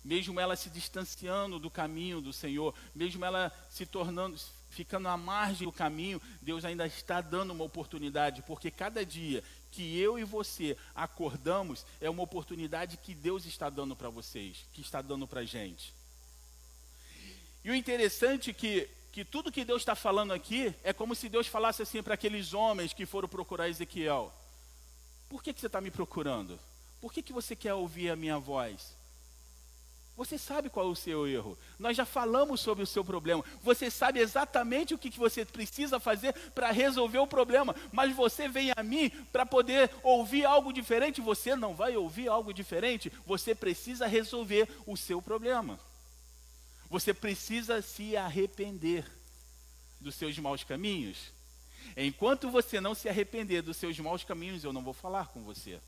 mesmo 0.03 0.41
ela 0.41 0.57
se 0.57 0.71
distanciando 0.71 1.59
do 1.59 1.71
caminho 1.71 2.23
do 2.23 2.33
Senhor, 2.33 2.75
mesmo 2.95 3.23
ela 3.23 3.53
se 3.69 3.85
tornando, 3.85 4.41
ficando 4.73 5.07
à 5.07 5.17
margem 5.17 5.67
do 5.67 5.73
caminho, 5.73 6.21
Deus 6.41 6.65
ainda 6.65 6.87
está 6.87 7.21
dando 7.21 7.53
uma 7.53 7.65
oportunidade, 7.65 8.43
porque 8.43 8.71
cada 8.71 9.05
dia 9.05 9.45
que 9.71 9.99
eu 9.99 10.19
e 10.19 10.25
você 10.25 10.77
acordamos 10.95 11.87
é 12.01 12.09
uma 12.09 12.23
oportunidade 12.23 12.97
que 12.97 13.15
Deus 13.15 13.45
está 13.45 13.69
dando 13.69 13.95
para 13.95 14.09
vocês, 14.09 14.65
que 14.73 14.81
está 14.81 15.03
dando 15.03 15.27
para 15.27 15.41
a 15.41 15.45
gente. 15.45 15.95
E 17.63 17.71
o 17.71 17.75
interessante 17.75 18.51
é 18.51 18.53
que, 18.53 18.89
que 19.13 19.25
tudo 19.25 19.53
que 19.53 19.65
Deus 19.65 19.83
está 19.83 19.95
falando 19.95 20.33
aqui 20.33 20.75
é 20.83 20.93
como 20.93 21.15
se 21.15 21.29
Deus 21.29 21.47
falasse 21.47 21.83
assim 21.83 22.03
para 22.03 22.15
aqueles 22.15 22.55
homens 22.55 22.93
que 22.93 23.07
foram 23.07 23.29
procurar 23.29 23.69
Ezequiel: 23.69 24.33
Por 25.29 25.43
que, 25.43 25.53
que 25.53 25.61
você 25.61 25.67
está 25.67 25.81
me 25.81 25.91
procurando? 25.91 26.59
Por 27.01 27.13
que, 27.13 27.23
que 27.23 27.33
você 27.33 27.55
quer 27.55 27.75
ouvir 27.75 28.11
a 28.11 28.17
minha 28.17 28.39
voz? 28.39 28.95
Você 30.17 30.37
sabe 30.37 30.69
qual 30.69 30.87
é 30.87 30.91
o 30.91 30.95
seu 30.95 31.27
erro. 31.27 31.59
Nós 31.79 31.97
já 31.97 32.05
falamos 32.05 32.61
sobre 32.61 32.85
o 32.85 32.87
seu 32.87 33.05
problema. 33.05 33.43
Você 33.63 33.91
sabe 33.91 34.21
exatamente 34.21 34.93
o 34.93 34.99
que 34.99 35.11
você 35.19 35.45
precisa 35.45 35.99
fazer 35.99 36.35
para 36.55 36.71
resolver 36.71 37.19
o 37.19 37.27
problema. 37.27 37.75
Mas 37.91 38.15
você 38.15 38.47
vem 38.47 38.71
a 38.77 38.83
mim 38.83 39.09
para 39.33 39.47
poder 39.47 39.91
ouvir 40.03 40.45
algo 40.45 40.73
diferente. 40.73 41.21
Você 41.21 41.57
não 41.57 41.75
vai 41.75 41.97
ouvir 41.97 42.29
algo 42.29 42.53
diferente. 42.53 43.11
Você 43.27 43.55
precisa 43.55 44.07
resolver 44.07 44.69
o 44.87 44.97
seu 44.97 45.23
problema. 45.23 45.81
Você 46.91 47.15
precisa 47.15 47.81
se 47.81 48.15
arrepender 48.15 49.11
dos 49.99 50.15
seus 50.15 50.39
maus 50.39 50.63
caminhos. 50.63 51.33
Enquanto 51.97 52.51
você 52.51 52.83
não 52.83 52.95
se 52.95 53.09
arrepender 53.09 53.63
dos 53.63 53.79
seus 53.79 53.99
maus 53.99 54.25
caminhos, 54.25 54.63
eu 54.63 54.75
não 54.75 54.83
vou 54.83 54.93
falar 54.93 55.29
com 55.29 55.43
você. 55.43 55.81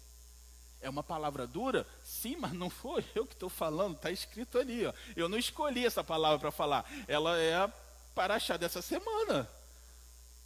É 0.85 0.91
uma 0.91 1.03
palavra 1.03 1.47
dura? 1.47 1.87
Sim, 2.05 2.37
mas 2.37 2.53
não 2.53 2.69
foi 2.69 3.03
eu 3.17 3.27
que 3.27 3.33
estou 3.33 3.49
falando, 3.49 3.97
está 3.97 4.11
escrito 4.11 4.59
ali. 4.59 4.85
Ó. 4.85 4.93
Eu 5.17 5.31
não 5.31 5.39
escolhi 5.39 5.87
essa 5.87 6.05
palavra 6.05 6.39
para 6.39 6.51
falar. 6.51 6.85
Ela 7.09 7.39
é 7.39 7.55
a 7.55 7.69
paraxá 8.15 8.59
dessa 8.59 8.83
semana. 8.83 9.49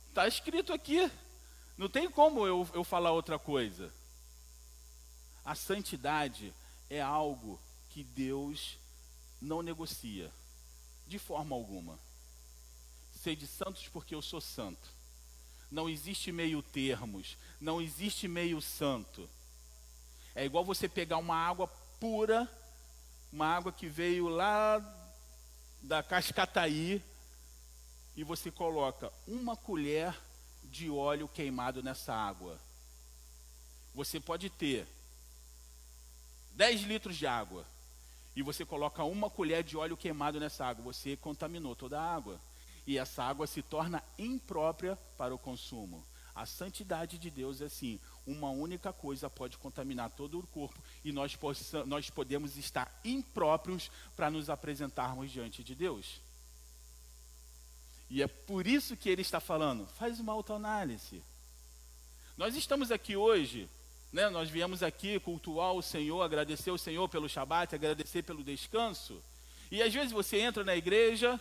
Está 0.09 0.29
escrito 0.29 0.72
aqui. 0.72 1.11
Não 1.77 1.88
tem 1.88 2.09
como 2.09 2.46
eu, 2.46 2.68
eu 2.72 2.85
falar 2.85 3.11
outra 3.11 3.37
coisa. 3.37 3.92
A 5.44 5.57
santidade 5.57 6.55
é 6.88 7.01
algo 7.01 7.61
que 7.88 8.05
Deus 8.05 8.79
não 9.40 9.61
negocia, 9.61 10.31
de 11.05 11.18
forma 11.18 11.57
alguma. 11.57 11.98
Sede 13.13 13.44
santos 13.48 13.88
porque 13.88 14.15
eu 14.15 14.23
sou 14.23 14.40
santo. 14.40 14.88
Não 15.69 15.88
existe 15.88 16.31
meio 16.31 16.63
termos, 16.63 17.37
não 17.60 17.83
existe 17.83 18.29
meio 18.29 18.60
santo. 18.60 19.29
É 20.39 20.45
igual 20.45 20.65
você 20.65 20.89
pegar 20.89 21.17
uma 21.17 21.35
água 21.35 21.67
pura, 21.99 22.49
uma 23.33 23.45
água 23.45 23.73
que 23.73 23.89
veio 23.89 24.29
lá 24.29 24.81
da 25.83 26.01
Cascataí, 26.01 27.03
e 28.15 28.23
você 28.23 28.49
coloca 28.49 29.13
uma 29.27 29.57
colher 29.57 30.17
de 30.63 30.89
óleo 30.89 31.27
queimado 31.27 31.83
nessa 31.83 32.15
água. 32.15 32.57
Você 33.93 34.21
pode 34.21 34.49
ter 34.49 34.87
10 36.53 36.83
litros 36.83 37.17
de 37.17 37.27
água 37.27 37.67
e 38.37 38.41
você 38.41 38.65
coloca 38.65 39.03
uma 39.03 39.29
colher 39.29 39.65
de 39.65 39.77
óleo 39.77 39.97
queimado 39.97 40.39
nessa 40.39 40.65
água, 40.65 40.85
você 40.85 41.17
contaminou 41.17 41.75
toda 41.75 42.01
a 42.01 42.15
água. 42.15 42.41
E 42.87 42.97
essa 42.97 43.25
água 43.25 43.45
se 43.49 43.61
torna 43.61 44.05
imprópria 44.17 44.97
para 45.17 45.35
o 45.35 45.39
consumo. 45.39 46.07
A 46.39 46.47
santidade 46.47 47.19
de 47.19 47.31
Deus 47.31 47.61
é 47.61 47.65
assim: 47.65 47.99
uma 48.25 48.49
única 48.49 48.93
coisa 48.93 49.29
pode 49.29 49.59
contaminar 49.59 50.09
todo 50.11 50.39
o 50.39 50.47
corpo 50.47 50.81
e 51.05 51.11
nós, 51.11 51.35
possa, 51.35 51.85
nós 51.85 52.11
podemos 52.11 52.57
estar 52.57 52.89
impróprios 53.05 53.91
para 54.15 54.31
nos 54.31 54.49
apresentarmos 54.49 55.33
diante 55.33 55.65
de 55.65 55.75
Deus. 55.75 56.21
E 58.09 58.23
é 58.23 58.29
por 58.29 58.69
isso 58.69 58.97
que 58.97 59.09
ele 59.09 59.23
está 59.23 59.41
falando, 59.41 59.85
faz 59.99 60.21
uma 60.21 60.33
autoanálise. 60.33 61.21
Nós 62.37 62.55
estamos 62.55 62.93
aqui 62.93 63.17
hoje 63.17 63.69
Né? 64.13 64.31
Nós 64.31 64.49
viemos 64.49 64.83
aqui 64.83 65.19
cultuar 65.21 65.73
o 65.73 65.83
Senhor, 65.83 66.23
agradecer 66.23 66.71
o 66.71 66.79
Senhor 66.79 67.09
pelo 67.09 67.29
Shabat, 67.29 67.75
agradecer 67.75 68.23
pelo 68.23 68.45
descanso. 68.45 69.23
E 69.71 69.83
às 69.83 69.93
vezes 69.93 70.13
você 70.13 70.39
entra 70.39 70.65
na 70.65 70.75
igreja, 70.75 71.39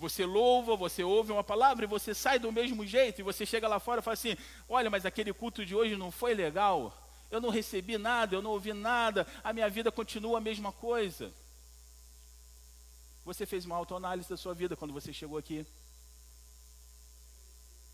você 0.00 0.24
louva, 0.24 0.74
você 0.76 1.04
ouve 1.04 1.30
uma 1.30 1.44
palavra 1.44 1.84
e 1.84 1.86
você 1.86 2.14
sai 2.14 2.38
do 2.38 2.50
mesmo 2.50 2.86
jeito, 2.86 3.20
e 3.20 3.22
você 3.22 3.44
chega 3.44 3.68
lá 3.68 3.78
fora 3.78 4.00
e 4.00 4.02
fala 4.02 4.14
assim: 4.14 4.34
Olha, 4.66 4.88
mas 4.88 5.04
aquele 5.04 5.30
culto 5.30 5.64
de 5.64 5.76
hoje 5.76 5.94
não 5.94 6.10
foi 6.10 6.32
legal, 6.32 6.96
eu 7.30 7.38
não 7.38 7.50
recebi 7.50 7.98
nada, 7.98 8.34
eu 8.34 8.40
não 8.40 8.52
ouvi 8.52 8.72
nada, 8.72 9.26
a 9.44 9.52
minha 9.52 9.68
vida 9.68 9.92
continua 9.92 10.38
a 10.38 10.40
mesma 10.40 10.72
coisa. 10.72 11.30
Você 13.26 13.44
fez 13.44 13.66
uma 13.66 13.76
autoanálise 13.76 14.26
da 14.26 14.38
sua 14.38 14.54
vida 14.54 14.74
quando 14.74 14.94
você 14.94 15.12
chegou 15.12 15.36
aqui. 15.36 15.66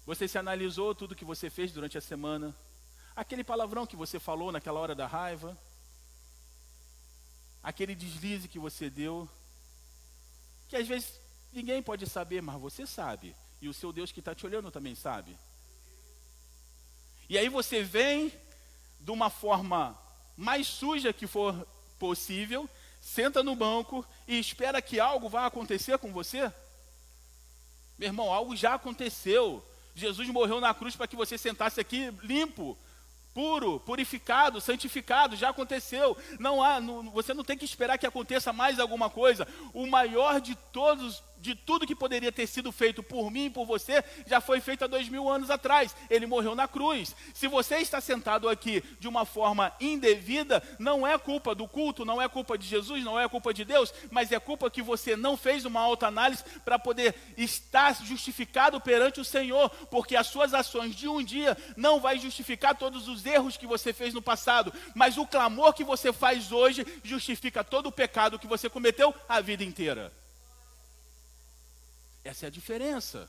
Você 0.07 0.29
se 0.29 0.39
analisou 0.39 0.95
tudo 0.95 1.17
que 1.17 1.25
você 1.25 1.51
fez 1.51 1.73
durante 1.73 1.99
a 1.99 2.01
semana. 2.01 2.55
Aquele 3.17 3.43
palavrão 3.43 3.85
que 3.85 3.97
você 3.97 4.21
falou 4.21 4.53
naquela 4.53 4.79
hora 4.79 4.95
da 4.95 5.09
raiva. 5.09 5.59
Aquele 7.61 7.97
deslize 7.97 8.47
que 8.47 8.61
você 8.61 8.89
deu. 8.89 9.29
Que 10.69 10.77
às 10.77 10.87
vezes 10.87 11.26
ninguém 11.57 11.83
pode 11.83 12.07
saber, 12.07 12.43
mas 12.43 12.61
você 12.61 12.87
sabe. 12.87 13.35
E 13.63 13.69
o 13.69 13.75
seu 13.75 13.93
Deus 13.93 14.13
que 14.13 14.21
está 14.21 14.35
te 14.35 14.45
olhando 14.45 14.71
também 14.71 14.95
sabe. 14.95 15.37
E 17.29 17.39
aí 17.39 17.49
você 17.49 17.83
vem 17.83 18.31
de 19.01 19.11
uma 19.11 19.31
forma 19.31 19.99
mais 20.37 20.67
suja 20.67 21.13
que 21.13 21.27
for 21.27 21.67
possível, 21.99 22.69
senta 23.01 23.43
no 23.43 23.57
banco 23.57 24.05
e 24.29 24.39
espera 24.39 24.83
que 24.83 25.01
algo 25.01 25.29
vá 25.29 25.47
acontecer 25.47 25.97
com 25.97 26.13
você? 26.13 26.53
Meu 27.99 28.09
irmão, 28.09 28.31
algo 28.31 28.55
já 28.55 28.75
aconteceu. 28.75 29.65
Jesus 29.95 30.29
morreu 30.29 30.61
na 30.61 30.75
cruz 30.75 30.95
para 30.95 31.09
que 31.09 31.17
você 31.17 31.39
sentasse 31.39 31.81
aqui 31.81 32.11
limpo, 32.23 32.77
puro, 33.37 33.81
purificado, 33.81 34.61
santificado, 34.61 35.37
já 35.37 35.51
aconteceu. 35.51 36.17
Não 36.39 36.63
há, 36.63 36.81
não, 36.81 37.11
você 37.11 37.35
não 37.35 37.45
tem 37.45 37.57
que 37.57 37.65
esperar 37.65 37.99
que 37.99 38.07
aconteça 38.07 38.53
mais 38.53 38.79
alguma 38.79 39.11
coisa. 39.11 39.49
O 39.73 39.87
maior 39.87 40.41
de 40.41 40.55
todos 40.73 41.23
de 41.47 41.55
tudo 41.55 41.87
que 41.87 41.95
poderia 41.95 42.33
ter 42.33 42.47
sido 42.47 42.73
feito 42.73 43.03
por 43.03 43.31
mim 43.31 43.47
e 43.47 43.51
por 43.51 43.65
você, 43.65 44.03
já 44.27 44.41
foi 44.41 44.61
feito 44.61 44.85
há 44.85 44.87
dois 44.87 45.09
mil 45.09 45.29
anos 45.29 45.49
atrás. 45.49 45.95
Ele 46.11 46.27
morreu 46.27 46.55
na 46.55 46.67
cruz. 46.67 47.15
Se 47.33 47.47
você 47.47 47.77
está 47.77 48.01
sentado 48.01 48.49
aqui 48.49 48.83
de 48.99 49.09
uma 49.09 49.25
forma 49.25 49.73
indevida, 49.81 50.63
não 50.79 51.07
é 51.07 51.17
culpa 51.17 51.55
do 51.55 51.69
culto, 51.69 52.05
não 52.05 52.21
é 52.21 52.29
culpa 52.29 52.59
de 52.59 52.67
Jesus, 52.67 53.05
não 53.05 53.19
é 53.19 53.29
culpa 53.29 53.55
de 53.55 53.65
Deus, 53.65 53.95
mas 54.11 54.33
é 54.33 54.41
culpa 54.41 54.71
que 54.71 54.83
você 54.83 55.17
não 55.17 55.37
fez 55.37 55.65
uma 55.65 55.81
autoanálise 55.81 56.43
para 56.65 56.79
poder 56.79 57.15
estar 57.37 57.95
justificado 58.05 58.81
perante 58.81 59.21
o 59.21 59.25
Senhor, 59.25 59.71
porque 59.91 60.17
as 60.17 60.27
suas 60.27 60.53
ações 60.53 60.95
de 60.95 61.09
um 61.09 61.23
dia 61.23 61.57
não 61.77 62.01
vai 62.01 62.19
justificar 62.19 62.75
todos 62.75 63.07
os 63.09 63.25
erros 63.25 63.57
que 63.57 63.67
você 63.67 63.93
fez 63.93 64.13
no 64.13 64.21
passado, 64.21 64.73
mas 64.95 65.17
o 65.17 65.27
clamor 65.27 65.73
que 65.73 65.85
você 65.85 66.13
faz 66.13 66.51
hoje 66.51 66.85
justifica 67.05 67.63
todo 67.63 67.87
o 67.87 67.93
pecado 67.93 68.39
que 68.39 68.47
você 68.47 68.69
cometeu 68.69 69.15
a 69.29 69.41
vida 69.41 69.63
inteira. 69.63 70.13
Essa 72.27 72.47
é 72.47 72.49
a 72.49 72.51
diferença. 72.51 73.29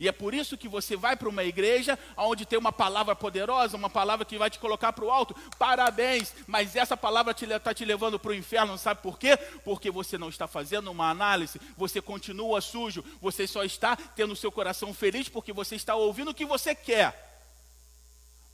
E 0.00 0.08
é 0.08 0.12
por 0.12 0.34
isso 0.34 0.58
que 0.58 0.68
você 0.68 0.96
vai 0.96 1.14
para 1.14 1.28
uma 1.28 1.44
igreja 1.44 1.96
onde 2.16 2.44
tem 2.44 2.58
uma 2.58 2.72
palavra 2.72 3.14
poderosa, 3.14 3.76
uma 3.76 3.88
palavra 3.88 4.24
que 4.24 4.36
vai 4.36 4.50
te 4.50 4.58
colocar 4.58 4.92
para 4.92 5.04
o 5.04 5.10
alto. 5.10 5.34
Parabéns, 5.56 6.34
mas 6.48 6.74
essa 6.74 6.96
palavra 6.96 7.30
está 7.30 7.72
te, 7.72 7.78
te 7.78 7.84
levando 7.84 8.18
para 8.18 8.32
o 8.32 8.34
inferno, 8.34 8.76
sabe 8.76 9.02
por 9.02 9.16
quê? 9.16 9.36
Porque 9.64 9.92
você 9.92 10.18
não 10.18 10.28
está 10.28 10.48
fazendo 10.48 10.90
uma 10.90 11.10
análise, 11.10 11.60
você 11.76 12.00
continua 12.00 12.60
sujo, 12.60 13.04
você 13.20 13.46
só 13.46 13.62
está 13.62 13.94
tendo 13.96 14.32
o 14.32 14.36
seu 14.36 14.50
coração 14.50 14.92
feliz 14.92 15.28
porque 15.28 15.52
você 15.52 15.76
está 15.76 15.94
ouvindo 15.94 16.32
o 16.32 16.34
que 16.34 16.44
você 16.44 16.74
quer. 16.74 17.40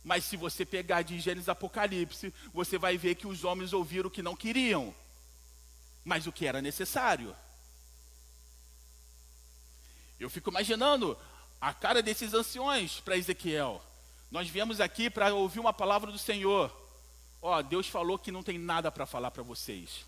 Mas 0.04 0.24
se 0.24 0.36
você 0.36 0.66
pegar 0.66 1.02
de 1.02 1.18
Gênesis 1.18 1.48
Apocalipse, 1.48 2.34
você 2.52 2.76
vai 2.76 2.98
ver 2.98 3.14
que 3.14 3.26
os 3.26 3.44
homens 3.44 3.72
ouviram 3.72 4.08
o 4.08 4.10
que 4.10 4.22
não 4.22 4.36
queriam, 4.36 4.94
mas 6.04 6.26
o 6.26 6.32
que 6.32 6.46
era 6.46 6.60
necessário. 6.60 7.34
Eu 10.20 10.28
fico 10.28 10.50
imaginando 10.50 11.16
a 11.58 11.72
cara 11.72 12.02
desses 12.02 12.34
anciões 12.34 13.00
para 13.00 13.16
Ezequiel. 13.16 13.80
Nós 14.30 14.50
viemos 14.50 14.78
aqui 14.78 15.08
para 15.08 15.34
ouvir 15.34 15.60
uma 15.60 15.72
palavra 15.72 16.12
do 16.12 16.18
Senhor. 16.18 16.70
Ó, 17.40 17.58
oh, 17.58 17.62
Deus 17.62 17.88
falou 17.88 18.18
que 18.18 18.30
não 18.30 18.42
tem 18.42 18.58
nada 18.58 18.92
para 18.92 19.06
falar 19.06 19.30
para 19.30 19.42
vocês. 19.42 20.04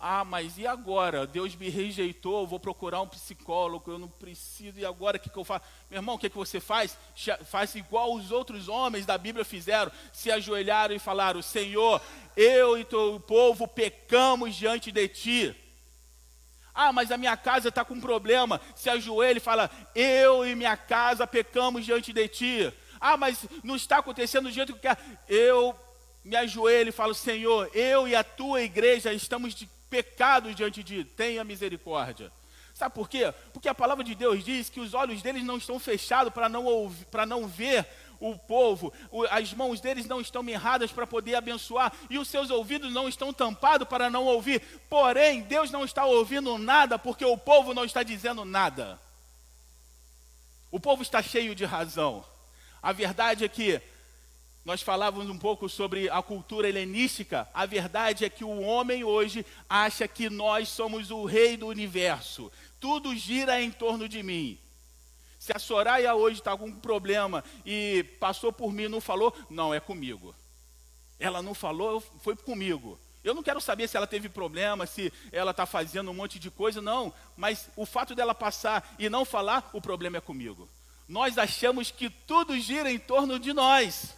Ah, 0.00 0.24
mas 0.24 0.56
e 0.56 0.66
agora? 0.66 1.26
Deus 1.26 1.54
me 1.54 1.68
rejeitou, 1.68 2.46
vou 2.46 2.58
procurar 2.58 3.02
um 3.02 3.08
psicólogo, 3.08 3.90
eu 3.90 3.98
não 3.98 4.08
preciso, 4.08 4.78
e 4.78 4.84
agora 4.84 5.18
o 5.18 5.20
que, 5.20 5.30
que 5.30 5.38
eu 5.38 5.44
faço? 5.44 5.64
Meu 5.90 5.98
irmão, 5.98 6.16
o 6.16 6.18
que, 6.18 6.30
que 6.30 6.36
você 6.36 6.58
faz? 6.58 6.98
Faz 7.44 7.74
igual 7.74 8.14
os 8.14 8.30
outros 8.30 8.68
homens 8.68 9.04
da 9.04 9.18
Bíblia 9.18 9.44
fizeram, 9.44 9.92
se 10.12 10.30
ajoelharam 10.30 10.94
e 10.94 10.98
falaram: 10.98 11.42
Senhor, 11.42 12.00
eu 12.34 12.78
e 12.78 12.84
teu 12.84 13.20
povo 13.20 13.68
pecamos 13.68 14.54
diante 14.54 14.90
de 14.90 15.08
ti. 15.08 15.65
Ah, 16.76 16.92
mas 16.92 17.10
a 17.10 17.16
minha 17.16 17.36
casa 17.38 17.70
está 17.70 17.82
com 17.82 17.98
problema. 17.98 18.60
Se 18.74 18.90
ajoelha 18.90 19.38
e 19.38 19.40
fala: 19.40 19.70
Eu 19.94 20.46
e 20.46 20.54
minha 20.54 20.76
casa 20.76 21.26
pecamos 21.26 21.86
diante 21.86 22.12
de 22.12 22.28
ti. 22.28 22.72
Ah, 23.00 23.16
mas 23.16 23.46
não 23.64 23.74
está 23.74 23.98
acontecendo 23.98 24.44
do 24.44 24.52
jeito 24.52 24.74
que 24.74 24.86
eu 24.86 24.94
quero. 24.94 24.98
Eu 25.26 25.74
me 26.22 26.36
ajoelho 26.36 26.90
e 26.90 26.92
falo: 26.92 27.14
Senhor, 27.14 27.70
eu 27.74 28.06
e 28.06 28.14
a 28.14 28.22
tua 28.22 28.60
igreja 28.60 29.10
estamos 29.10 29.54
de 29.54 29.66
pecados 29.88 30.54
diante 30.54 30.82
de 30.82 31.02
ti. 31.02 31.10
Tenha 31.16 31.42
misericórdia. 31.42 32.30
Sabe 32.74 32.94
por 32.94 33.08
quê? 33.08 33.32
Porque 33.54 33.70
a 33.70 33.74
palavra 33.74 34.04
de 34.04 34.14
Deus 34.14 34.44
diz 34.44 34.68
que 34.68 34.80
os 34.80 34.92
olhos 34.92 35.22
deles 35.22 35.42
não 35.42 35.56
estão 35.56 35.78
fechados 35.78 36.30
para 36.30 36.46
não, 36.46 36.66
ouvir, 36.66 37.06
não 37.26 37.48
ver 37.48 37.86
o 38.20 38.38
povo, 38.38 38.92
as 39.30 39.52
mãos 39.52 39.80
deles 39.80 40.06
não 40.06 40.20
estão 40.20 40.42
mirradas 40.42 40.92
para 40.92 41.06
poder 41.06 41.34
abençoar, 41.34 41.92
e 42.08 42.18
os 42.18 42.28
seus 42.28 42.50
ouvidos 42.50 42.92
não 42.92 43.08
estão 43.08 43.32
tampados 43.32 43.88
para 43.88 44.10
não 44.10 44.24
ouvir. 44.24 44.60
Porém, 44.88 45.42
Deus 45.42 45.70
não 45.70 45.84
está 45.84 46.04
ouvindo 46.04 46.58
nada 46.58 46.98
porque 46.98 47.24
o 47.24 47.36
povo 47.36 47.74
não 47.74 47.84
está 47.84 48.02
dizendo 48.02 48.44
nada. 48.44 48.98
O 50.70 50.80
povo 50.80 51.02
está 51.02 51.22
cheio 51.22 51.54
de 51.54 51.64
razão. 51.64 52.24
A 52.82 52.92
verdade 52.92 53.44
é 53.44 53.48
que 53.48 53.80
nós 54.64 54.82
falávamos 54.82 55.30
um 55.30 55.38
pouco 55.38 55.68
sobre 55.68 56.10
a 56.10 56.20
cultura 56.20 56.68
helenística. 56.68 57.48
A 57.54 57.64
verdade 57.64 58.24
é 58.24 58.28
que 58.28 58.44
o 58.44 58.60
homem 58.60 59.04
hoje 59.04 59.46
acha 59.68 60.08
que 60.08 60.28
nós 60.28 60.68
somos 60.68 61.10
o 61.10 61.24
rei 61.24 61.56
do 61.56 61.68
universo. 61.68 62.50
Tudo 62.80 63.14
gira 63.14 63.62
em 63.62 63.70
torno 63.70 64.08
de 64.08 64.22
mim. 64.24 64.58
Se 65.46 65.52
a 65.54 65.60
Soraya 65.60 66.12
hoje 66.12 66.40
está 66.40 66.56
com 66.56 66.64
um 66.66 66.72
problema 66.72 67.44
e 67.64 68.04
passou 68.18 68.52
por 68.52 68.72
mim 68.72 68.82
e 68.82 68.88
não 68.88 69.00
falou, 69.00 69.32
não, 69.48 69.72
é 69.72 69.78
comigo. 69.78 70.34
Ela 71.20 71.40
não 71.40 71.54
falou, 71.54 72.00
foi 72.00 72.34
comigo. 72.34 72.98
Eu 73.22 73.32
não 73.32 73.44
quero 73.44 73.60
saber 73.60 73.86
se 73.86 73.96
ela 73.96 74.08
teve 74.08 74.28
problema, 74.28 74.86
se 74.86 75.12
ela 75.30 75.52
está 75.52 75.64
fazendo 75.64 76.10
um 76.10 76.14
monte 76.14 76.40
de 76.40 76.50
coisa, 76.50 76.82
não. 76.82 77.14
Mas 77.36 77.68
o 77.76 77.86
fato 77.86 78.12
dela 78.12 78.34
passar 78.34 78.92
e 78.98 79.08
não 79.08 79.24
falar, 79.24 79.70
o 79.72 79.80
problema 79.80 80.16
é 80.16 80.20
comigo. 80.20 80.68
Nós 81.06 81.38
achamos 81.38 81.92
que 81.92 82.10
tudo 82.10 82.58
gira 82.58 82.90
em 82.90 82.98
torno 82.98 83.38
de 83.38 83.52
nós. 83.52 84.16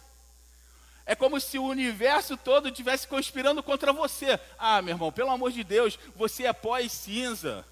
É 1.05 1.13
como 1.13 1.39
se 1.39 1.59
o 1.59 1.63
universo 1.63 2.37
todo 2.37 2.69
estivesse 2.69 3.07
conspirando 3.07 3.61
contra 3.61 3.93
você. 3.93 4.39
Ah, 4.57 4.81
meu 4.81 4.95
irmão, 4.95 5.11
pelo 5.11 5.29
amor 5.29 5.51
de 5.51 5.63
Deus, 5.63 5.99
você 6.15 6.47
é 6.47 6.53
pó 6.53 6.79
e 6.79 6.89
cinza. 6.89 7.63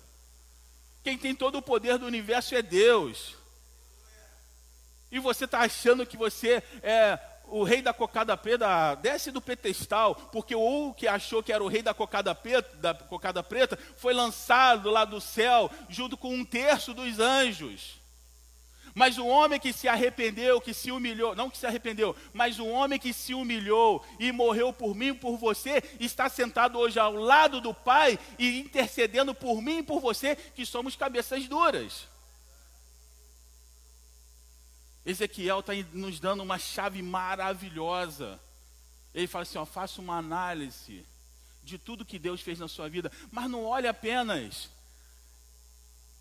Quem 1.03 1.17
tem 1.17 1.33
todo 1.33 1.57
o 1.57 1.61
poder 1.61 1.97
do 1.97 2.05
universo 2.05 2.53
é 2.53 2.61
Deus. 2.61 3.36
E 5.11 5.19
você 5.19 5.45
está 5.45 5.59
achando 5.59 6.05
que 6.05 6.17
você 6.17 6.61
é 6.83 7.19
o 7.49 7.63
rei 7.63 7.81
da 7.81 7.93
cocada 7.93 8.35
preta, 8.35 8.95
desce 8.95 9.31
do 9.31 9.41
pedestal, 9.41 10.15
porque 10.15 10.55
o 10.55 10.93
que 10.93 11.07
achou 11.07 11.41
que 11.41 11.53
era 11.53 11.63
o 11.63 11.67
rei 11.67 11.81
da 11.81 11.93
cocada, 11.93 12.35
preta, 12.35 12.75
da 12.77 12.93
cocada 12.93 13.41
preta 13.41 13.77
foi 13.95 14.13
lançado 14.13 14.89
lá 14.89 15.05
do 15.05 15.21
céu, 15.21 15.71
junto 15.89 16.17
com 16.17 16.33
um 16.33 16.43
terço 16.43 16.93
dos 16.93 17.19
anjos. 17.19 17.97
Mas 18.93 19.17
o 19.19 19.27
homem 19.27 19.59
que 19.59 19.71
se 19.71 19.87
arrependeu, 19.87 20.59
que 20.59 20.73
se 20.73 20.91
humilhou, 20.91 21.35
não 21.35 21.51
que 21.51 21.57
se 21.57 21.67
arrependeu, 21.67 22.15
mas 22.33 22.57
o 22.57 22.65
homem 22.65 22.97
que 22.97 23.13
se 23.13 23.33
humilhou 23.33 24.03
e 24.19 24.31
morreu 24.31 24.73
por 24.73 24.95
mim 24.95 25.09
e 25.09 25.13
por 25.13 25.37
você, 25.37 25.83
está 25.99 26.27
sentado 26.27 26.79
hoje 26.79 26.97
ao 26.97 27.13
lado 27.13 27.61
do 27.61 27.73
Pai 27.73 28.17
e 28.39 28.59
intercedendo 28.59 29.35
por 29.35 29.61
mim 29.61 29.79
e 29.79 29.83
por 29.83 29.99
você, 29.99 30.35
que 30.35 30.65
somos 30.65 30.95
cabeças 30.95 31.47
duras. 31.47 32.07
Ezequiel 35.07 35.61
está 35.61 35.71
nos 35.93 36.19
dando 36.19 36.43
uma 36.43 36.59
chave 36.59 37.01
maravilhosa. 37.01 38.37
Ele 39.13 39.25
fala 39.25 39.43
assim: 39.43 39.65
faça 39.65 40.01
uma 40.01 40.17
análise 40.17 41.05
de 41.63 41.77
tudo 41.77 42.05
que 42.05 42.19
Deus 42.19 42.41
fez 42.41 42.59
na 42.59 42.67
sua 42.67 42.89
vida, 42.89 43.09
mas 43.31 43.49
não 43.49 43.63
olhe 43.63 43.87
apenas 43.87 44.69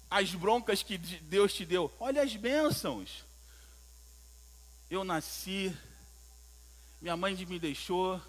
as 0.09 0.33
broncas 0.33 0.85
que 0.85 0.97
Deus 0.97 1.53
te 1.53 1.65
deu, 1.65 1.93
olhe 1.99 2.21
as 2.21 2.35
bênçãos. 2.37 3.25
Eu 4.89 5.03
nasci, 5.03 5.77
minha 7.03 7.17
mãe 7.17 7.35
me 7.45 7.59
deixou, 7.59 8.23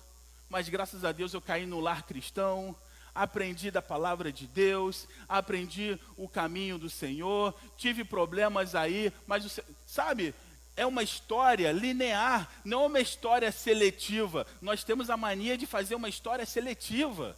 mas 0.49 0.69
graças 0.69 1.05
a 1.05 1.11
Deus 1.11 1.33
eu 1.35 1.41
caí 1.41 1.67
no 1.67 1.79
lar 1.79 2.01
cristão, 2.01 2.75
aprendi 3.13 3.69
da 3.69 3.81
palavra 3.81 4.31
de 4.31 4.47
Deus, 4.47 5.07
aprendi 5.27 5.99
o 6.15 6.27
caminho 6.27 6.77
do 6.79 6.89
Senhor, 6.89 7.53
tive 7.77 8.03
problemas 8.03 8.75
aí, 8.75 9.13
mas 9.25 9.59
sabe, 9.85 10.33
é 10.77 10.85
uma 10.85 11.01
história 11.03 11.71
linear, 11.71 12.49
não 12.63 12.83
é 12.83 12.85
uma 12.85 12.99
história 12.99 13.51
seletiva. 13.51 14.45
Nós 14.61 14.83
temos 14.83 15.09
a 15.09 15.17
mania 15.17 15.57
de 15.57 15.65
fazer 15.65 15.95
uma 15.95 16.07
história 16.07 16.45
seletiva. 16.45 17.35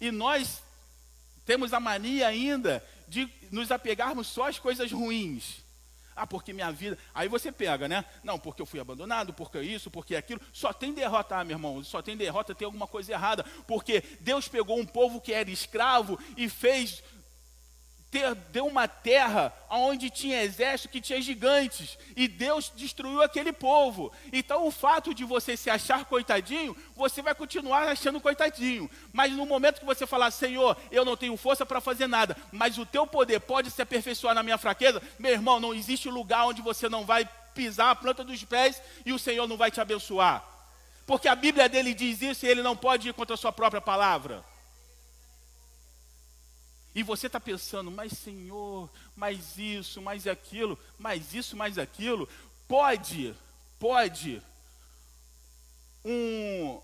E 0.00 0.10
nós 0.10 0.60
temos 1.46 1.72
a 1.72 1.78
mania 1.78 2.26
ainda 2.26 2.84
de 3.06 3.30
nos 3.52 3.70
apegarmos 3.70 4.26
só 4.26 4.48
às 4.48 4.58
coisas 4.58 4.90
ruins. 4.90 5.62
Ah, 6.14 6.26
porque 6.26 6.52
minha 6.52 6.70
vida. 6.70 6.98
Aí 7.14 7.28
você 7.28 7.50
pega, 7.50 7.88
né? 7.88 8.04
Não, 8.22 8.38
porque 8.38 8.60
eu 8.60 8.66
fui 8.66 8.80
abandonado, 8.80 9.32
porque 9.32 9.60
isso, 9.60 9.90
porque 9.90 10.16
aquilo. 10.16 10.40
Só 10.52 10.72
tem 10.72 10.92
derrota, 10.92 11.36
ah, 11.36 11.44
meu 11.44 11.54
irmão. 11.54 11.82
Só 11.84 12.02
tem 12.02 12.16
derrota, 12.16 12.54
tem 12.54 12.66
alguma 12.66 12.86
coisa 12.86 13.12
errada. 13.12 13.44
Porque 13.66 14.02
Deus 14.20 14.48
pegou 14.48 14.78
um 14.78 14.84
povo 14.84 15.20
que 15.20 15.32
era 15.32 15.50
escravo 15.50 16.18
e 16.36 16.48
fez 16.48 17.02
ter, 18.12 18.34
deu 18.52 18.66
uma 18.66 18.86
terra 18.86 19.50
onde 19.70 20.10
tinha 20.10 20.42
exército, 20.42 20.90
que 20.90 21.00
tinha 21.00 21.20
gigantes, 21.22 21.98
e 22.14 22.28
Deus 22.28 22.70
destruiu 22.76 23.22
aquele 23.22 23.54
povo. 23.54 24.12
Então, 24.30 24.66
o 24.66 24.70
fato 24.70 25.14
de 25.14 25.24
você 25.24 25.56
se 25.56 25.70
achar 25.70 26.04
coitadinho, 26.04 26.76
você 26.94 27.22
vai 27.22 27.34
continuar 27.34 27.88
achando 27.88 28.20
coitadinho. 28.20 28.88
Mas 29.14 29.32
no 29.32 29.46
momento 29.46 29.80
que 29.80 29.86
você 29.86 30.06
falar, 30.06 30.30
Senhor, 30.30 30.76
eu 30.90 31.06
não 31.06 31.16
tenho 31.16 31.34
força 31.38 31.64
para 31.64 31.80
fazer 31.80 32.06
nada, 32.06 32.36
mas 32.52 32.76
o 32.76 32.84
teu 32.84 33.06
poder 33.06 33.40
pode 33.40 33.70
se 33.70 33.80
aperfeiçoar 33.80 34.34
na 34.34 34.42
minha 34.42 34.58
fraqueza, 34.58 35.02
meu 35.18 35.32
irmão, 35.32 35.58
não 35.58 35.72
existe 35.74 36.10
lugar 36.10 36.46
onde 36.46 36.60
você 36.60 36.90
não 36.90 37.06
vai 37.06 37.26
pisar 37.54 37.90
a 37.90 37.96
planta 37.96 38.22
dos 38.22 38.44
pés 38.44 38.82
e 39.06 39.12
o 39.14 39.18
Senhor 39.18 39.48
não 39.48 39.56
vai 39.56 39.70
te 39.70 39.80
abençoar. 39.80 40.44
Porque 41.06 41.28
a 41.28 41.34
Bíblia 41.34 41.66
dele 41.66 41.94
diz 41.94 42.20
isso 42.20 42.44
e 42.44 42.48
ele 42.48 42.62
não 42.62 42.76
pode 42.76 43.08
ir 43.08 43.14
contra 43.14 43.34
a 43.34 43.38
sua 43.38 43.52
própria 43.52 43.80
palavra. 43.80 44.51
E 46.94 47.02
você 47.02 47.26
está 47.26 47.40
pensando, 47.40 47.90
mas 47.90 48.12
Senhor, 48.12 48.90
mais 49.16 49.56
isso, 49.56 50.02
mais 50.02 50.26
aquilo, 50.26 50.78
mais 50.98 51.32
isso, 51.32 51.56
mais 51.56 51.78
aquilo. 51.78 52.28
Pode, 52.68 53.34
pode, 53.78 54.42
um, 56.04 56.80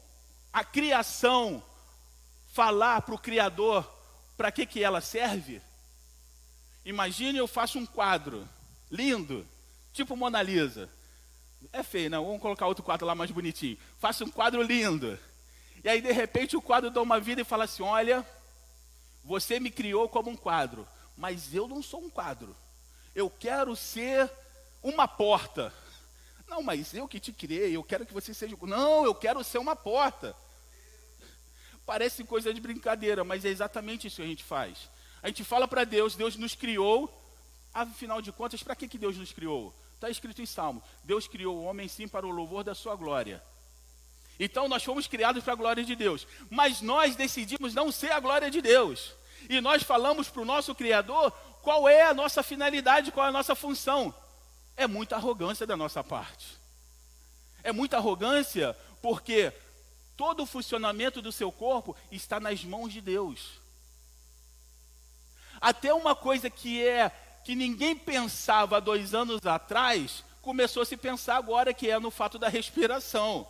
a 0.52 0.64
criação 0.64 1.62
falar 2.52 3.02
para 3.02 3.14
o 3.14 3.18
Criador 3.18 3.88
para 4.36 4.52
que, 4.52 4.64
que 4.64 4.82
ela 4.82 5.00
serve? 5.00 5.61
Imagine 6.84 7.38
eu 7.38 7.48
faço 7.48 7.78
um 7.78 7.84
quadro 7.84 8.48
lindo, 8.90 9.46
tipo 9.92 10.16
Mona 10.16 10.40
Lisa. 10.40 10.88
É 11.72 11.82
feio, 11.82 12.09
não? 12.09 12.24
Vamos 12.24 12.40
colocar 12.40 12.66
outro 12.66 12.84
quadro 12.84 13.06
lá 13.06 13.14
mais 13.14 13.30
bonitinho. 13.30 13.76
Faço 13.98 14.24
um 14.24 14.30
quadro 14.30 14.62
lindo. 14.62 15.18
E 15.82 15.88
aí, 15.88 16.00
de 16.00 16.12
repente, 16.12 16.56
o 16.56 16.62
quadro 16.62 16.88
dá 16.88 17.02
uma 17.02 17.18
vida 17.18 17.40
e 17.40 17.44
fala 17.44 17.64
assim: 17.64 17.82
Olha, 17.82 18.24
você 19.29 19.61
me 19.61 19.70
criou 19.70 20.09
como 20.09 20.31
um 20.31 20.37
quadro, 20.37 20.89
mas 21.14 21.53
eu 21.55 21.68
não 21.68 21.83
sou 21.83 22.01
um 22.01 22.09
quadro. 22.09 22.57
Eu 23.14 23.29
quero 23.29 23.76
ser 23.76 24.31
uma 24.83 25.07
porta. 25.07 25.70
Não, 26.49 26.62
mas 26.62 26.95
eu 26.95 27.07
que 27.07 27.20
te 27.20 27.31
criei, 27.31 27.76
eu 27.76 27.85
quero 27.85 28.07
que 28.07 28.14
você 28.14 28.33
seja. 28.33 28.57
Não, 28.62 29.05
eu 29.05 29.14
quero 29.14 29.45
ser 29.45 29.59
uma 29.59 29.76
porta. 29.76 30.35
Parece 31.85 32.24
coisa 32.24 32.55
de 32.55 32.61
brincadeira, 32.61 33.22
mas 33.22 33.45
é 33.45 33.51
exatamente 33.51 34.07
isso 34.07 34.16
que 34.16 34.22
a 34.22 34.26
gente 34.26 34.43
faz. 34.43 34.89
A 35.22 35.29
gente 35.29 35.45
fala 35.45 35.68
para 35.68 35.85
Deus, 35.85 36.16
Deus 36.16 36.35
nos 36.37 36.55
criou, 36.55 37.12
afinal 37.74 38.22
de 38.22 38.33
contas, 38.33 38.62
para 38.62 38.74
que, 38.74 38.89
que 38.89 38.97
Deus 38.97 39.18
nos 39.18 39.31
criou? 39.31 39.74
Está 39.95 40.09
escrito 40.09 40.41
em 40.41 40.47
Salmo: 40.47 40.83
Deus 41.05 41.29
criou 41.29 41.59
o 41.59 41.64
homem 41.64 41.87
sim 41.87 42.09
para 42.09 42.26
o 42.26 42.31
louvor 42.31 42.64
da 42.64 42.74
sua 42.74 42.97
glória. 42.97 43.43
Então 44.39 44.68
nós 44.68 44.84
fomos 44.84 45.07
criados 45.07 45.43
para 45.43 45.53
a 45.53 45.57
glória 45.57 45.84
de 45.84 45.97
Deus, 45.97 46.26
mas 46.49 46.80
nós 46.80 47.16
decidimos 47.16 47.74
não 47.74 47.91
ser 47.91 48.12
a 48.12 48.20
glória 48.20 48.51
de 48.51 48.61
Deus 48.61 49.12
e 49.49 49.61
nós 49.61 49.82
falamos 49.82 50.28
para 50.28 50.43
o 50.43 50.45
nosso 50.45 50.74
Criador 50.74 51.30
qual 51.62 51.89
é 51.89 52.03
a 52.03 52.14
nossa 52.14 52.43
finalidade, 52.43 53.11
qual 53.11 53.26
é 53.26 53.28
a 53.30 53.32
nossa 53.32 53.55
função. 53.55 54.14
É 54.76 54.86
muita 54.86 55.16
arrogância 55.16 55.66
da 55.66 55.76
nossa 55.76 56.05
parte. 56.05 56.59
É 57.62 57.72
muita 57.72 57.97
arrogância 57.97 58.76
porque 59.03 59.53
todo 60.16 60.43
o 60.43 60.47
funcionamento 60.47 61.22
do 61.22 61.32
seu 61.32 61.51
corpo 61.51 61.97
está 62.11 62.39
nas 62.39 62.64
mãos 62.64 62.93
de 62.93 63.01
Deus. 63.01 63.61
Até 65.61 65.93
uma 65.93 66.14
coisa 66.14 66.49
que 66.49 66.86
é 66.86 67.11
que 67.45 67.55
ninguém 67.55 67.97
pensava 67.97 68.80
dois 68.80 69.14
anos 69.14 69.45
atrás, 69.47 70.22
começou 70.43 70.82
a 70.82 70.86
se 70.86 70.97
pensar 70.97 71.36
agora, 71.36 71.72
que 71.72 71.91
é 71.91 71.99
no 71.99 72.11
fato 72.11 72.39
da 72.39 72.49
respiração. 72.49 73.49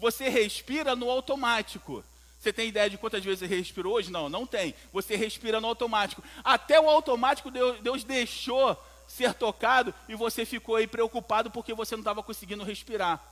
Você 0.00 0.30
respira 0.30 0.96
no 0.96 1.10
automático. 1.10 2.02
Você 2.38 2.54
tem 2.54 2.68
ideia 2.68 2.88
de 2.88 2.96
quantas 2.96 3.22
vezes 3.22 3.40
você 3.40 3.46
respirou 3.46 3.94
hoje? 3.94 4.10
Não, 4.10 4.30
não 4.30 4.46
tem. 4.46 4.74
Você 4.94 5.14
respira 5.14 5.60
no 5.60 5.68
automático. 5.68 6.24
Até 6.42 6.80
o 6.80 6.88
automático 6.88 7.50
Deus, 7.50 7.78
Deus 7.80 8.02
deixou 8.02 8.82
ser 9.06 9.34
tocado 9.34 9.94
e 10.08 10.14
você 10.14 10.46
ficou 10.46 10.76
aí 10.76 10.86
preocupado 10.86 11.50
porque 11.50 11.74
você 11.74 11.94
não 11.94 12.00
estava 12.00 12.22
conseguindo 12.22 12.64
respirar. 12.64 13.22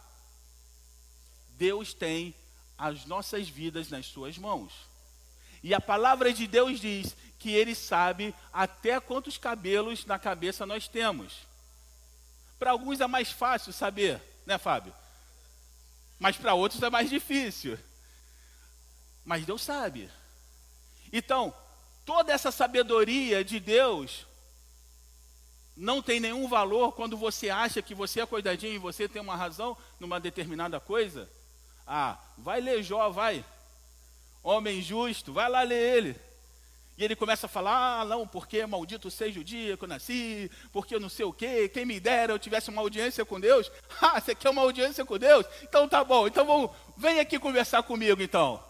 Deus 1.57 1.95
tem 1.95 2.35
as 2.77 3.07
nossas 3.07 3.49
vidas 3.49 3.89
nas 3.89 4.05
suas 4.05 4.37
mãos. 4.37 4.73
E 5.63 5.73
a 5.73 5.81
palavra 5.81 6.35
de 6.35 6.47
Deus 6.47 6.79
diz 6.79 7.17
que 7.39 7.51
Ele 7.51 7.75
sabe 7.75 8.35
até 8.53 9.01
quantos 9.01 9.39
cabelos 9.39 10.05
na 10.05 10.19
cabeça 10.19 10.67
nós 10.67 10.87
temos. 10.87 11.33
Para 12.59 12.73
alguns 12.73 13.01
é 13.01 13.07
mais 13.07 13.31
fácil 13.33 13.73
saber, 13.73 14.21
né, 14.45 14.59
Fábio? 14.59 14.93
Mas 16.19 16.37
para 16.37 16.55
outros 16.55 16.83
é 16.83 16.91
mais 16.91 17.09
difícil 17.09 17.79
mas 19.29 19.45
Deus 19.45 19.61
sabe. 19.61 20.11
Então, 21.13 21.53
toda 22.07 22.33
essa 22.33 22.51
sabedoria 22.51 23.45
de 23.45 23.61
Deus 23.61 24.27
não 25.77 26.01
tem 26.01 26.19
nenhum 26.19 26.49
valor 26.49 26.93
quando 26.93 27.15
você 27.15 27.51
acha 27.51 27.83
que 27.83 27.95
você 27.95 28.23
é 28.23 28.27
cuidadinho 28.27 28.73
e 28.73 28.79
você 28.79 29.07
tem 29.07 29.21
uma 29.21 29.37
razão 29.37 29.77
numa 30.01 30.19
determinada 30.19 30.81
coisa. 30.81 31.31
Ah, 31.87 32.19
vai 32.39 32.59
ler 32.59 32.83
Jó, 32.83 33.11
vai. 33.11 33.45
Homem 34.43 34.81
justo, 34.81 35.31
vai 35.31 35.51
lá 35.51 35.61
ler 35.61 35.97
ele. 35.97 36.21
E 36.99 37.05
ele 37.05 37.15
começa 37.15 37.47
a 37.47 37.49
falar: 37.49 38.01
ah, 38.01 38.05
não, 38.05 38.27
porque 38.27 38.67
maldito 38.67 39.09
seja 39.09 39.39
o 39.39 39.45
dia 39.45 39.77
que 39.77 39.85
eu 39.85 39.89
nasci, 39.89 40.51
porque 40.73 40.95
eu 40.95 41.01
não 41.01 41.09
sei 41.09 41.25
o 41.25 41.33
quê, 41.33 41.69
quem 41.69 41.87
me 41.87 42.01
dera 42.01 42.33
eu 42.33 42.39
tivesse 42.39 42.71
uma 42.71 42.83
audiência 42.83 43.25
com 43.25 43.39
Deus. 43.39 43.71
Ah, 44.01 44.21
você 44.21 44.33
quer 44.35 44.51
uma 44.51 44.63
audiência 44.63 45.05
com 45.05 45.19
Deus? 45.19 45.45
Então 45.63 45.89
tá 45.89 46.05
bom, 46.05 46.29
então 46.29 46.47
vamos, 46.47 46.71
vem 46.97 47.19
aqui 47.19 47.37
conversar 47.39 47.83
comigo 47.83 48.23
então. 48.23 48.63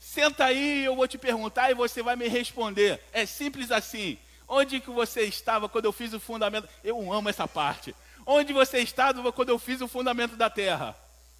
Senta 0.00 0.46
aí, 0.46 0.84
eu 0.84 0.96
vou 0.96 1.06
te 1.06 1.18
perguntar 1.18 1.70
e 1.70 1.74
você 1.74 2.02
vai 2.02 2.16
me 2.16 2.26
responder. 2.26 3.00
É 3.12 3.24
simples 3.26 3.70
assim. 3.70 4.18
Onde 4.48 4.80
que 4.80 4.90
você 4.90 5.22
estava 5.22 5.68
quando 5.68 5.84
eu 5.84 5.92
fiz 5.92 6.12
o 6.12 6.20
fundamento? 6.20 6.68
Eu 6.82 7.12
amo 7.12 7.28
essa 7.28 7.46
parte. 7.46 7.94
Onde 8.26 8.52
você 8.52 8.78
estava 8.78 9.30
quando 9.30 9.50
eu 9.50 9.58
fiz 9.58 9.80
o 9.80 9.88
fundamento 9.88 10.36
da 10.36 10.50
terra? 10.50 10.96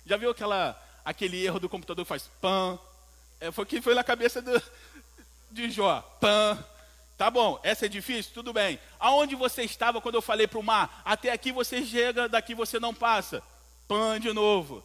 Já 0.06 0.16
viu 0.16 0.30
aquela, 0.30 0.80
aquele 1.04 1.44
erro 1.44 1.58
do 1.58 1.68
computador 1.68 2.04
que 2.04 2.08
faz 2.08 2.30
pan? 2.40 2.78
É, 3.40 3.50
foi 3.50 3.66
que 3.66 3.80
foi 3.80 3.94
na 3.94 4.04
cabeça 4.04 4.40
do, 4.40 4.62
de 5.52 5.70
Jó. 5.70 6.00
Pan. 6.20 6.58
Tá 7.16 7.30
bom, 7.30 7.60
essa 7.62 7.86
é 7.86 7.88
difícil? 7.88 8.32
Tudo 8.32 8.52
bem. 8.52 8.80
Aonde 8.98 9.36
você 9.36 9.62
estava 9.62 10.00
quando 10.00 10.16
eu 10.16 10.22
falei 10.22 10.46
para 10.46 10.58
o 10.58 10.62
mar? 10.62 11.02
Até 11.04 11.30
aqui 11.30 11.52
você 11.52 11.84
chega, 11.84 12.28
daqui 12.28 12.54
você 12.54 12.80
não 12.80 12.92
passa. 12.92 13.42
Pan 13.86 14.18
de 14.18 14.32
novo. 14.32 14.82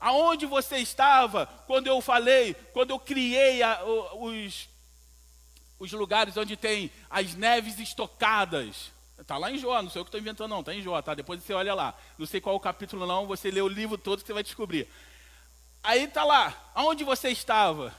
Aonde 0.00 0.46
você 0.46 0.76
estava 0.78 1.46
quando 1.66 1.88
eu 1.88 2.00
falei, 2.00 2.54
quando 2.72 2.90
eu 2.90 2.98
criei 2.98 3.62
a, 3.62 3.82
os, 3.84 4.68
os 5.78 5.92
lugares 5.92 6.36
onde 6.36 6.56
tem 6.56 6.90
as 7.10 7.34
neves 7.34 7.78
estocadas? 7.78 8.92
Está 9.18 9.36
lá 9.36 9.50
em 9.50 9.58
Jó, 9.58 9.82
não 9.82 9.90
sei 9.90 10.00
eu 10.00 10.04
que 10.04 10.08
estou 10.08 10.20
inventando, 10.20 10.50
não, 10.50 10.60
está 10.60 10.74
em 10.74 10.82
Jó, 10.82 11.00
tá? 11.02 11.14
Depois 11.14 11.42
você 11.42 11.52
olha 11.52 11.74
lá. 11.74 11.94
Não 12.16 12.26
sei 12.26 12.40
qual 12.40 12.54
o 12.54 12.60
capítulo, 12.60 13.06
não, 13.06 13.26
você 13.26 13.50
lê 13.50 13.60
o 13.60 13.68
livro 13.68 13.98
todo 13.98 14.20
que 14.20 14.26
você 14.26 14.32
vai 14.32 14.42
descobrir. 14.42 14.88
Aí 15.82 16.04
está 16.04 16.24
lá, 16.24 16.54
aonde 16.74 17.02
você 17.04 17.30
estava? 17.30 17.94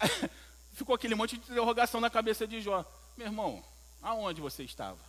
Ficou 0.76 0.94
aquele 0.94 1.16
monte 1.16 1.36
de 1.36 1.50
interrogação 1.50 2.00
na 2.00 2.08
cabeça 2.08 2.46
de 2.46 2.60
Jó. 2.60 2.84
Meu 3.16 3.26
irmão, 3.26 3.64
aonde 4.00 4.40
você 4.40 4.62
estava? 4.62 5.00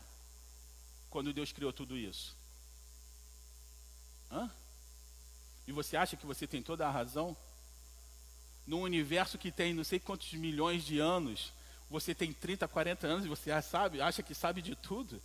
Quando 1.12 1.32
Deus 1.32 1.52
criou 1.52 1.72
tudo 1.72 1.96
isso? 1.96 2.36
Hã? 4.32 4.52
e 5.68 5.72
você 5.74 5.98
acha 5.98 6.16
que 6.16 6.26
você 6.26 6.48
tem 6.48 6.64
toda 6.64 6.88
a 6.88 6.92
razão, 6.92 7.36
num 8.66 8.82
universo 8.82 9.38
que 9.38 9.52
tem 9.52 9.74
não 9.74 9.84
sei 9.84 10.00
quantos 10.00 10.32
milhões 10.34 10.84
de 10.84 11.00
anos, 11.00 11.52
você 11.90 12.16
tem 12.16 12.32
30, 12.32 12.68
40 12.68 13.06
anos 13.06 13.26
e 13.26 13.30
você 13.30 13.62
sabe, 13.62 14.02
acha 14.02 14.24
que 14.24 14.34
sabe 14.34 14.62
de 14.62 14.76
tudo? 14.76 15.22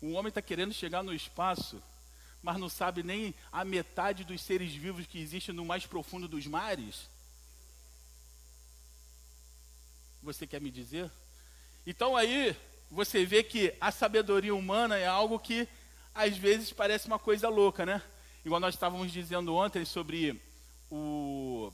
O 0.00 0.12
homem 0.12 0.28
está 0.28 0.42
querendo 0.42 0.72
chegar 0.72 1.02
no 1.04 1.14
espaço, 1.14 1.80
mas 2.42 2.58
não 2.58 2.68
sabe 2.68 3.02
nem 3.02 3.34
a 3.52 3.64
metade 3.64 4.24
dos 4.24 4.40
seres 4.42 4.72
vivos 4.72 5.06
que 5.06 5.20
existem 5.20 5.54
no 5.54 5.64
mais 5.64 5.86
profundo 5.86 6.26
dos 6.26 6.46
mares? 6.46 7.08
Você 10.22 10.46
quer 10.46 10.60
me 10.60 10.70
dizer? 10.70 11.10
Então 11.86 12.16
aí 12.16 12.54
você 12.90 13.24
vê 13.24 13.42
que 13.42 13.74
a 13.80 13.90
sabedoria 13.90 14.54
humana 14.54 14.96
é 14.98 15.06
algo 15.06 15.38
que 15.38 15.66
às 16.14 16.36
vezes 16.36 16.72
parece 16.72 17.06
uma 17.06 17.18
coisa 17.18 17.48
louca, 17.48 17.86
né? 17.86 18.02
Igual 18.44 18.60
nós 18.60 18.74
estávamos 18.74 19.12
dizendo 19.12 19.54
ontem 19.54 19.84
sobre 19.84 20.40
o, 20.90 21.72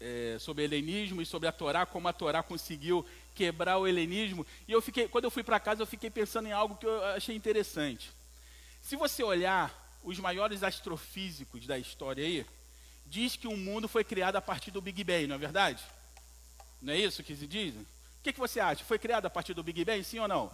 é, 0.00 0.36
sobre 0.40 0.64
helenismo 0.64 1.20
e 1.20 1.26
sobre 1.26 1.48
a 1.48 1.52
Torá, 1.52 1.84
como 1.86 2.08
a 2.08 2.12
Torá 2.12 2.42
conseguiu 2.42 3.04
quebrar 3.34 3.78
o 3.78 3.86
helenismo. 3.86 4.46
E 4.66 4.72
eu 4.72 4.80
fiquei, 4.80 5.08
quando 5.08 5.24
eu 5.24 5.30
fui 5.30 5.42
para 5.42 5.60
casa, 5.60 5.82
eu 5.82 5.86
fiquei 5.86 6.10
pensando 6.10 6.48
em 6.48 6.52
algo 6.52 6.76
que 6.76 6.86
eu 6.86 7.04
achei 7.06 7.36
interessante. 7.36 8.10
Se 8.82 8.96
você 8.96 9.22
olhar 9.22 9.98
os 10.02 10.18
maiores 10.18 10.62
astrofísicos 10.62 11.66
da 11.66 11.78
história 11.78 12.24
aí, 12.24 12.46
diz 13.04 13.36
que 13.36 13.46
o 13.46 13.56
mundo 13.56 13.88
foi 13.88 14.04
criado 14.04 14.36
a 14.36 14.42
partir 14.42 14.70
do 14.70 14.80
Big 14.80 15.02
Bang, 15.04 15.26
não 15.26 15.36
é 15.36 15.38
verdade? 15.38 15.82
Não 16.80 16.92
é 16.92 16.98
isso 16.98 17.22
que 17.22 17.34
se 17.34 17.46
diz? 17.46 17.74
O 17.74 17.86
que, 18.22 18.32
que 18.32 18.38
você 18.38 18.60
acha? 18.60 18.84
Foi 18.84 18.98
criado 18.98 19.26
a 19.26 19.30
partir 19.30 19.54
do 19.54 19.62
Big 19.62 19.84
Bang, 19.84 20.02
sim 20.04 20.18
ou 20.18 20.28
não? 20.28 20.50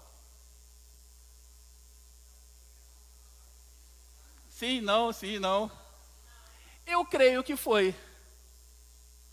Sim, 4.51 4.81
não, 4.81 5.13
sim, 5.13 5.39
não. 5.39 5.71
Eu 6.87 7.05
creio 7.05 7.43
que 7.43 7.57
foi. 7.57 7.95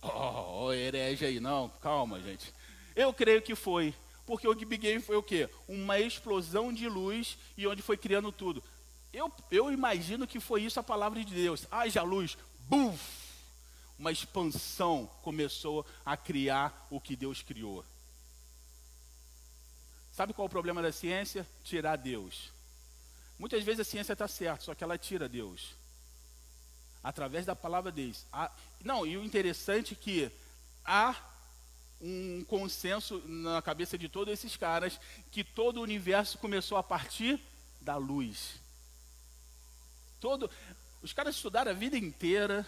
Oh 0.02 0.72
herege 0.72 1.26
aí, 1.26 1.40
não, 1.40 1.70
calma, 1.82 2.22
gente. 2.22 2.54
Eu 2.96 3.14
creio 3.14 3.42
que 3.42 3.56
foi. 3.56 3.94
Porque 4.26 4.48
o 4.48 4.56
Big 4.56 4.78
Bang 4.78 5.02
foi 5.02 5.16
o 5.16 5.24
quê? 5.24 5.50
Uma 5.68 6.00
explosão 6.00 6.72
de 6.72 6.88
luz 6.88 7.38
e 7.58 7.68
onde 7.68 7.82
foi 7.82 7.98
criando 7.98 8.32
tudo. 8.32 8.64
Eu, 9.12 9.32
eu 9.50 9.72
imagino 9.72 10.28
que 10.28 10.40
foi 10.40 10.62
isso 10.64 10.80
a 10.80 10.84
palavra 10.84 11.24
de 11.24 11.34
Deus. 11.34 11.68
Haja 11.72 12.02
luz, 12.04 12.38
buf! 12.68 13.19
Uma 14.00 14.14
expansão 14.14 15.08
começou 15.22 15.86
a 16.06 16.16
criar 16.16 16.88
o 16.90 17.02
que 17.02 17.18
Deus 17.18 17.42
criou. 17.42 17.86
Sabe 20.14 20.34
qual 20.34 20.46
é 20.46 20.48
o 20.48 20.50
problema 20.50 20.82
da 20.82 20.92
ciência? 20.92 21.46
Tirar 21.66 21.98
Deus. 21.98 22.52
Muitas 23.38 23.64
vezes 23.64 23.82
a 23.82 23.90
ciência 23.90 24.14
está 24.14 24.28
certa, 24.28 24.64
só 24.64 24.74
que 24.74 24.84
ela 24.84 24.98
tira 24.98 25.30
Deus. 25.30 25.76
Através 27.04 27.46
da 27.46 27.56
palavra 27.56 27.92
deles. 27.92 28.26
não, 28.84 29.06
e 29.06 29.18
o 29.18 29.24
interessante 29.24 29.94
é 29.94 29.98
que 29.98 30.32
há 30.86 31.16
um 32.02 32.44
consenso 32.46 33.22
na 33.26 33.62
cabeça 33.62 33.98
de 33.98 34.08
todos 34.08 34.34
esses 34.34 34.56
caras 34.56 35.00
que 35.32 35.44
todo 35.44 35.78
o 35.78 35.84
universo 35.84 36.38
começou 36.38 36.78
a 36.78 36.84
partir 36.84 37.40
da 37.82 37.98
luz. 37.98 38.60
Todo, 40.20 40.50
os 41.02 41.14
caras 41.14 41.36
estudaram 41.36 41.72
a 41.72 41.74
vida 41.74 41.98
inteira, 41.98 42.68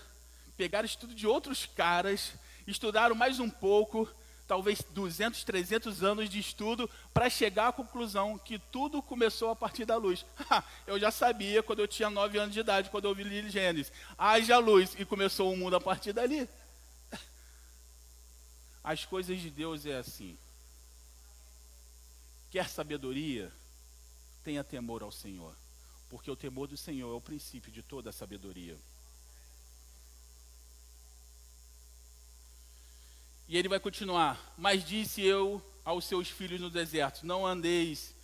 pegaram 0.62 0.86
estudo 0.86 1.16
de 1.16 1.26
outros 1.26 1.66
caras, 1.66 2.34
estudaram 2.68 3.16
mais 3.16 3.39
um 3.39 3.49
pouco, 3.49 4.07
talvez 4.47 4.84
200, 4.91 5.43
300 5.43 6.03
anos 6.03 6.30
de 6.30 6.38
estudo 6.38 6.88
para 7.12 7.32
chegar 7.32 7.70
à 7.70 7.74
conclusão 7.74 8.38
que 8.38 8.59
tudo 8.59 9.01
começou 9.01 9.49
a 9.49 9.55
partir 9.55 9.86
da 9.86 9.97
luz. 9.97 10.24
eu 10.86 10.99
já 10.99 11.09
sabia 11.09 11.64
quando 11.64 11.80
eu 11.80 11.88
tinha 11.88 12.12
9 12.12 12.38
anos 12.38 12.53
de 12.53 12.59
idade, 12.59 12.91
quando 12.91 13.05
eu 13.05 13.16
vi 13.16 13.49
Gênesis. 13.49 13.91
Haja 14.16 14.59
luz 14.59 14.95
e 14.99 15.03
começou 15.03 15.51
o 15.51 15.57
mundo 15.57 15.78
a 15.78 15.82
partir 15.82 16.14
dali. 16.14 16.47
As 18.84 19.03
coisas 19.03 19.39
de 19.39 19.49
Deus 19.49 19.88
é 19.88 19.97
assim. 19.97 20.38
Quer 22.51 22.70
sabedoria? 22.70 23.51
Tenha 24.43 24.64
temor 24.64 25.01
ao 25.01 25.12
Senhor, 25.12 25.55
porque 26.07 26.30
o 26.30 26.36
temor 26.36 26.68
do 26.68 26.78
Senhor 26.78 27.12
é 27.12 27.18
o 27.18 27.22
princípio 27.22 27.72
de 27.72 27.82
toda 27.82 28.12
a 28.12 28.14
sabedoria. 28.14 28.78
E 33.52 33.58
ele 33.58 33.68
vai 33.68 33.82
continuar: 33.82 34.54
Mas 34.58 34.82
disse 34.82 35.22
eu 35.22 35.62
aos 35.84 36.06
seus 36.06 36.30
filhos 36.30 36.62
no 36.62 36.70
deserto: 36.70 37.26
Não 37.26 37.45
andeis 37.45 38.16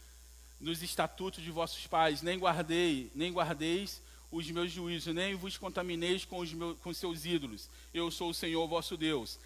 nos 0.57 0.81
estatutos 0.81 1.43
de 1.43 1.51
vossos 1.51 1.85
pais, 1.85 2.21
nem 2.21 2.39
guardei, 2.39 3.11
nem 3.13 3.33
guardeis 3.33 4.01
os 4.31 4.49
meus 4.49 4.71
juízos, 4.71 5.13
nem 5.13 5.35
vos 5.35 5.57
contamineis 5.57 6.23
com 6.23 6.39
os 6.39 6.53
meus, 6.53 6.77
com 6.79 6.93
seus 6.93 7.25
ídolos. 7.25 7.69
Eu 7.93 8.09
sou 8.09 8.29
o 8.29 8.33
Senhor 8.33 8.65
vosso 8.69 8.95
Deus. 8.95 9.37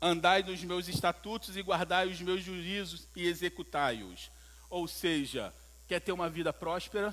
Andai 0.00 0.44
nos 0.44 0.62
meus 0.62 0.86
estatutos 0.86 1.56
e 1.56 1.62
guardai 1.62 2.06
os 2.06 2.20
meus 2.20 2.44
juízos 2.44 3.08
e 3.16 3.26
executai-os. 3.26 4.30
Ou 4.70 4.86
seja, 4.86 5.52
quer 5.88 5.98
ter 5.98 6.12
uma 6.12 6.30
vida 6.30 6.52
próspera? 6.52 7.12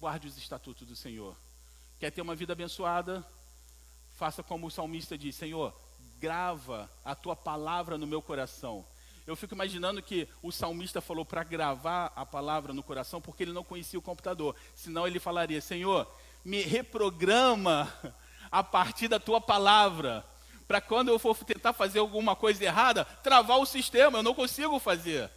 Guarde 0.00 0.26
os 0.26 0.38
estatutos 0.38 0.88
do 0.88 0.96
Senhor. 0.96 1.36
Quer 1.98 2.10
ter 2.10 2.22
uma 2.22 2.34
vida 2.34 2.54
abençoada? 2.54 3.22
Faça 4.16 4.42
como 4.42 4.68
o 4.68 4.70
salmista 4.70 5.18
diz: 5.18 5.36
Senhor, 5.36 5.78
grava 6.20 6.90
a 7.04 7.14
tua 7.14 7.34
palavra 7.34 7.96
no 7.96 8.06
meu 8.06 8.20
coração. 8.20 8.84
Eu 9.26 9.34
fico 9.34 9.54
imaginando 9.54 10.02
que 10.02 10.28
o 10.42 10.52
salmista 10.52 11.00
falou 11.00 11.24
para 11.24 11.42
gravar 11.42 12.12
a 12.14 12.26
palavra 12.26 12.72
no 12.72 12.82
coração 12.82 13.20
porque 13.20 13.42
ele 13.42 13.52
não 13.52 13.64
conhecia 13.64 13.98
o 13.98 14.02
computador. 14.02 14.54
Senão 14.74 15.06
ele 15.06 15.18
falaria: 15.18 15.60
Senhor, 15.60 16.06
me 16.44 16.62
reprograma 16.62 17.92
a 18.50 18.62
partir 18.62 19.08
da 19.08 19.18
tua 19.18 19.40
palavra 19.40 20.24
para 20.66 20.80
quando 20.80 21.08
eu 21.08 21.18
for 21.18 21.36
tentar 21.38 21.72
fazer 21.72 21.98
alguma 21.98 22.36
coisa 22.36 22.64
errada, 22.64 23.04
travar 23.04 23.58
o 23.58 23.66
sistema, 23.66 24.18
eu 24.18 24.22
não 24.22 24.34
consigo 24.34 24.78
fazer. 24.78 25.30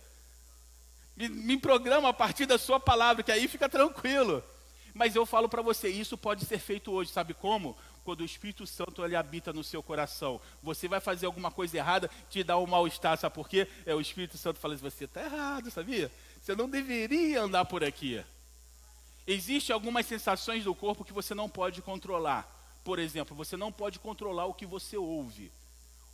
Me, 1.15 1.27
me 1.27 1.57
programa 1.57 2.09
a 2.09 2.13
partir 2.13 2.45
da 2.45 2.57
sua 2.59 2.79
palavra, 2.79 3.23
que 3.23 3.31
aí 3.31 3.47
fica 3.47 3.67
tranquilo. 3.67 4.43
Mas 4.93 5.15
eu 5.15 5.25
falo 5.25 5.49
para 5.49 5.63
você, 5.63 5.89
isso 5.89 6.15
pode 6.15 6.45
ser 6.45 6.59
feito 6.59 6.91
hoje, 6.91 7.11
sabe 7.11 7.33
como? 7.33 7.75
Quando 8.03 8.21
o 8.21 8.25
Espírito 8.25 8.67
Santo 8.67 9.03
ele 9.03 9.15
habita 9.15 9.53
no 9.53 9.63
seu 9.63 9.81
coração. 9.81 10.39
Você 10.61 10.87
vai 10.87 10.99
fazer 10.99 11.25
alguma 11.25 11.49
coisa 11.49 11.77
errada, 11.77 12.09
te 12.29 12.43
dá 12.43 12.57
um 12.57 12.65
mal-estar, 12.65 13.17
sabe 13.17 13.33
por 13.33 13.47
quê? 13.47 13.67
É 13.85 13.95
o 13.95 14.01
Espírito 14.01 14.37
Santo 14.37 14.59
falando, 14.59 14.79
você 14.79 15.05
está 15.05 15.23
errado, 15.23 15.71
sabia? 15.71 16.11
Você 16.41 16.55
não 16.55 16.69
deveria 16.69 17.41
andar 17.41 17.65
por 17.65 17.83
aqui. 17.83 18.23
Existem 19.25 19.73
algumas 19.73 20.05
sensações 20.05 20.65
do 20.65 20.75
corpo 20.75 21.05
que 21.05 21.13
você 21.13 21.33
não 21.33 21.47
pode 21.47 21.81
controlar. 21.81 22.49
Por 22.83 22.99
exemplo, 22.99 23.35
você 23.35 23.55
não 23.55 23.71
pode 23.71 23.99
controlar 23.99 24.45
o 24.45 24.53
que 24.53 24.65
você 24.65 24.97
ouve. 24.97 25.51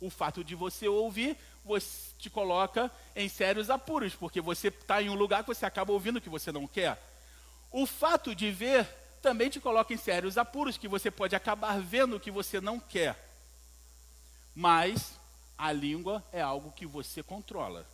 O 0.00 0.08
fato 0.08 0.44
de 0.44 0.54
você 0.54 0.88
ouvir 0.88 1.36
você 1.64 2.14
te 2.18 2.30
coloca 2.30 2.90
em 3.14 3.28
sérios 3.28 3.70
apuros, 3.70 4.14
porque 4.14 4.40
você 4.40 4.68
está 4.68 5.02
em 5.02 5.10
um 5.10 5.14
lugar 5.14 5.42
que 5.42 5.48
você 5.48 5.66
acaba 5.66 5.92
ouvindo 5.92 6.16
o 6.16 6.20
que 6.20 6.28
você 6.28 6.50
não 6.50 6.66
quer. 6.66 7.00
O 7.70 7.86
fato 7.86 8.34
de 8.34 8.50
ver 8.50 8.88
também 9.20 9.50
te 9.50 9.60
coloca 9.60 9.92
em 9.92 9.96
sérios 9.96 10.38
apuros, 10.38 10.78
que 10.78 10.88
você 10.88 11.10
pode 11.10 11.36
acabar 11.36 11.80
vendo 11.80 12.16
o 12.16 12.20
que 12.20 12.30
você 12.30 12.60
não 12.60 12.80
quer. 12.80 13.16
Mas 14.54 15.18
a 15.56 15.72
língua 15.72 16.24
é 16.32 16.40
algo 16.40 16.72
que 16.72 16.86
você 16.86 17.22
controla. 17.22 17.86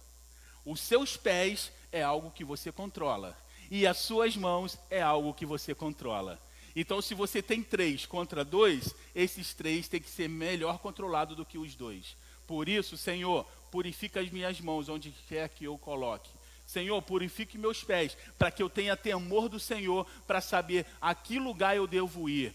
Os 0.65 0.81
seus 0.81 1.17
pés 1.17 1.73
é 1.93 2.03
algo 2.03 2.31
que 2.31 2.45
você 2.45 2.73
controla. 2.73 3.37
E 3.71 3.87
as 3.87 3.99
suas 3.99 4.37
mãos 4.37 4.79
é 4.91 5.03
algo 5.03 5.35
que 5.35 5.45
você 5.45 5.75
controla. 5.75 6.41
Então, 6.75 7.01
se 7.01 7.15
você 7.15 7.43
tem 7.43 7.63
três 7.63 8.05
contra 8.05 8.45
dois, 8.45 8.95
esses 9.15 9.55
três 9.55 9.89
têm 9.89 10.01
que 10.01 10.11
ser 10.11 10.29
melhor 10.29 10.79
controlados 10.79 11.37
do 11.37 11.45
que 11.45 11.57
os 11.57 11.75
dois. 11.75 12.17
Por 12.47 12.69
isso, 12.69 12.97
Senhor, 12.97 13.45
purifica 13.71 14.21
as 14.21 14.31
minhas 14.31 14.61
mãos 14.61 14.89
onde 14.89 15.11
quer 15.29 15.49
que 15.49 15.65
eu 15.65 15.79
coloque. 15.79 16.31
Senhor, 16.67 17.01
purifique 17.03 17.57
meus 17.57 17.85
pés, 17.85 18.17
para 18.37 18.51
que 18.51 18.63
eu 18.63 18.69
tenha 18.69 18.97
temor 18.97 19.49
do 19.49 19.61
Senhor, 19.61 20.07
para 20.27 20.41
saber 20.41 20.85
a 21.01 21.15
que 21.15 21.39
lugar 21.39 21.77
eu 21.77 21.87
devo 21.87 22.29
ir. 22.29 22.55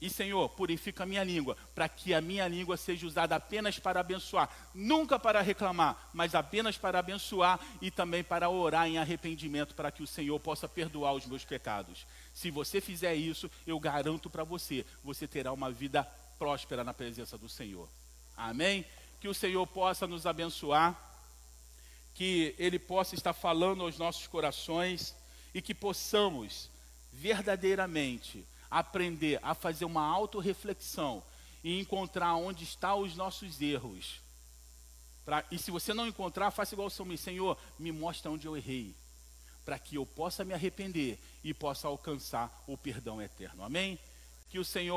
E 0.00 0.10
Senhor, 0.10 0.48
purifica 0.50 1.04
a 1.04 1.06
minha 1.06 1.24
língua, 1.24 1.56
para 1.74 1.88
que 1.88 2.12
a 2.12 2.20
minha 2.20 2.46
língua 2.46 2.76
seja 2.76 3.06
usada 3.06 3.34
apenas 3.34 3.78
para 3.78 4.00
abençoar, 4.00 4.50
nunca 4.74 5.18
para 5.18 5.40
reclamar, 5.40 6.10
mas 6.12 6.34
apenas 6.34 6.76
para 6.76 6.98
abençoar 6.98 7.58
e 7.80 7.90
também 7.90 8.22
para 8.22 8.50
orar 8.50 8.86
em 8.86 8.98
arrependimento, 8.98 9.74
para 9.74 9.90
que 9.90 10.02
o 10.02 10.06
Senhor 10.06 10.38
possa 10.38 10.68
perdoar 10.68 11.14
os 11.14 11.24
meus 11.26 11.44
pecados. 11.44 12.06
Se 12.34 12.50
você 12.50 12.80
fizer 12.80 13.14
isso, 13.14 13.50
eu 13.66 13.80
garanto 13.80 14.28
para 14.28 14.44
você, 14.44 14.84
você 15.02 15.26
terá 15.26 15.50
uma 15.50 15.70
vida 15.70 16.06
próspera 16.38 16.84
na 16.84 16.92
presença 16.92 17.38
do 17.38 17.48
Senhor. 17.48 17.88
Amém? 18.36 18.84
Que 19.18 19.28
o 19.28 19.34
Senhor 19.34 19.66
possa 19.66 20.06
nos 20.06 20.26
abençoar, 20.26 20.94
que 22.16 22.54
Ele 22.58 22.78
possa 22.78 23.14
estar 23.14 23.34
falando 23.34 23.82
aos 23.82 23.98
nossos 23.98 24.26
corações 24.26 25.14
e 25.54 25.60
que 25.60 25.74
possamos 25.74 26.70
verdadeiramente 27.12 28.44
aprender 28.70 29.38
a 29.42 29.54
fazer 29.54 29.84
uma 29.84 30.02
autorreflexão 30.02 31.22
e 31.62 31.78
encontrar 31.78 32.34
onde 32.36 32.64
estão 32.64 33.00
os 33.00 33.14
nossos 33.14 33.60
erros. 33.60 34.20
Pra, 35.26 35.44
e 35.50 35.58
se 35.58 35.70
você 35.70 35.92
não 35.92 36.06
encontrar, 36.06 36.50
faça 36.50 36.74
igual 36.74 36.88
o 36.88 36.90
Senhor, 36.90 37.18
Senhor, 37.18 37.58
me 37.78 37.92
mostra 37.92 38.30
onde 38.30 38.46
eu 38.46 38.56
errei, 38.56 38.94
para 39.64 39.78
que 39.78 39.96
eu 39.96 40.06
possa 40.06 40.42
me 40.42 40.54
arrepender 40.54 41.18
e 41.44 41.52
possa 41.52 41.86
alcançar 41.86 42.64
o 42.66 42.78
perdão 42.78 43.20
eterno. 43.20 43.62
Amém? 43.62 43.98
Que 44.48 44.58
o 44.58 44.64
Senhor 44.64 44.84